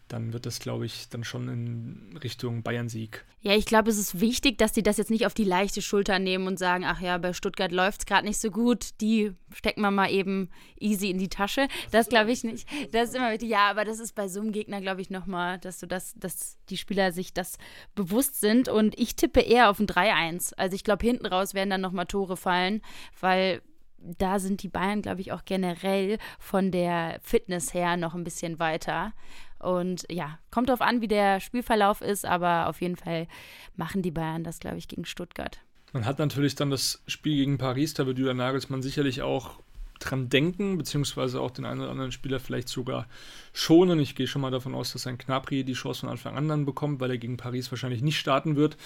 dann 0.08 0.32
wird 0.32 0.46
das, 0.46 0.58
glaube 0.58 0.84
ich, 0.84 1.08
dann 1.08 1.22
schon 1.22 1.48
in 1.48 2.18
Richtung 2.24 2.64
Bayern-Sieg. 2.64 3.24
Ja, 3.40 3.54
ich 3.54 3.66
glaube, 3.66 3.88
es 3.88 3.98
ist 3.98 4.20
wichtig, 4.20 4.58
dass 4.58 4.72
die 4.72 4.82
das 4.82 4.96
jetzt 4.96 5.12
nicht 5.12 5.24
auf 5.24 5.32
die 5.32 5.44
leichte 5.44 5.80
Schulter 5.80 6.18
nehmen 6.18 6.48
und 6.48 6.58
sagen, 6.58 6.84
ach 6.84 7.00
ja, 7.00 7.18
bei 7.18 7.32
Stuttgart 7.34 7.70
läuft 7.70 8.00
es 8.00 8.06
gerade 8.06 8.26
nicht 8.26 8.40
so 8.40 8.50
gut, 8.50 9.00
die 9.00 9.32
stecken 9.54 9.80
wir 9.80 9.92
mal 9.92 10.10
eben 10.10 10.50
easy 10.80 11.08
in 11.08 11.18
die 11.18 11.28
Tasche. 11.28 11.68
Das 11.92 12.08
glaube 12.08 12.32
ich 12.32 12.42
nicht. 12.42 12.66
Das 12.90 13.10
ist 13.10 13.14
immer 13.14 13.30
wichtig. 13.30 13.48
Ja, 13.48 13.70
aber 13.70 13.84
das 13.84 14.00
ist 14.00 14.16
bei 14.16 14.26
so 14.26 14.40
einem 14.40 14.50
Gegner, 14.50 14.80
glaube 14.80 15.02
ich, 15.02 15.08
nochmal, 15.08 15.60
dass 15.60 15.78
du 15.78 15.86
das, 15.86 16.14
dass 16.16 16.58
die 16.68 16.76
Spieler 16.76 17.12
sich 17.12 17.32
das 17.32 17.58
bewusst 17.94 18.40
sind. 18.40 18.68
Und 18.68 18.98
ich 18.98 19.14
tippe 19.14 19.40
eher 19.40 19.70
auf 19.70 19.78
ein 19.78 19.86
3-1. 19.86 20.54
Also 20.56 20.74
ich 20.74 20.82
glaube, 20.82 21.06
hinten 21.06 21.26
raus 21.26 21.54
werden 21.54 21.70
dann 21.70 21.80
nochmal 21.80 22.06
Tore 22.06 22.36
fallen, 22.36 22.82
weil 23.20 23.62
da 23.98 24.38
sind 24.38 24.62
die 24.62 24.68
Bayern, 24.68 25.02
glaube 25.02 25.20
ich, 25.20 25.32
auch 25.32 25.44
generell 25.44 26.18
von 26.38 26.70
der 26.70 27.18
Fitness 27.22 27.74
her 27.74 27.96
noch 27.96 28.14
ein 28.14 28.24
bisschen 28.24 28.58
weiter. 28.58 29.12
Und 29.58 30.06
ja, 30.10 30.38
kommt 30.50 30.68
darauf 30.68 30.82
an, 30.82 31.00
wie 31.00 31.08
der 31.08 31.40
Spielverlauf 31.40 32.02
ist, 32.02 32.24
aber 32.24 32.68
auf 32.68 32.80
jeden 32.80 32.96
Fall 32.96 33.26
machen 33.74 34.02
die 34.02 34.10
Bayern 34.10 34.44
das, 34.44 34.60
glaube 34.60 34.78
ich, 34.78 34.88
gegen 34.88 35.04
Stuttgart. 35.04 35.60
Man 35.92 36.04
hat 36.04 36.18
natürlich 36.18 36.54
dann 36.54 36.70
das 36.70 37.02
Spiel 37.06 37.36
gegen 37.36 37.58
Paris, 37.58 37.94
da 37.94 38.06
wird 38.06 38.18
Julian 38.18 38.36
Nagelsmann 38.36 38.82
sicherlich 38.82 39.22
auch 39.22 39.58
dran 39.98 40.28
denken, 40.28 40.76
beziehungsweise 40.76 41.40
auch 41.40 41.50
den 41.50 41.64
einen 41.64 41.80
oder 41.80 41.90
anderen 41.90 42.12
Spieler 42.12 42.38
vielleicht 42.38 42.68
sogar 42.68 43.06
schonen. 43.54 43.98
Ich 43.98 44.14
gehe 44.14 44.26
schon 44.26 44.42
mal 44.42 44.50
davon 44.50 44.74
aus, 44.74 44.92
dass 44.92 45.06
ein 45.06 45.16
Knapri 45.16 45.64
die 45.64 45.72
Chance 45.72 46.00
von 46.00 46.10
Anfang 46.10 46.36
an 46.36 46.48
dann 46.48 46.66
bekommt, 46.66 47.00
weil 47.00 47.10
er 47.10 47.18
gegen 47.18 47.38
Paris 47.38 47.70
wahrscheinlich 47.70 48.02
nicht 48.02 48.18
starten 48.18 48.56
wird. 48.56 48.76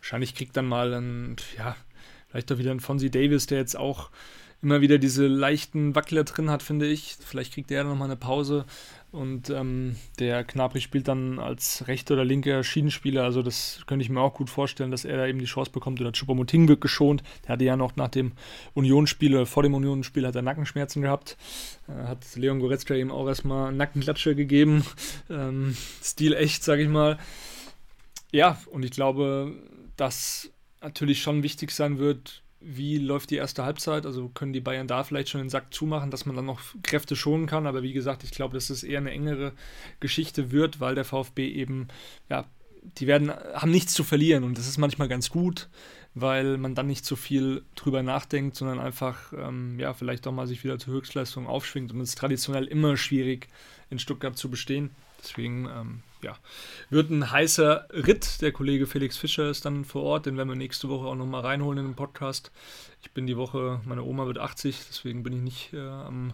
Wahrscheinlich 0.00 0.34
kriegt 0.34 0.54
dann 0.56 0.66
mal 0.66 0.92
ein, 0.92 1.36
ja, 1.56 1.76
vielleicht 2.34 2.50
auch 2.50 2.58
wieder 2.58 2.72
ein 2.72 2.80
Fonzie 2.80 3.10
Davis, 3.10 3.46
der 3.46 3.58
jetzt 3.58 3.76
auch 3.76 4.10
immer 4.60 4.80
wieder 4.80 4.98
diese 4.98 5.28
leichten 5.28 5.94
Wackler 5.94 6.24
drin 6.24 6.50
hat, 6.50 6.64
finde 6.64 6.86
ich. 6.86 7.16
Vielleicht 7.24 7.54
kriegt 7.54 7.70
er 7.70 7.84
nochmal 7.84 8.08
eine 8.08 8.16
Pause. 8.16 8.64
Und 9.12 9.50
ähm, 9.50 9.94
der 10.18 10.42
Knapri 10.42 10.80
spielt 10.80 11.06
dann 11.06 11.38
als 11.38 11.86
rechter 11.86 12.14
oder 12.14 12.24
linker 12.24 12.64
Schienenspieler. 12.64 13.22
Also 13.22 13.42
das 13.42 13.82
könnte 13.86 14.02
ich 14.02 14.10
mir 14.10 14.20
auch 14.20 14.34
gut 14.34 14.50
vorstellen, 14.50 14.90
dass 14.90 15.04
er 15.04 15.18
da 15.18 15.26
eben 15.28 15.38
die 15.38 15.44
Chance 15.44 15.70
bekommt. 15.70 16.00
Oder 16.00 16.10
Chupomoting 16.10 16.66
wird 16.66 16.80
geschont. 16.80 17.22
Der 17.44 17.50
hatte 17.50 17.64
ja 17.64 17.76
noch 17.76 17.94
nach 17.94 18.08
dem 18.08 18.32
Unionsspiel 18.72 19.36
oder 19.36 19.46
vor 19.46 19.62
dem 19.62 19.74
Unionsspiel 19.74 20.26
hat 20.26 20.34
er 20.34 20.42
Nackenschmerzen 20.42 21.02
gehabt. 21.02 21.36
Äh, 21.86 22.08
hat 22.08 22.24
Leon 22.34 22.58
Goretzka 22.58 22.94
eben 22.94 23.12
auch 23.12 23.28
erstmal 23.28 23.72
Nackenklatsche 23.72 24.34
gegeben. 24.34 24.84
Ähm, 25.30 25.74
Stil 26.02 26.34
echt, 26.34 26.64
sag 26.64 26.80
ich 26.80 26.88
mal. 26.88 27.18
Ja, 28.30 28.58
und 28.70 28.84
ich 28.84 28.90
glaube, 28.90 29.54
dass 29.96 30.50
natürlich 30.84 31.22
schon 31.22 31.42
wichtig 31.42 31.70
sein 31.70 31.98
wird, 31.98 32.42
wie 32.60 32.98
läuft 32.98 33.30
die 33.30 33.36
erste 33.36 33.64
Halbzeit? 33.64 34.06
Also 34.06 34.28
können 34.28 34.52
die 34.52 34.60
Bayern 34.60 34.86
da 34.86 35.04
vielleicht 35.04 35.28
schon 35.28 35.40
den 35.40 35.50
Sack 35.50 35.74
zumachen, 35.74 36.10
dass 36.10 36.24
man 36.24 36.34
dann 36.34 36.46
noch 36.46 36.60
Kräfte 36.82 37.14
schonen 37.14 37.46
kann. 37.46 37.66
Aber 37.66 37.82
wie 37.82 37.92
gesagt, 37.92 38.24
ich 38.24 38.30
glaube, 38.30 38.54
dass 38.54 38.70
es 38.70 38.82
eher 38.82 38.98
eine 38.98 39.10
engere 39.10 39.52
Geschichte 40.00 40.50
wird, 40.50 40.80
weil 40.80 40.94
der 40.94 41.04
VfB 41.04 41.48
eben, 41.48 41.88
ja, 42.30 42.46
die 42.98 43.06
werden, 43.06 43.30
haben 43.30 43.70
nichts 43.70 43.94
zu 43.94 44.04
verlieren 44.04 44.44
und 44.44 44.58
das 44.58 44.68
ist 44.68 44.78
manchmal 44.78 45.08
ganz 45.08 45.30
gut, 45.30 45.68
weil 46.14 46.58
man 46.58 46.74
dann 46.74 46.86
nicht 46.86 47.04
so 47.04 47.16
viel 47.16 47.62
drüber 47.76 48.02
nachdenkt, 48.02 48.56
sondern 48.56 48.78
einfach, 48.78 49.32
ähm, 49.32 49.78
ja, 49.80 49.94
vielleicht 49.94 50.26
auch 50.26 50.32
mal 50.32 50.46
sich 50.46 50.64
wieder 50.64 50.78
zur 50.78 50.94
Höchstleistung 50.94 51.46
aufschwingt 51.46 51.92
und 51.92 52.00
es 52.00 52.10
ist 52.10 52.18
traditionell 52.18 52.66
immer 52.66 52.96
schwierig, 52.96 53.48
in 53.90 53.98
Stuttgart 53.98 54.36
zu 54.36 54.50
bestehen. 54.50 54.90
Deswegen, 55.18 55.66
ähm, 55.66 56.02
ja, 56.24 56.36
wird 56.90 57.10
ein 57.10 57.30
heißer 57.30 57.86
Ritt. 57.92 58.40
Der 58.42 58.50
Kollege 58.50 58.86
Felix 58.86 59.16
Fischer 59.16 59.48
ist 59.50 59.64
dann 59.64 59.84
vor 59.84 60.02
Ort, 60.02 60.26
den 60.26 60.36
werden 60.36 60.48
wir 60.48 60.56
nächste 60.56 60.88
Woche 60.88 61.06
auch 61.06 61.14
nochmal 61.14 61.42
reinholen 61.42 61.78
in 61.78 61.84
den 61.86 61.94
Podcast. 61.94 62.50
Ich 63.02 63.12
bin 63.12 63.26
die 63.26 63.36
Woche, 63.36 63.80
meine 63.84 64.02
Oma 64.02 64.26
wird 64.26 64.38
80, 64.38 64.80
deswegen 64.88 65.22
bin 65.22 65.34
ich 65.34 65.42
nicht 65.42 65.72
äh, 65.74 65.80
am 65.80 66.32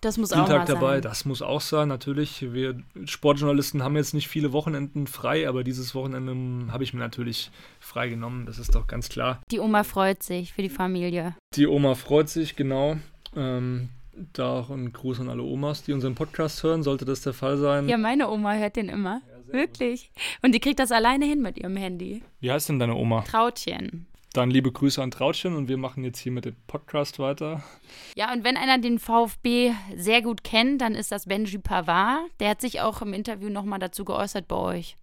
das 0.00 0.16
muss 0.16 0.30
Spieltag 0.30 0.66
dabei. 0.66 0.94
Sein. 0.94 1.02
Das 1.02 1.24
muss 1.24 1.42
auch 1.42 1.60
sein, 1.60 1.88
natürlich. 1.88 2.52
Wir 2.52 2.80
Sportjournalisten 3.04 3.82
haben 3.82 3.96
jetzt 3.96 4.14
nicht 4.14 4.28
viele 4.28 4.52
Wochenenden 4.52 5.08
frei, 5.08 5.48
aber 5.48 5.64
dieses 5.64 5.94
Wochenende 5.94 6.72
habe 6.72 6.84
ich 6.84 6.94
mir 6.94 7.00
natürlich 7.00 7.50
freigenommen. 7.80 8.46
Das 8.46 8.60
ist 8.60 8.76
doch 8.76 8.86
ganz 8.86 9.08
klar. 9.08 9.42
Die 9.50 9.58
Oma 9.58 9.82
freut 9.82 10.22
sich 10.22 10.52
für 10.52 10.62
die 10.62 10.68
Familie. 10.68 11.34
Die 11.54 11.66
Oma 11.66 11.96
freut 11.96 12.28
sich, 12.28 12.54
genau. 12.54 12.98
Ähm, 13.34 13.88
da 14.32 14.60
auch 14.60 14.70
ein 14.70 14.92
Gruß 14.92 15.20
an 15.20 15.28
alle 15.28 15.42
Omas, 15.42 15.82
die 15.82 15.92
unseren 15.92 16.14
Podcast 16.14 16.62
hören, 16.62 16.82
sollte 16.82 17.04
das 17.04 17.22
der 17.22 17.32
Fall 17.32 17.56
sein. 17.56 17.88
Ja, 17.88 17.96
meine 17.96 18.28
Oma 18.30 18.54
hört 18.54 18.76
den 18.76 18.88
immer. 18.88 19.22
Ja, 19.46 19.52
Wirklich. 19.52 20.10
Gut. 20.12 20.22
Und 20.42 20.54
die 20.54 20.60
kriegt 20.60 20.78
das 20.78 20.92
alleine 20.92 21.24
hin 21.24 21.40
mit 21.40 21.58
ihrem 21.58 21.76
Handy. 21.76 22.22
Wie 22.40 22.50
heißt 22.50 22.68
denn 22.68 22.78
deine 22.78 22.94
Oma? 22.94 23.22
Trautchen. 23.22 24.06
Dann 24.34 24.50
liebe 24.50 24.70
Grüße 24.70 25.02
an 25.02 25.10
Trautchen 25.10 25.56
und 25.56 25.68
wir 25.68 25.78
machen 25.78 26.04
jetzt 26.04 26.18
hier 26.18 26.32
mit 26.32 26.44
dem 26.44 26.54
Podcast 26.66 27.18
weiter. 27.18 27.62
Ja, 28.14 28.32
und 28.32 28.44
wenn 28.44 28.58
einer 28.58 28.78
den 28.78 28.98
VfB 28.98 29.72
sehr 29.96 30.20
gut 30.20 30.44
kennt, 30.44 30.82
dann 30.82 30.94
ist 30.94 31.10
das 31.10 31.26
Benji 31.26 31.58
Pavard. 31.58 32.20
Der 32.38 32.50
hat 32.50 32.60
sich 32.60 32.80
auch 32.80 33.00
im 33.00 33.14
Interview 33.14 33.48
nochmal 33.48 33.78
dazu 33.78 34.04
geäußert 34.04 34.46
bei 34.46 34.56
euch. 34.56 34.96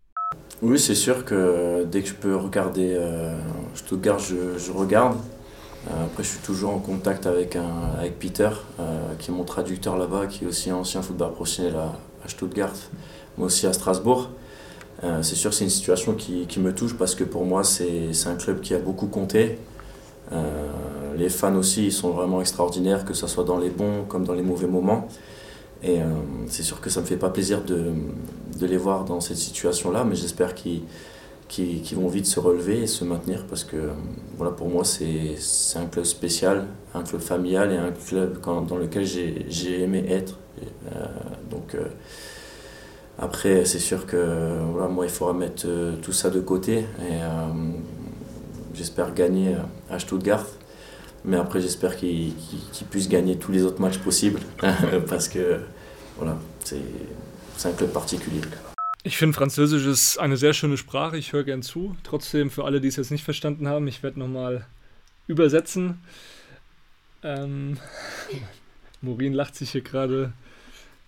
Oui, 0.62 0.78
c'est 0.78 0.95
sûr 0.95 1.25
que 1.25 1.86
dès 1.91 2.01
que 2.01 2.08
je 2.08 2.13
peux 2.13 2.36
regarder 2.36 2.97
euh, 2.97 3.36
Stuttgart, 3.75 4.19
je, 4.19 4.58
je 4.58 4.71
regarde. 4.71 5.17
Euh, 5.88 6.06
après, 6.06 6.24
je 6.24 6.30
suis 6.30 6.39
toujours 6.39 6.71
en 6.74 6.80
contact 6.80 7.28
avec, 7.28 7.58
avec 8.00 8.17
Peter, 8.17 8.50
euh, 8.80 9.13
qui 9.19 9.32
est 9.32 9.34
mon 9.34 9.43
traducteur 9.43 9.98
là-bas, 9.98 10.28
qui 10.28 10.45
est 10.45 10.48
aussi 10.48 10.71
ancien 10.71 11.02
football 11.02 11.34
professionnel 11.34 11.76
à, 11.76 11.93
à 12.26 12.28
Stuttgart, 12.30 12.74
mais 13.38 13.45
aussi 13.45 13.67
à 13.67 13.74
Strasbourg. 13.74 14.30
Euh, 15.04 15.21
c'est 15.21 15.36
sûr 15.36 15.54
c'est 15.54 15.65
une 15.65 15.69
situation 15.69 16.13
qui, 16.13 16.48
qui, 16.48 16.60
me 16.60 16.74
touche 16.74 16.95
parce 16.98 17.15
que 17.15 17.24
pour 17.24 17.45
moi, 17.45 17.63
c'est 17.63 18.12
un 18.26 18.36
club 18.36 18.62
qui 18.62 18.74
a 18.74 18.80
beaucoup 18.80 19.08
compté. 19.08 19.60
Les 21.17 21.30
fans 21.30 21.56
aussi, 21.56 21.86
ils 21.86 21.91
sont 21.93 22.10
vraiment 22.10 22.41
extraordinaires, 22.41 23.06
que 23.06 23.13
ce 23.13 23.28
soit 23.28 23.43
dans 23.43 23.60
les 23.60 23.69
bons 23.69 24.04
comme 24.10 24.26
dans 24.26 24.34
les 24.34 24.41
mauvais 24.41 24.67
moments. 24.67 25.08
Et 25.84 26.00
c'est 26.48 26.63
sûr 26.63 26.82
que 26.82 26.89
ça 26.89 27.00
me 27.02 27.06
fait 27.06 27.15
pas 27.15 27.30
plaisir 27.30 27.62
de, 27.62 27.93
de 28.58 28.65
les 28.65 28.76
voir 28.76 29.06
dans 29.06 29.21
cette 29.21 29.38
situation-là, 29.38 30.04
mais 30.04 30.15
j'espère 30.15 30.56
qu'ils 30.56 30.82
qui, 31.56 31.96
vont 31.96 32.08
vite 32.08 32.26
se 32.26 32.39
relever 32.39 32.82
et 32.82 32.88
se 32.88 33.06
maintenir 33.06 33.46
parce 33.48 33.63
que 33.63 33.89
voilà, 34.38 34.52
pour 34.52 34.68
moi 34.68 34.84
c'est 34.84 35.38
un 35.76 35.86
club 35.86 36.04
spécial, 36.06 36.68
un 36.94 37.04
club 37.04 37.22
familial 37.22 37.72
et 37.72 37.78
un 37.78 37.91
club 37.91 38.41
dans 38.41 38.78
lequel 38.78 39.06
j'ai 39.06 39.82
aimé 39.82 40.06
être. 40.10 40.38
Euh, 40.91 41.06
donc 41.50 41.76
euh, 41.76 41.86
après 43.20 43.63
c'est 43.65 43.80
sûr 43.80 44.06
que 44.06 44.60
voilà, 44.72 44.88
moi 44.89 45.06
il 45.06 45.12
faudra 45.12 45.34
mettre 45.34 45.63
euh, 45.68 45.96
tout 46.02 46.13
ça 46.13 46.30
de 46.30 46.39
côté 46.39 46.80
et 46.80 47.22
euh, 47.22 47.28
j'espère 48.74 49.13
gagner 49.13 49.56
à 49.89 50.00
Stuttgart. 50.00 50.46
Mais 51.24 51.38
après 51.38 51.62
j'espère 51.62 51.96
qu'ils 51.96 52.34
qu 52.36 52.58
qu 52.74 52.86
puissent 52.86 53.10
gagner 53.10 53.38
tous 53.38 53.52
les 53.52 53.63
autres 53.63 53.82
matchs 53.82 54.00
possibles 54.00 54.41
parce 55.10 55.30
que 55.30 55.60
voilà, 56.18 56.38
c'est 56.63 56.78
un 57.63 57.72
club 57.72 57.91
particulier. 57.91 58.41
Ich 59.06 59.18
finde, 59.18 59.38
Französisch 59.38 59.86
ist 59.86 60.18
eine 60.18 60.36
sehr 60.36 60.56
schöne 60.56 60.78
Sprache. 60.78 61.15
Ich 61.15 61.32
höre 61.32 61.44
gern 61.44 61.62
zu. 61.62 61.96
Trotzdem, 62.02 62.50
für 62.50 62.65
alle, 62.65 62.82
die 62.82 62.88
es 62.88 62.96
jetzt 62.96 63.12
nicht 63.12 63.24
verstanden 63.24 63.68
haben, 63.68 63.88
ich 63.88 64.02
werde 64.02 64.18
nochmal 64.18 64.65
übersetzen. 65.28 66.00
Ähm, 67.22 67.78
Morin 69.02 69.34
lacht 69.34 69.56
sich 69.56 69.70
hier 69.70 69.82
gerade 69.82 70.34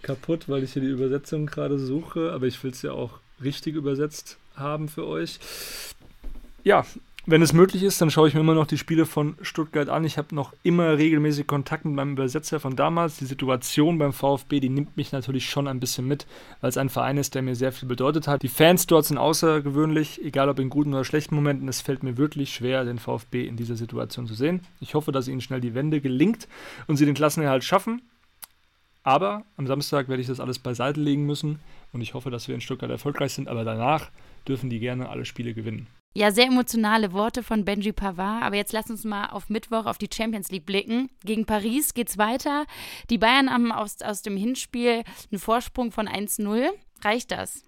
kaputt, 0.03 0.47
weil 0.47 0.61
ich 0.61 0.73
hier 0.73 0.83
die 0.83 0.89
Übersetzung 0.89 1.47
gerade 1.47 1.79
suche, 1.79 2.33
aber 2.33 2.45
ich 2.45 2.63
will 2.63 2.69
es 2.69 2.83
ja 2.83 2.91
auch 2.91 3.19
richtig 3.43 3.73
übersetzt 3.73 4.37
haben 4.55 4.89
für 4.89 5.07
euch. 5.07 5.39
Ja, 6.63 6.85
wenn 7.29 7.41
es 7.41 7.51
möglich 7.51 7.83
ist, 7.83 7.99
dann 7.99 8.09
schaue 8.09 8.29
ich 8.29 8.33
mir 8.33 8.39
immer 8.39 8.53
noch 8.53 8.67
die 8.67 8.77
Spiele 8.77 9.05
von 9.05 9.35
Stuttgart 9.41 9.89
an. 9.89 10.05
Ich 10.05 10.17
habe 10.17 10.33
noch 10.33 10.53
immer 10.63 10.97
regelmäßig 10.97 11.45
Kontakt 11.45 11.83
mit 11.83 11.93
meinem 11.93 12.13
Übersetzer 12.13 12.61
von 12.61 12.77
damals. 12.77 13.17
Die 13.17 13.25
Situation 13.25 13.97
beim 13.97 14.13
VfB, 14.13 14.61
die 14.61 14.69
nimmt 14.69 14.95
mich 14.95 15.11
natürlich 15.11 15.49
schon 15.49 15.67
ein 15.67 15.81
bisschen 15.81 16.07
mit, 16.07 16.25
weil 16.61 16.69
es 16.69 16.77
ein 16.77 16.87
Verein 16.87 17.17
ist, 17.17 17.35
der 17.35 17.41
mir 17.41 17.55
sehr 17.55 17.73
viel 17.73 17.89
bedeutet 17.89 18.29
hat. 18.29 18.43
Die 18.43 18.47
Fans 18.47 18.87
dort 18.87 19.03
sind 19.03 19.17
außergewöhnlich, 19.17 20.23
egal 20.23 20.47
ob 20.47 20.57
in 20.59 20.69
guten 20.69 20.93
oder 20.93 21.03
schlechten 21.03 21.35
Momenten. 21.35 21.67
Es 21.67 21.81
fällt 21.81 22.01
mir 22.01 22.15
wirklich 22.15 22.53
schwer, 22.53 22.85
den 22.85 22.97
VfB 22.97 23.45
in 23.45 23.57
dieser 23.57 23.75
Situation 23.75 24.25
zu 24.25 24.33
sehen. 24.33 24.61
Ich 24.79 24.95
hoffe, 24.95 25.11
dass 25.11 25.27
ihnen 25.27 25.41
schnell 25.41 25.59
die 25.59 25.75
Wende 25.75 25.99
gelingt 25.99 26.47
und 26.87 26.95
sie 26.95 27.05
den 27.05 27.13
Klassenerhalt 27.13 27.65
schaffen. 27.65 28.03
Aber 29.03 29.43
am 29.57 29.67
Samstag 29.67 30.07
werde 30.07 30.21
ich 30.21 30.27
das 30.27 30.39
alles 30.39 30.59
beiseite 30.59 31.01
legen 31.01 31.25
müssen 31.25 31.59
und 31.91 31.99
ich 31.99 32.13
hoffe, 32.13 32.29
dass 32.31 32.47
wir 32.47 32.55
in 32.55 32.61
Stuttgart 32.61 32.89
erfolgreich 32.89 33.33
sind. 33.33 33.49
Aber 33.49 33.65
danach 33.65 34.11
dürfen 34.47 34.69
die 34.69 34.79
gerne 34.79 35.09
alle 35.09 35.25
Spiele 35.25 35.53
gewinnen. 35.53 35.87
Ja, 36.17 36.31
sehr 36.31 36.47
emotionale 36.47 37.13
Worte 37.13 37.43
von 37.43 37.63
Benji 37.63 37.91
Pavard. 37.91 38.41
Aber 38.41 38.55
jetzt 38.55 38.73
lass 38.73 38.89
uns 38.89 39.03
mal 39.03 39.27
auf 39.27 39.51
Mittwoch 39.51 39.85
auf 39.85 39.99
die 39.99 40.09
Champions 40.11 40.49
League 40.49 40.65
blicken. 40.65 41.11
Gegen 41.23 41.45
Paris 41.45 41.93
geht's 41.93 42.17
weiter. 42.17 42.65
Die 43.11 43.19
Bayern 43.19 43.51
haben 43.51 43.71
aus, 43.71 44.01
aus 44.01 44.23
dem 44.23 44.35
Hinspiel 44.35 45.03
einen 45.31 45.39
Vorsprung 45.39 45.91
von 45.91 46.07
1-0. 46.07 46.69
Reicht 47.03 47.29
das? 47.29 47.61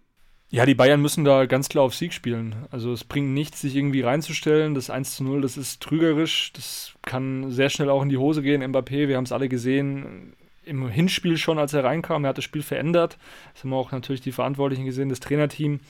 Ja, 0.49 0.65
die 0.65 0.73
Bayern 0.73 0.99
müssen 0.99 1.25
da 1.25 1.45
ganz 1.45 1.69
klar 1.69 1.83
auf 1.83 1.93
Sieg 1.93 2.11
spielen. 2.11 2.55
Also 2.71 2.91
es 2.91 3.03
bringt 3.03 3.35
nichts, 3.35 3.61
sich 3.61 3.75
irgendwie 3.75 4.01
reinzustellen. 4.01 4.73
Das 4.73 4.89
1 4.89 5.17
zu 5.17 5.23
0, 5.25 5.41
das 5.41 5.55
ist 5.55 5.83
trügerisch. 5.83 6.51
Das 6.53 6.93
kann 7.03 7.51
sehr 7.51 7.69
schnell 7.69 7.91
auch 7.91 8.01
in 8.01 8.09
die 8.09 8.17
Hose 8.17 8.41
gehen. 8.41 8.63
Mbappé, 8.63 9.07
wir 9.07 9.17
haben 9.17 9.25
es 9.25 9.31
alle 9.31 9.47
gesehen, 9.47 10.35
im 10.63 10.89
Hinspiel 10.89 11.37
schon, 11.37 11.59
als 11.59 11.73
er 11.73 11.83
reinkam. 11.83 12.25
Er 12.25 12.29
hat 12.29 12.39
das 12.39 12.45
Spiel 12.45 12.63
verändert. 12.63 13.19
Das 13.53 13.63
haben 13.63 13.73
auch 13.73 13.91
natürlich 13.91 14.21
die 14.21 14.31
Verantwortlichen 14.31 14.85
gesehen, 14.85 15.09
das 15.09 15.19
Trainerteam. 15.19 15.81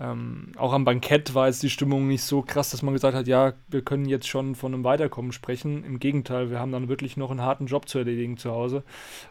Ähm, 0.00 0.52
auch 0.56 0.72
am 0.72 0.84
Bankett 0.84 1.34
war 1.34 1.48
jetzt 1.48 1.62
die 1.62 1.70
Stimmung 1.70 2.06
nicht 2.06 2.22
so 2.22 2.42
krass, 2.42 2.70
dass 2.70 2.82
man 2.82 2.94
gesagt 2.94 3.16
hat, 3.16 3.26
ja, 3.26 3.54
wir 3.68 3.82
können 3.82 4.06
jetzt 4.06 4.28
schon 4.28 4.54
von 4.54 4.72
einem 4.72 4.84
Weiterkommen 4.84 5.32
sprechen. 5.32 5.84
Im 5.84 5.98
Gegenteil, 5.98 6.50
wir 6.50 6.60
haben 6.60 6.70
dann 6.70 6.88
wirklich 6.88 7.16
noch 7.16 7.30
einen 7.30 7.42
harten 7.42 7.66
Job 7.66 7.88
zu 7.88 7.98
erledigen 7.98 8.36
zu 8.36 8.52
Hause. 8.52 8.84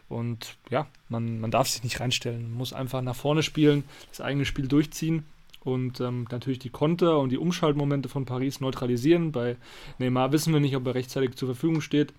Und 0.08 0.58
ja, 0.68 0.86
man, 1.08 1.40
man 1.40 1.50
darf 1.50 1.68
sich 1.68 1.82
nicht 1.82 2.00
reinstellen. 2.00 2.42
Man 2.42 2.58
muss 2.58 2.72
einfach 2.72 3.00
nach 3.00 3.16
vorne 3.16 3.42
spielen, 3.42 3.84
das 4.10 4.20
eigene 4.20 4.44
Spiel 4.44 4.68
durchziehen 4.68 5.24
und 5.64 6.00
ähm, 6.00 6.26
natürlich 6.30 6.58
die 6.58 6.70
Konter 6.70 7.18
und 7.18 7.30
die 7.30 7.38
Umschaltmomente 7.38 8.08
von 8.08 8.26
Paris 8.26 8.60
neutralisieren. 8.60 9.32
Bei 9.32 9.56
Neymar 9.98 10.32
wissen 10.32 10.52
wir 10.52 10.60
nicht, 10.60 10.76
ob 10.76 10.86
er 10.86 10.94
rechtzeitig 10.94 11.34
zur 11.36 11.48
Verfügung 11.48 11.80
steht 11.80 12.12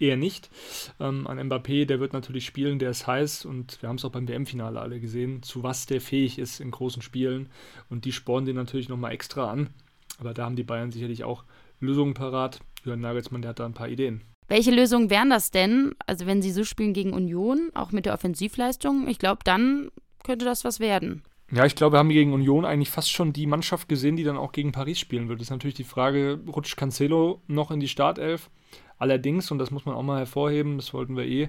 eher 0.00 0.16
nicht. 0.16 0.50
Ähm, 1.00 1.26
an 1.26 1.38
Mbappé, 1.38 1.84
der 1.86 2.00
wird 2.00 2.12
natürlich 2.12 2.46
spielen, 2.46 2.78
der 2.78 2.90
ist 2.90 3.06
heiß 3.06 3.44
und 3.44 3.80
wir 3.82 3.88
haben 3.88 3.96
es 3.96 4.04
auch 4.04 4.10
beim 4.10 4.28
WM-Finale 4.28 4.80
alle 4.80 5.00
gesehen, 5.00 5.42
zu 5.42 5.62
was 5.62 5.86
der 5.86 6.00
fähig 6.00 6.38
ist 6.38 6.60
in 6.60 6.70
großen 6.70 7.02
Spielen 7.02 7.48
und 7.90 8.04
die 8.04 8.12
spornen 8.12 8.46
den 8.46 8.56
natürlich 8.56 8.88
nochmal 8.88 9.12
extra 9.12 9.50
an. 9.50 9.70
Aber 10.18 10.34
da 10.34 10.44
haben 10.44 10.56
die 10.56 10.64
Bayern 10.64 10.92
sicherlich 10.92 11.24
auch 11.24 11.44
Lösungen 11.80 12.14
parat. 12.14 12.60
Jürgen 12.84 13.02
Nagelsmann, 13.02 13.42
der 13.42 13.50
hat 13.50 13.60
da 13.60 13.66
ein 13.66 13.74
paar 13.74 13.88
Ideen. 13.88 14.22
Welche 14.48 14.70
Lösungen 14.70 15.10
wären 15.10 15.30
das 15.30 15.50
denn? 15.50 15.94
Also 16.06 16.26
wenn 16.26 16.42
sie 16.42 16.52
so 16.52 16.64
spielen 16.64 16.94
gegen 16.94 17.12
Union, 17.12 17.70
auch 17.74 17.92
mit 17.92 18.06
der 18.06 18.14
Offensivleistung, 18.14 19.06
ich 19.06 19.18
glaube, 19.18 19.40
dann 19.44 19.90
könnte 20.24 20.44
das 20.44 20.64
was 20.64 20.80
werden. 20.80 21.22
Ja, 21.50 21.64
ich 21.64 21.74
glaube, 21.74 21.94
wir 21.94 21.98
haben 21.98 22.10
gegen 22.10 22.34
Union 22.34 22.66
eigentlich 22.66 22.90
fast 22.90 23.10
schon 23.10 23.32
die 23.32 23.46
Mannschaft 23.46 23.88
gesehen, 23.88 24.16
die 24.16 24.24
dann 24.24 24.36
auch 24.36 24.52
gegen 24.52 24.72
Paris 24.72 24.98
spielen 24.98 25.28
wird. 25.28 25.40
Das 25.40 25.46
ist 25.46 25.50
natürlich 25.50 25.76
die 25.76 25.84
Frage, 25.84 26.40
rutscht 26.46 26.76
Cancelo 26.76 27.40
noch 27.46 27.70
in 27.70 27.80
die 27.80 27.88
Startelf? 27.88 28.50
Allerdings, 28.98 29.50
und 29.50 29.58
das 29.58 29.70
muss 29.70 29.86
man 29.86 29.94
auch 29.94 30.02
mal 30.02 30.18
hervorheben, 30.18 30.76
das 30.76 30.92
wollten 30.92 31.16
wir 31.16 31.24
eh, 31.24 31.48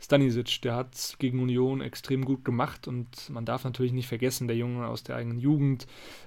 Stanisic, 0.00 0.60
der 0.62 0.74
hat 0.74 0.94
es 0.94 1.18
gegen 1.18 1.40
Union 1.40 1.80
extrem 1.80 2.24
gut 2.24 2.44
gemacht 2.44 2.88
und 2.88 3.30
man 3.30 3.44
darf 3.44 3.62
natürlich 3.62 3.92
nicht 3.92 4.08
vergessen, 4.08 4.48
der 4.48 4.56
Junge 4.56 4.86
aus 4.88 5.04
der 5.04 5.16
eigenen 5.16 5.38
Jugend, 5.38 5.86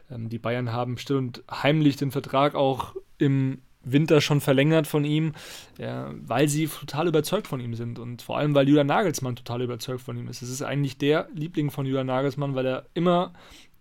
ähm, 0.10 0.30
die 0.30 0.40
Bayern 0.40 0.72
haben 0.72 0.98
still 0.98 1.18
und 1.18 1.44
heimlich 1.52 1.98
den 1.98 2.12
Vertrag 2.12 2.56
auch 2.56 2.96
im 3.18 3.62
Winter 3.84 4.22
schon 4.22 4.42
verlängert 4.42 4.88
von 4.88 5.06
ihm, 5.06 5.34
ja, 5.78 6.12
weil 6.22 6.48
sie 6.48 6.68
total 6.68 7.08
überzeugt 7.08 7.48
von 7.48 7.60
ihm 7.60 7.76
sind 7.76 8.00
und 8.00 8.22
vor 8.22 8.38
allem, 8.38 8.56
weil 8.56 8.68
Julian 8.68 8.88
Nagelsmann 8.88 9.36
total 9.36 9.62
überzeugt 9.62 10.02
von 10.02 10.18
ihm 10.18 10.28
ist. 10.28 10.42
Es 10.42 10.50
ist 10.50 10.62
eigentlich 10.62 10.98
der 10.98 11.28
Liebling 11.34 11.72
von 11.72 11.86
Julian 11.86 12.08
Nagelsmann, 12.08 12.56
weil 12.56 12.66
er 12.66 12.86
immer 12.94 13.34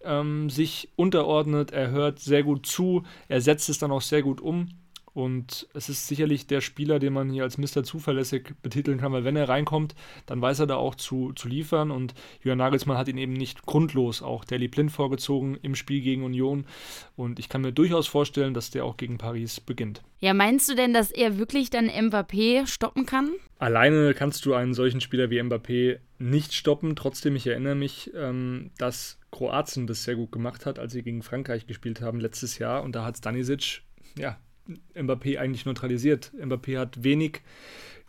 ähm, 0.04 0.50
sich 0.50 0.88
unterordnet, 0.96 1.70
er 1.70 1.90
hört 1.90 2.18
sehr 2.18 2.42
gut 2.42 2.66
zu, 2.66 3.04
er 3.28 3.40
setzt 3.40 3.68
es 3.68 3.78
dann 3.78 3.92
auch 3.92 4.02
sehr 4.02 4.22
gut 4.22 4.40
um 4.40 4.68
und 5.14 5.68
es 5.74 5.90
ist 5.90 6.06
sicherlich 6.08 6.46
der 6.46 6.62
Spieler, 6.62 6.98
den 6.98 7.12
man 7.12 7.30
hier 7.30 7.42
als 7.42 7.58
Mr. 7.58 7.84
Zuverlässig 7.84 8.54
betiteln 8.62 8.98
kann, 8.98 9.12
weil 9.12 9.24
wenn 9.24 9.36
er 9.36 9.48
reinkommt, 9.48 9.94
dann 10.24 10.40
weiß 10.40 10.60
er 10.60 10.66
da 10.66 10.76
auch 10.76 10.94
zu, 10.94 11.32
zu 11.34 11.48
liefern. 11.48 11.90
Und 11.90 12.14
Jürgen 12.42 12.58
Nagelsmann 12.58 12.96
hat 12.96 13.08
ihn 13.08 13.18
eben 13.18 13.34
nicht 13.34 13.62
grundlos 13.66 14.22
auch 14.22 14.44
Daily 14.46 14.68
Blind 14.68 14.90
vorgezogen 14.90 15.58
im 15.60 15.74
Spiel 15.74 16.00
gegen 16.00 16.24
Union. 16.24 16.64
Und 17.14 17.38
ich 17.38 17.50
kann 17.50 17.60
mir 17.60 17.72
durchaus 17.72 18.06
vorstellen, 18.06 18.54
dass 18.54 18.70
der 18.70 18.86
auch 18.86 18.96
gegen 18.96 19.18
Paris 19.18 19.60
beginnt. 19.60 20.02
Ja, 20.18 20.32
meinst 20.32 20.70
du 20.70 20.74
denn, 20.74 20.94
dass 20.94 21.10
er 21.10 21.36
wirklich 21.36 21.68
dann 21.68 21.90
Mbappé 21.90 22.66
stoppen 22.66 23.04
kann? 23.04 23.32
Alleine 23.58 24.14
kannst 24.14 24.46
du 24.46 24.54
einen 24.54 24.72
solchen 24.72 25.02
Spieler 25.02 25.28
wie 25.28 25.40
Mbappé 25.40 25.98
nicht 26.18 26.54
stoppen. 26.54 26.96
Trotzdem, 26.96 27.36
ich 27.36 27.46
erinnere 27.46 27.74
mich, 27.74 28.10
ähm, 28.14 28.70
dass 28.78 29.18
Kroatien 29.30 29.86
das 29.86 30.04
sehr 30.04 30.16
gut 30.16 30.32
gemacht 30.32 30.64
hat, 30.64 30.78
als 30.78 30.92
sie 30.92 31.02
gegen 31.02 31.22
Frankreich 31.22 31.66
gespielt 31.66 32.00
haben 32.00 32.18
letztes 32.18 32.58
Jahr. 32.58 32.82
Und 32.82 32.96
da 32.96 33.04
hat 33.04 33.18
Stanisic, 33.18 33.82
ja, 34.16 34.38
Mbappé 34.94 35.38
eigentlich 35.38 35.66
neutralisiert. 35.66 36.32
Mbappé 36.36 36.78
hat 36.78 37.02
wenig 37.02 37.40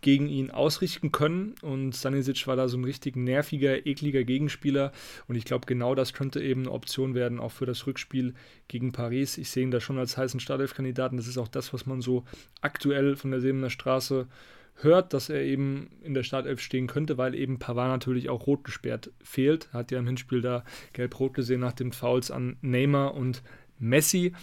gegen 0.02 0.28
ihn 0.28 0.52
ausrichten 0.52 1.12
können 1.12 1.56
und 1.62 1.96
Stanisic 1.96 2.46
war 2.46 2.58
da 2.58 2.68
so 2.68 2.78
ein 2.78 2.84
richtig 2.84 3.16
nerviger, 3.16 3.88
ekliger 3.88 4.24
Gegenspieler 4.26 4.92
und 5.28 5.36
ich 5.36 5.46
glaube, 5.46 5.66
genau 5.66 5.96
das 5.96 6.14
könnte 6.14 6.44
eben 6.44 6.64
eine 6.64 6.72
Option 6.72 7.16
werden, 7.16 7.40
auch 7.40 7.54
für 7.54 7.66
das 7.66 7.88
Rückspiel 7.88 8.34
gegen 8.68 8.92
Paris. 8.92 9.38
Ich 9.38 9.50
sehe 9.50 9.64
ihn 9.64 9.72
da 9.72 9.80
schon 9.80 9.98
als 9.98 10.18
heißen 10.18 10.42
Startelf-Kandidaten. 10.42 11.16
Das 11.16 11.28
ist 11.28 11.38
auch 11.38 11.48
das, 11.48 11.74
was 11.74 11.86
man 11.86 12.02
so 12.02 12.26
aktuell 12.62 13.16
von 13.16 13.32
der 13.32 13.40
Sebener 13.40 13.70
Straße 13.70 14.28
hört, 14.76 15.14
dass 15.14 15.30
er 15.30 15.42
eben 15.42 15.90
in 16.02 16.14
der 16.14 16.24
Startelf 16.24 16.60
stehen 16.60 16.88
könnte, 16.88 17.18
weil 17.18 17.34
eben 17.34 17.60
Pavard 17.60 17.90
natürlich 17.90 18.30
auch 18.30 18.46
rot 18.46 18.66
gesperrt 18.66 19.12
fehlt. 19.24 19.72
Hat 19.72 19.92
ja 19.92 20.00
im 20.00 20.08
Hinspiel 20.08 20.42
da 20.42 20.66
gelb-rot 20.92 21.34
gesehen 21.34 21.62
nach 21.62 21.74
dem 21.74 21.94
Fouls 21.94 22.30
an 22.30 22.58
Neymar 22.62 23.14
und 23.14 23.42
Messi. 23.80 24.34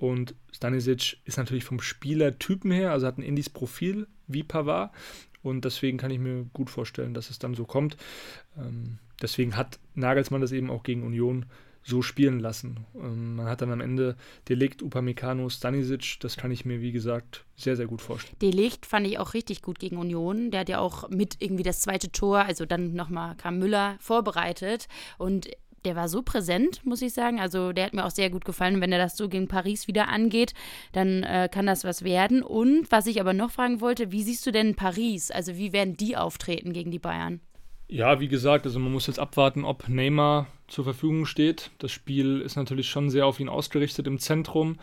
Und 0.00 0.34
Stanisic 0.50 1.18
ist 1.26 1.36
natürlich 1.36 1.64
vom 1.64 1.80
Spielertypen 1.80 2.70
her, 2.70 2.90
also 2.90 3.06
hat 3.06 3.18
ein 3.18 3.22
Indies 3.22 3.50
Profil 3.50 4.08
wie 4.26 4.42
Pavard. 4.42 4.92
Und 5.42 5.66
deswegen 5.66 5.98
kann 5.98 6.10
ich 6.10 6.18
mir 6.18 6.46
gut 6.54 6.70
vorstellen, 6.70 7.12
dass 7.12 7.28
es 7.28 7.38
dann 7.38 7.54
so 7.54 7.66
kommt. 7.66 7.98
Ähm, 8.56 8.98
deswegen 9.20 9.56
hat 9.56 9.78
Nagelsmann 9.94 10.40
das 10.40 10.52
eben 10.52 10.70
auch 10.70 10.82
gegen 10.82 11.02
Union 11.02 11.44
so 11.82 12.00
spielen 12.00 12.40
lassen. 12.40 12.86
Ähm, 12.94 13.36
man 13.36 13.46
hat 13.46 13.60
dann 13.60 13.72
am 13.72 13.82
Ende 13.82 14.16
Delikt, 14.48 14.82
Upamecano, 14.82 15.50
Stanisic. 15.50 16.16
Das 16.20 16.38
kann 16.38 16.50
ich 16.50 16.64
mir, 16.64 16.80
wie 16.80 16.92
gesagt, 16.92 17.44
sehr, 17.56 17.76
sehr 17.76 17.86
gut 17.86 18.00
vorstellen. 18.00 18.38
Delikt 18.40 18.86
fand 18.86 19.06
ich 19.06 19.18
auch 19.18 19.34
richtig 19.34 19.60
gut 19.60 19.78
gegen 19.78 19.98
Union. 19.98 20.50
Der 20.50 20.60
hat 20.60 20.70
ja 20.70 20.78
auch 20.78 21.10
mit 21.10 21.36
irgendwie 21.40 21.62
das 21.62 21.80
zweite 21.80 22.10
Tor, 22.10 22.38
also 22.38 22.64
dann 22.64 22.94
nochmal 22.94 23.36
kam 23.36 23.58
Müller, 23.58 23.96
vorbereitet. 24.00 24.88
Und 25.18 25.50
der 25.84 25.96
war 25.96 26.08
so 26.08 26.22
präsent, 26.22 26.84
muss 26.84 27.02
ich 27.02 27.12
sagen. 27.12 27.40
Also 27.40 27.72
der 27.72 27.86
hat 27.86 27.94
mir 27.94 28.04
auch 28.04 28.10
sehr 28.10 28.30
gut 28.30 28.44
gefallen. 28.44 28.80
Wenn 28.80 28.92
er 28.92 28.98
das 28.98 29.16
so 29.16 29.28
gegen 29.28 29.48
Paris 29.48 29.88
wieder 29.88 30.08
angeht, 30.08 30.54
dann 30.92 31.22
äh, 31.22 31.48
kann 31.50 31.66
das 31.66 31.84
was 31.84 32.04
werden. 32.04 32.42
Und 32.42 32.90
was 32.90 33.06
ich 33.06 33.20
aber 33.20 33.32
noch 33.32 33.50
fragen 33.50 33.80
wollte, 33.80 34.12
wie 34.12 34.22
siehst 34.22 34.46
du 34.46 34.52
denn 34.52 34.74
Paris? 34.74 35.30
Also 35.30 35.56
wie 35.56 35.72
werden 35.72 35.96
die 35.96 36.16
auftreten 36.16 36.72
gegen 36.72 36.90
die 36.90 36.98
Bayern? 36.98 37.40
Ja, 37.88 38.20
wie 38.20 38.28
gesagt, 38.28 38.66
also 38.66 38.78
man 38.78 38.92
muss 38.92 39.08
jetzt 39.08 39.18
abwarten, 39.18 39.64
ob 39.64 39.88
Neymar 39.88 40.46
zur 40.68 40.84
Verfügung 40.84 41.26
steht. 41.26 41.72
Das 41.78 41.90
Spiel 41.90 42.40
ist 42.40 42.54
natürlich 42.54 42.88
schon 42.88 43.10
sehr 43.10 43.26
auf 43.26 43.40
ihn 43.40 43.48
ausgerichtet 43.48 44.06
im 44.06 44.20
Zentrum. 44.20 44.78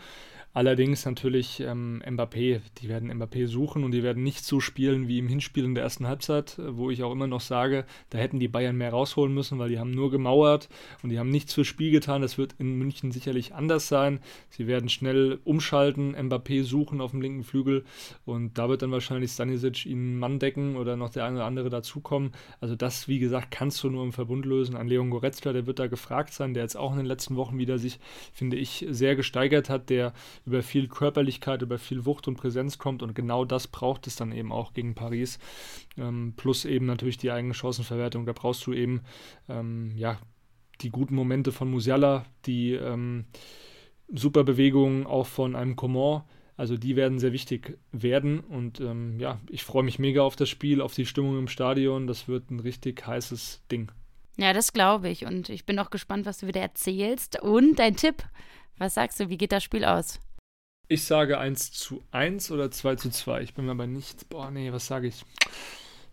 Allerdings 0.54 1.04
natürlich 1.04 1.60
ähm, 1.60 2.02
Mbappé, 2.04 2.60
die 2.78 2.88
werden 2.88 3.12
Mbappé 3.12 3.46
suchen 3.46 3.84
und 3.84 3.92
die 3.92 4.02
werden 4.02 4.22
nicht 4.22 4.44
so 4.44 4.60
spielen 4.60 5.06
wie 5.06 5.18
im 5.18 5.28
Hinspiel 5.28 5.64
in 5.64 5.74
der 5.74 5.84
ersten 5.84 6.08
Halbzeit, 6.08 6.58
wo 6.58 6.90
ich 6.90 7.02
auch 7.02 7.12
immer 7.12 7.26
noch 7.26 7.42
sage, 7.42 7.84
da 8.10 8.18
hätten 8.18 8.40
die 8.40 8.48
Bayern 8.48 8.76
mehr 8.76 8.90
rausholen 8.90 9.32
müssen, 9.32 9.58
weil 9.58 9.68
die 9.68 9.78
haben 9.78 9.90
nur 9.90 10.10
gemauert 10.10 10.68
und 11.02 11.10
die 11.10 11.18
haben 11.18 11.30
nichts 11.30 11.54
fürs 11.54 11.66
Spiel 11.66 11.92
getan. 11.92 12.22
Das 12.22 12.38
wird 12.38 12.54
in 12.58 12.76
München 12.76 13.12
sicherlich 13.12 13.54
anders 13.54 13.88
sein. 13.88 14.20
Sie 14.48 14.66
werden 14.66 14.88
schnell 14.88 15.38
umschalten, 15.44 16.16
Mbappé 16.16 16.64
suchen 16.64 17.00
auf 17.00 17.10
dem 17.10 17.20
linken 17.20 17.44
Flügel 17.44 17.84
und 18.24 18.56
da 18.56 18.68
wird 18.68 18.82
dann 18.82 18.90
wahrscheinlich 18.90 19.30
Stanisic 19.30 19.86
ihnen 19.86 20.18
Mann 20.18 20.38
decken 20.38 20.76
oder 20.76 20.96
noch 20.96 21.10
der 21.10 21.24
eine 21.24 21.36
oder 21.36 21.44
andere 21.44 21.68
dazukommen. 21.68 22.32
Also 22.60 22.74
das, 22.74 23.06
wie 23.06 23.18
gesagt, 23.18 23.50
kannst 23.50 23.82
du 23.84 23.90
nur 23.90 24.02
im 24.02 24.12
Verbund 24.12 24.46
lösen. 24.46 24.76
An 24.76 24.88
Leon 24.88 25.10
Goretzka, 25.10 25.52
der 25.52 25.66
wird 25.66 25.78
da 25.78 25.88
gefragt 25.88 26.32
sein, 26.32 26.54
der 26.54 26.62
jetzt 26.62 26.76
auch 26.76 26.92
in 26.92 26.98
den 26.98 27.06
letzten 27.06 27.36
Wochen 27.36 27.58
wieder 27.58 27.78
sich, 27.78 28.00
finde 28.32 28.56
ich, 28.56 28.86
sehr 28.88 29.14
gesteigert 29.14 29.68
hat, 29.68 29.90
der 29.90 30.14
über 30.48 30.62
viel 30.62 30.88
Körperlichkeit, 30.88 31.60
über 31.60 31.78
viel 31.78 32.06
Wucht 32.06 32.26
und 32.26 32.36
Präsenz 32.36 32.78
kommt 32.78 33.02
und 33.02 33.14
genau 33.14 33.44
das 33.44 33.66
braucht 33.66 34.06
es 34.06 34.16
dann 34.16 34.32
eben 34.32 34.50
auch 34.50 34.72
gegen 34.72 34.94
Paris. 34.94 35.38
Ähm, 35.98 36.32
plus 36.36 36.64
eben 36.64 36.86
natürlich 36.86 37.18
die 37.18 37.30
eigene 37.30 37.52
Chancenverwertung. 37.52 38.24
Da 38.24 38.32
brauchst 38.32 38.66
du 38.66 38.72
eben 38.72 39.02
ähm, 39.48 39.92
ja, 39.96 40.18
die 40.80 40.88
guten 40.88 41.14
Momente 41.14 41.52
von 41.52 41.70
Musiala, 41.70 42.24
die 42.46 42.72
ähm, 42.72 43.26
super 44.08 44.42
Bewegungen 44.42 45.06
auch 45.06 45.26
von 45.26 45.54
einem 45.54 45.76
Coman. 45.76 46.22
Also 46.56 46.78
die 46.78 46.96
werden 46.96 47.18
sehr 47.18 47.32
wichtig 47.32 47.78
werden 47.92 48.40
und 48.40 48.80
ähm, 48.80 49.20
ja, 49.20 49.38
ich 49.48 49.62
freue 49.62 49.84
mich 49.84 49.98
mega 49.98 50.22
auf 50.22 50.34
das 50.34 50.48
Spiel, 50.48 50.80
auf 50.80 50.94
die 50.94 51.06
Stimmung 51.06 51.38
im 51.38 51.46
Stadion. 51.48 52.06
Das 52.06 52.26
wird 52.26 52.50
ein 52.50 52.58
richtig 52.58 53.06
heißes 53.06 53.62
Ding. 53.70 53.92
Ja, 54.38 54.52
das 54.52 54.72
glaube 54.72 55.10
ich 55.10 55.26
und 55.26 55.50
ich 55.50 55.66
bin 55.66 55.78
auch 55.78 55.90
gespannt, 55.90 56.24
was 56.24 56.38
du 56.38 56.46
wieder 56.46 56.62
erzählst. 56.62 57.40
Und 57.42 57.78
dein 57.78 57.96
Tipp, 57.96 58.24
was 58.78 58.94
sagst 58.94 59.20
du, 59.20 59.28
wie 59.28 59.36
geht 59.36 59.52
das 59.52 59.62
Spiel 59.62 59.84
aus? 59.84 60.20
Ich 60.90 61.04
sage 61.04 61.38
1 61.38 61.72
zu 61.72 62.02
1 62.12 62.50
oder 62.50 62.70
2 62.70 62.96
zu 62.96 63.10
2. 63.10 63.42
Ich 63.42 63.52
bin 63.52 63.66
mir 63.66 63.72
aber 63.72 63.86
nicht. 63.86 64.30
Boah, 64.30 64.50
nee, 64.50 64.72
was 64.72 64.86
sage 64.86 65.08
ich? 65.08 65.22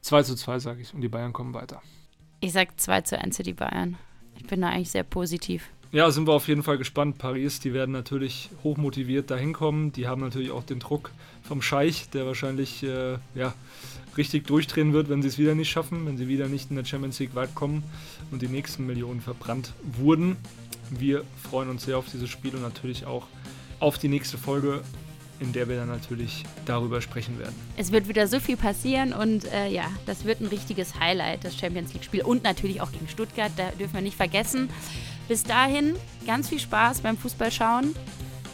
2 0.01 0.23
zu 0.23 0.35
2 0.35 0.59
sage 0.59 0.81
ich 0.81 0.93
und 0.93 0.99
die 0.99 1.07
Bayern 1.07 1.31
kommen 1.31 1.53
weiter. 1.53 1.81
Ich 2.41 2.51
sage 2.51 2.71
2 2.75 3.01
zu 3.01 3.17
1 3.17 3.37
für 3.37 3.43
die 3.43 3.53
Bayern. 3.53 3.97
Ich 4.37 4.45
bin 4.45 4.59
da 4.59 4.67
eigentlich 4.67 4.91
sehr 4.91 5.03
positiv. 5.03 5.69
Ja, 5.93 6.11
sind 6.11 6.27
wir 6.27 6.33
auf 6.33 6.49
jeden 6.49 6.61
Fall 6.61 6.77
gespannt. 6.77 7.17
Paris, 7.19 7.61
die 7.61 7.73
werden 7.73 7.93
natürlich 7.93 8.49
hochmotiviert 8.65 9.31
dahin 9.31 9.53
kommen. 9.53 9.93
Die 9.93 10.09
haben 10.09 10.19
natürlich 10.19 10.51
auch 10.51 10.63
den 10.63 10.79
Druck 10.79 11.11
vom 11.41 11.61
Scheich, 11.61 12.09
der 12.09 12.25
wahrscheinlich 12.25 12.83
äh, 12.83 13.17
ja, 13.33 13.53
richtig 14.17 14.45
durchdrehen 14.45 14.91
wird, 14.91 15.07
wenn 15.07 15.21
sie 15.21 15.29
es 15.29 15.37
wieder 15.37 15.55
nicht 15.55 15.69
schaffen, 15.69 16.05
wenn 16.05 16.17
sie 16.17 16.27
wieder 16.27 16.49
nicht 16.49 16.69
in 16.69 16.75
der 16.75 16.83
Champions 16.83 17.17
League 17.19 17.33
weit 17.33 17.55
kommen 17.55 17.83
und 18.29 18.41
die 18.41 18.49
nächsten 18.49 18.85
Millionen 18.85 19.21
verbrannt 19.21 19.71
wurden. 19.83 20.35
Wir 20.89 21.23
freuen 21.49 21.69
uns 21.69 21.85
sehr 21.85 21.97
auf 21.97 22.07
dieses 22.11 22.29
Spiel 22.29 22.53
und 22.55 22.61
natürlich 22.61 23.05
auch 23.05 23.23
auf 23.23 23.44
auf 23.79 23.97
die 23.97 24.07
nächste 24.07 24.37
Folge, 24.37 24.81
in 25.39 25.51
der 25.51 25.67
wir 25.67 25.77
dann 25.77 25.89
natürlich 25.89 26.43
darüber 26.65 27.01
sprechen 27.01 27.37
werden. 27.39 27.55
Es 27.77 27.91
wird 27.91 28.07
wieder 28.07 28.27
so 28.27 28.39
viel 28.39 28.57
passieren 28.57 29.13
und 29.13 29.51
äh, 29.51 29.67
ja, 29.69 29.85
das 30.05 30.25
wird 30.25 30.41
ein 30.41 30.47
richtiges 30.47 30.99
Highlight, 30.99 31.43
das 31.43 31.57
Champions 31.57 31.93
League-Spiel 31.93 32.21
und 32.23 32.43
natürlich 32.43 32.81
auch 32.81 32.91
gegen 32.91 33.07
Stuttgart, 33.07 33.51
da 33.57 33.69
dürfen 33.71 33.95
wir 33.95 34.01
nicht 34.01 34.17
vergessen. 34.17 34.69
Bis 35.27 35.43
dahin, 35.43 35.95
ganz 36.25 36.49
viel 36.49 36.59
Spaß 36.59 37.01
beim 37.01 37.17
Fußballschauen. 37.17 37.95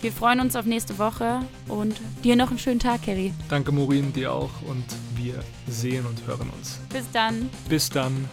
Wir 0.02 0.12
freuen 0.12 0.40
uns 0.40 0.56
auf 0.56 0.66
nächste 0.66 0.98
Woche 0.98 1.42
und 1.68 2.02
dir 2.24 2.36
noch 2.36 2.50
einen 2.50 2.58
schönen 2.58 2.80
Tag, 2.80 3.04
Kerry. 3.04 3.34
Danke, 3.50 3.72
Maureen, 3.72 4.12
dir 4.12 4.34
auch 4.34 4.50
und 4.64 4.86
wir 5.16 5.36
sehen 5.68 6.06
und 6.08 6.26
hören 6.26 6.50
uns. 6.58 6.80
Bis 6.92 7.06
dann. 7.12 7.50
Bis 7.70 7.90
dann. 7.90 8.28